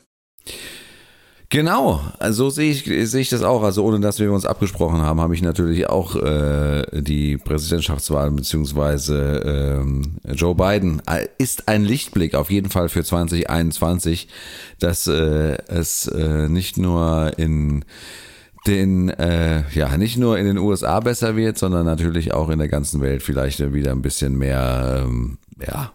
Genau, 1.52 2.00
so 2.30 2.48
sehe 2.48 2.70
ich, 2.70 2.84
sehe 3.10 3.20
ich 3.20 3.28
das 3.28 3.42
auch. 3.42 3.64
Also 3.64 3.84
ohne 3.84 3.98
dass 3.98 4.20
wir 4.20 4.32
uns 4.32 4.46
abgesprochen 4.46 5.02
haben, 5.02 5.20
habe 5.20 5.34
ich 5.34 5.42
natürlich 5.42 5.88
auch 5.88 6.14
äh, 6.14 6.84
die 6.92 7.38
Präsidentschaftswahl 7.38 8.30
beziehungsweise 8.30 9.80
ähm, 9.80 10.18
Joe 10.32 10.54
Biden 10.54 11.02
äh, 11.10 11.26
ist 11.38 11.66
ein 11.66 11.84
Lichtblick 11.84 12.36
auf 12.36 12.52
jeden 12.52 12.70
Fall 12.70 12.88
für 12.88 13.02
2021, 13.02 14.28
dass 14.78 15.08
äh, 15.08 15.58
es 15.66 16.06
äh, 16.06 16.48
nicht 16.48 16.78
nur 16.78 17.32
in 17.36 17.84
den, 18.68 19.08
äh, 19.08 19.64
ja, 19.72 19.96
nicht 19.96 20.18
nur 20.18 20.38
in 20.38 20.46
den 20.46 20.58
USA 20.58 21.00
besser 21.00 21.34
wird, 21.34 21.58
sondern 21.58 21.84
natürlich 21.84 22.32
auch 22.32 22.48
in 22.50 22.60
der 22.60 22.68
ganzen 22.68 23.00
Welt 23.00 23.24
vielleicht 23.24 23.72
wieder 23.72 23.90
ein 23.90 24.02
bisschen 24.02 24.38
mehr, 24.38 25.02
ähm, 25.04 25.38
ja, 25.60 25.90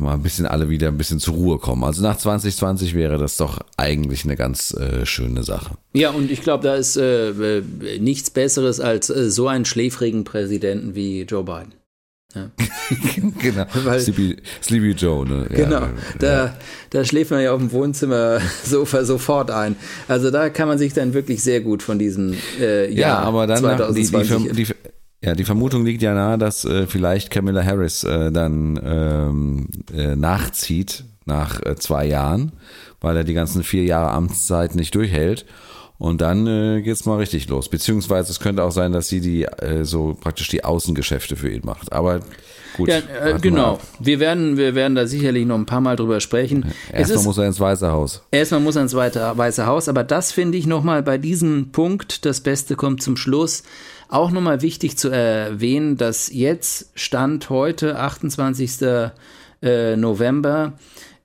mal 0.00 0.14
ein 0.14 0.22
bisschen 0.22 0.46
alle 0.46 0.68
wieder 0.68 0.88
ein 0.88 0.96
bisschen 0.98 1.20
zur 1.20 1.34
Ruhe 1.34 1.58
kommen. 1.58 1.84
Also 1.84 2.02
nach 2.02 2.16
2020 2.16 2.94
wäre 2.94 3.18
das 3.18 3.36
doch 3.36 3.60
eigentlich 3.76 4.24
eine 4.24 4.36
ganz 4.36 4.72
äh, 4.74 5.06
schöne 5.06 5.42
Sache. 5.44 5.74
ja 5.92 6.10
und 6.10 6.30
ich 6.30 6.42
glaube 6.42 6.64
da 6.64 6.74
ist 6.74 6.96
äh, 6.96 7.30
äh, 7.30 7.62
nichts 8.00 8.30
besseres 8.30 8.80
als 8.80 9.10
äh, 9.10 9.30
so 9.30 9.46
einen 9.48 9.64
schläfrigen 9.64 10.24
Präsidenten 10.24 10.94
wie 10.94 11.22
Joe 11.22 11.44
Biden 11.44 11.74
genau. 13.40 13.66
Weil- 13.84 14.00
Sleepy, 14.00 14.36
Sleepy 14.62 14.92
Joe, 14.92 15.26
ne? 15.28 15.48
Ja, 15.50 15.56
Genau, 15.64 15.82
da, 16.20 16.56
da 16.90 17.04
schläft 17.04 17.32
man 17.32 17.42
ja 17.42 17.52
auf 17.52 17.58
dem 17.58 17.72
Wohnzimmersofa 17.72 19.04
sofort 19.04 19.50
ein. 19.50 19.74
Also 20.06 20.30
da 20.30 20.48
kann 20.48 20.68
man 20.68 20.78
sich 20.78 20.92
dann 20.92 21.12
wirklich 21.12 21.42
sehr 21.42 21.60
gut 21.60 21.82
von 21.82 21.98
diesem 21.98 22.34
äh, 22.60 22.88
Ja, 22.92 23.00
Jahr 23.08 23.18
aber 23.24 23.46
dann 23.48 23.62
die, 23.94 24.02
die, 24.02 24.04
2020 24.06 24.30
Verm- 24.30 24.52
die, 24.54 24.66
ja, 25.22 25.34
die 25.34 25.44
Vermutung 25.44 25.84
liegt 25.84 26.02
ja 26.02 26.14
nahe, 26.14 26.38
dass 26.38 26.64
äh, 26.64 26.86
vielleicht 26.86 27.30
Camilla 27.30 27.64
Harris 27.64 28.04
äh, 28.04 28.32
dann 28.32 28.80
ähm, 28.82 29.68
äh, 29.94 30.16
nachzieht 30.16 31.04
nach 31.26 31.60
äh, 31.64 31.76
zwei 31.76 32.06
Jahren, 32.06 32.52
weil 33.00 33.16
er 33.16 33.24
die 33.24 33.34
ganzen 33.34 33.62
vier 33.62 33.84
Jahre 33.84 34.10
Amtszeit 34.10 34.74
nicht 34.74 34.94
durchhält. 34.94 35.44
Und 35.98 36.22
dann 36.22 36.46
äh, 36.46 36.80
geht's 36.80 37.04
mal 37.04 37.18
richtig 37.18 37.46
los. 37.50 37.68
Beziehungsweise 37.68 38.32
es 38.32 38.40
könnte 38.40 38.64
auch 38.64 38.72
sein, 38.72 38.92
dass 38.92 39.08
sie 39.08 39.20
die 39.20 39.44
äh, 39.44 39.84
so 39.84 40.16
praktisch 40.18 40.48
die 40.48 40.64
Außengeschäfte 40.64 41.36
für 41.36 41.50
ihn 41.50 41.60
macht. 41.62 41.92
Aber 41.92 42.20
gut. 42.78 42.88
ja, 42.88 43.00
äh, 43.22 43.38
genau. 43.38 43.78
Wir 43.98 44.18
werden, 44.18 44.56
wir 44.56 44.74
werden 44.74 44.94
da 44.94 45.06
sicherlich 45.06 45.44
noch 45.44 45.56
ein 45.56 45.66
paar 45.66 45.82
Mal 45.82 45.96
drüber 45.96 46.20
sprechen. 46.20 46.72
Es 46.90 47.10
Erstmal 47.10 47.24
muss 47.24 47.36
er 47.36 47.46
ins 47.48 47.60
Weiße 47.60 47.92
Haus. 47.92 48.22
erstmal 48.30 48.60
muss 48.60 48.76
er 48.76 48.82
ins 48.82 48.94
Weiße 48.94 49.66
Haus, 49.66 49.90
aber 49.90 50.02
das 50.02 50.32
finde 50.32 50.56
ich 50.56 50.66
nochmal 50.66 51.02
bei 51.02 51.18
diesem 51.18 51.70
Punkt, 51.70 52.24
das 52.24 52.40
Beste 52.40 52.76
kommt 52.76 53.02
zum 53.02 53.18
Schluss, 53.18 53.62
auch 54.10 54.30
nochmal 54.30 54.62
wichtig 54.62 54.96
zu 54.96 55.08
erwähnen, 55.08 55.96
dass 55.96 56.32
jetzt 56.32 56.90
Stand 56.94 57.50
heute, 57.50 57.98
28. 57.98 58.82
äh, 59.62 59.96
November, 59.96 60.74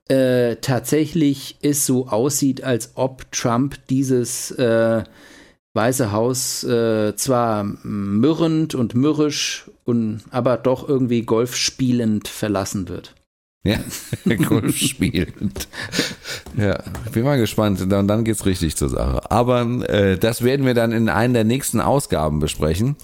äh, 0.07 0.57
tatsächlich 0.57 1.57
es 1.61 1.86
so 1.86 2.07
aussieht, 2.07 2.63
als 2.63 2.91
ob 2.95 3.31
Trump 3.31 3.77
dieses 3.89 4.51
äh, 4.51 5.03
Weiße 5.73 6.11
Haus 6.11 6.63
äh, 6.63 7.15
zwar 7.17 7.63
mürrend 7.63 8.75
und 8.75 8.95
mürrisch, 8.95 9.69
und, 9.83 10.21
aber 10.31 10.57
doch 10.57 10.88
irgendwie 10.88 11.23
Golf 11.23 11.55
spielend 11.55 12.27
verlassen 12.27 12.88
wird. 12.88 13.13
Ja, 13.66 13.80
Golf 14.47 14.78
spielend. 14.78 15.68
Ja, 16.55 16.84
bin 17.11 17.24
mal 17.24 17.39
gespannt. 17.39 17.82
Und 17.82 17.89
dann 17.89 18.24
geht's 18.24 18.45
richtig 18.45 18.76
zur 18.76 18.89
Sache. 18.89 19.32
Aber 19.32 19.61
äh, 19.89 20.18
das 20.20 20.43
werden 20.43 20.68
wir 20.68 20.76
dann 20.76 20.91
in 20.91 21.09
einer 21.09 21.34
der 21.34 21.43
nächsten 21.45 21.82
Ausgaben 21.82 22.39
besprechen. 22.39 22.95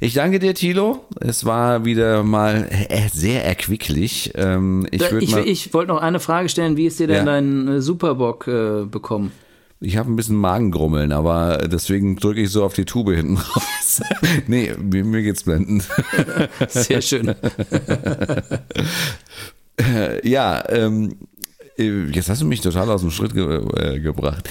Ich 0.00 0.14
danke 0.14 0.38
dir, 0.38 0.54
Thilo. 0.54 1.04
Es 1.20 1.44
war 1.44 1.84
wieder 1.84 2.22
mal 2.22 2.66
äh, 2.70 3.08
sehr 3.12 3.44
erquicklich. 3.44 4.32
Ähm, 4.36 4.86
ich 4.90 5.02
Ich, 5.02 5.12
ich, 5.12 5.30
mal, 5.32 5.46
ich 5.46 5.74
wollte 5.74 5.92
noch 5.92 6.00
eine 6.00 6.18
Frage 6.18 6.48
stellen, 6.48 6.78
wie 6.78 6.86
ist 6.86 6.98
dir 6.98 7.08
denn 7.08 7.16
Ja. 7.16 7.24
dein 7.24 7.68
äh, 7.68 7.80
Superbock 7.82 8.48
äh, 8.48 8.84
bekommen? 8.86 9.32
ich 9.78 9.98
habe 9.98 10.10
ein 10.10 10.16
bisschen 10.16 10.36
Magengrummeln, 10.36 11.12
aber 11.12 11.68
deswegen 11.70 12.16
drücke 12.16 12.40
ich 12.40 12.50
so 12.50 12.64
auf 12.64 12.72
die 12.72 12.86
Tube 12.86 13.14
hinten 13.14 13.36
raus. 13.36 14.00
nee, 14.46 14.72
mir, 14.82 15.04
mir 15.04 15.22
geht's 15.22 15.42
blendend. 15.42 15.86
Sehr 16.68 17.02
schön. 17.02 17.34
Äh, 19.78 20.26
ja, 20.28 20.64
ähm, 20.70 21.16
äh, 21.78 22.04
jetzt 22.06 22.28
hast 22.28 22.42
du 22.42 22.46
mich 22.46 22.60
total 22.60 22.90
aus 22.90 23.02
dem 23.02 23.10
Schritt 23.10 23.34
ge 23.34 23.62
äh, 23.76 24.00
gebracht. 24.00 24.48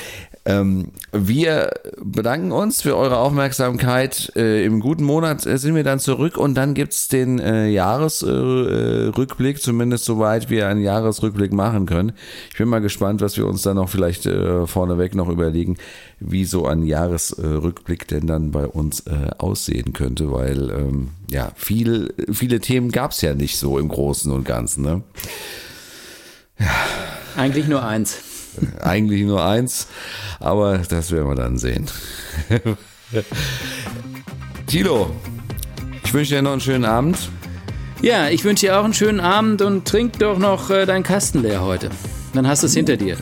Ähm, 0.48 0.92
wir 1.12 1.72
bedanken 2.00 2.52
uns 2.52 2.84
für 2.84 2.96
eure 2.96 3.18
Aufmerksamkeit. 3.18 4.32
Äh, 4.36 4.64
Im 4.64 4.80
guten 4.80 5.04
Monat 5.04 5.46
äh, 5.48 5.58
sind 5.58 5.74
wir 5.74 5.84
dann 5.84 6.00
zurück 6.00 6.38
und 6.38 6.54
dann 6.54 6.76
gibt's 6.76 7.08
den 7.08 7.40
äh, 7.40 7.68
Jahresrückblick, 7.68 9.18
Rückblick, 9.18 9.62
zumindest 9.62 10.06
soweit 10.06 10.52
wir 10.52 10.68
einen 10.68 10.82
Jahresrückblick 10.82 11.52
machen 11.52 11.88
können. 11.88 12.12
Ich 12.52 12.58
bin 12.58 12.70
mal 12.70 12.80
gespannt, 12.80 13.22
was 13.22 13.38
wir 13.38 13.48
uns 13.48 13.64
dann 13.64 13.78
noch 13.78 13.90
vielleicht 13.90 14.28
äh, 14.28 14.68
vorneweg 14.68 15.16
noch 15.16 15.30
überlegen, 15.30 15.78
wie 16.20 16.46
so 16.46 16.68
ein 16.68 16.84
Jahresrückblick 16.84 18.08
denn 18.08 18.28
dann 18.28 18.52
bei 18.52 18.68
uns 18.68 19.02
äh, 19.02 19.32
aussehen 19.40 19.94
könnte, 19.94 20.32
weil 20.32 20.70
ähm, 20.70 21.10
ja, 21.32 21.52
viel, 21.56 22.14
viele 22.32 22.60
Themen 22.60 22.92
gab's 22.92 23.22
ja 23.22 23.34
nicht 23.34 23.58
so 23.58 23.80
im 23.80 23.88
Großen 23.88 24.32
und 24.32 24.46
Ganzen. 24.46 24.84
Ne? 24.84 25.02
Eigentlich 27.36 27.68
nur 27.68 27.84
eins. 27.84 28.35
Eigentlich 28.82 29.24
nur 29.24 29.44
eins, 29.44 29.88
aber 30.40 30.78
das 30.78 31.12
werden 31.12 31.28
wir 31.30 31.36
dann 31.36 31.58
sehen. 31.58 31.88
Tilo, 34.68 35.12
ich 36.04 36.14
wünsche 36.14 36.36
dir 36.36 36.42
noch 36.42 36.54
einen 36.54 36.62
schönen 36.62 36.86
Abend. 36.86 37.30
Ja, 38.02 38.30
ich 38.30 38.44
wünsche 38.44 38.68
dir 38.68 38.80
auch 38.80 38.84
einen 38.84 38.94
schönen 38.94 39.20
Abend 39.20 39.62
und 39.62 39.86
trink 39.86 40.20
doch 40.20 40.38
noch 40.38 40.70
äh, 40.70 40.86
deinen 40.86 41.04
Kasten 41.04 41.42
leer 41.42 41.62
heute. 41.62 41.90
Dann 42.34 42.48
hast 42.48 42.64
du 42.64 42.68
es 42.68 42.74
hinter 42.74 42.98
dir. 42.98 43.18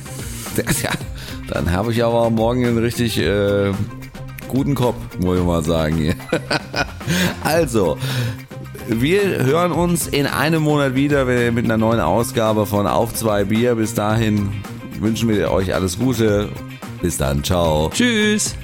Ja, 0.84 0.92
dann 1.50 1.72
habe 1.72 1.92
ich 1.92 2.04
aber 2.04 2.30
morgen 2.30 2.64
einen 2.64 2.78
richtig 2.78 3.18
äh, 3.18 3.72
guten 4.48 4.76
Kopf, 4.76 4.96
muss 5.20 5.40
ich 5.40 5.44
mal 5.44 5.64
sagen. 5.64 5.96
hier. 5.96 6.16
also, 7.44 7.98
wir 8.88 9.44
hören 9.44 9.72
uns 9.72 10.08
in 10.08 10.28
einem 10.28 10.62
Monat 10.62 10.94
wieder 10.94 11.26
mit 11.26 11.66
einer 11.66 11.78
neuen 11.78 12.02
Ausgabe 12.02 12.66
von 12.66 12.86
Auf 12.86 13.14
zwei 13.14 13.46
Bier. 13.46 13.76
Bis 13.76 13.96
dahin 13.96 14.52
wünschen 15.00 15.30
wir 15.30 15.52
euch 15.52 15.74
alles 15.74 15.98
Gute. 15.98 16.50
Bis 17.02 17.18
dann, 17.18 17.44
ciao. 17.44 17.90
Tschüss. 17.94 18.56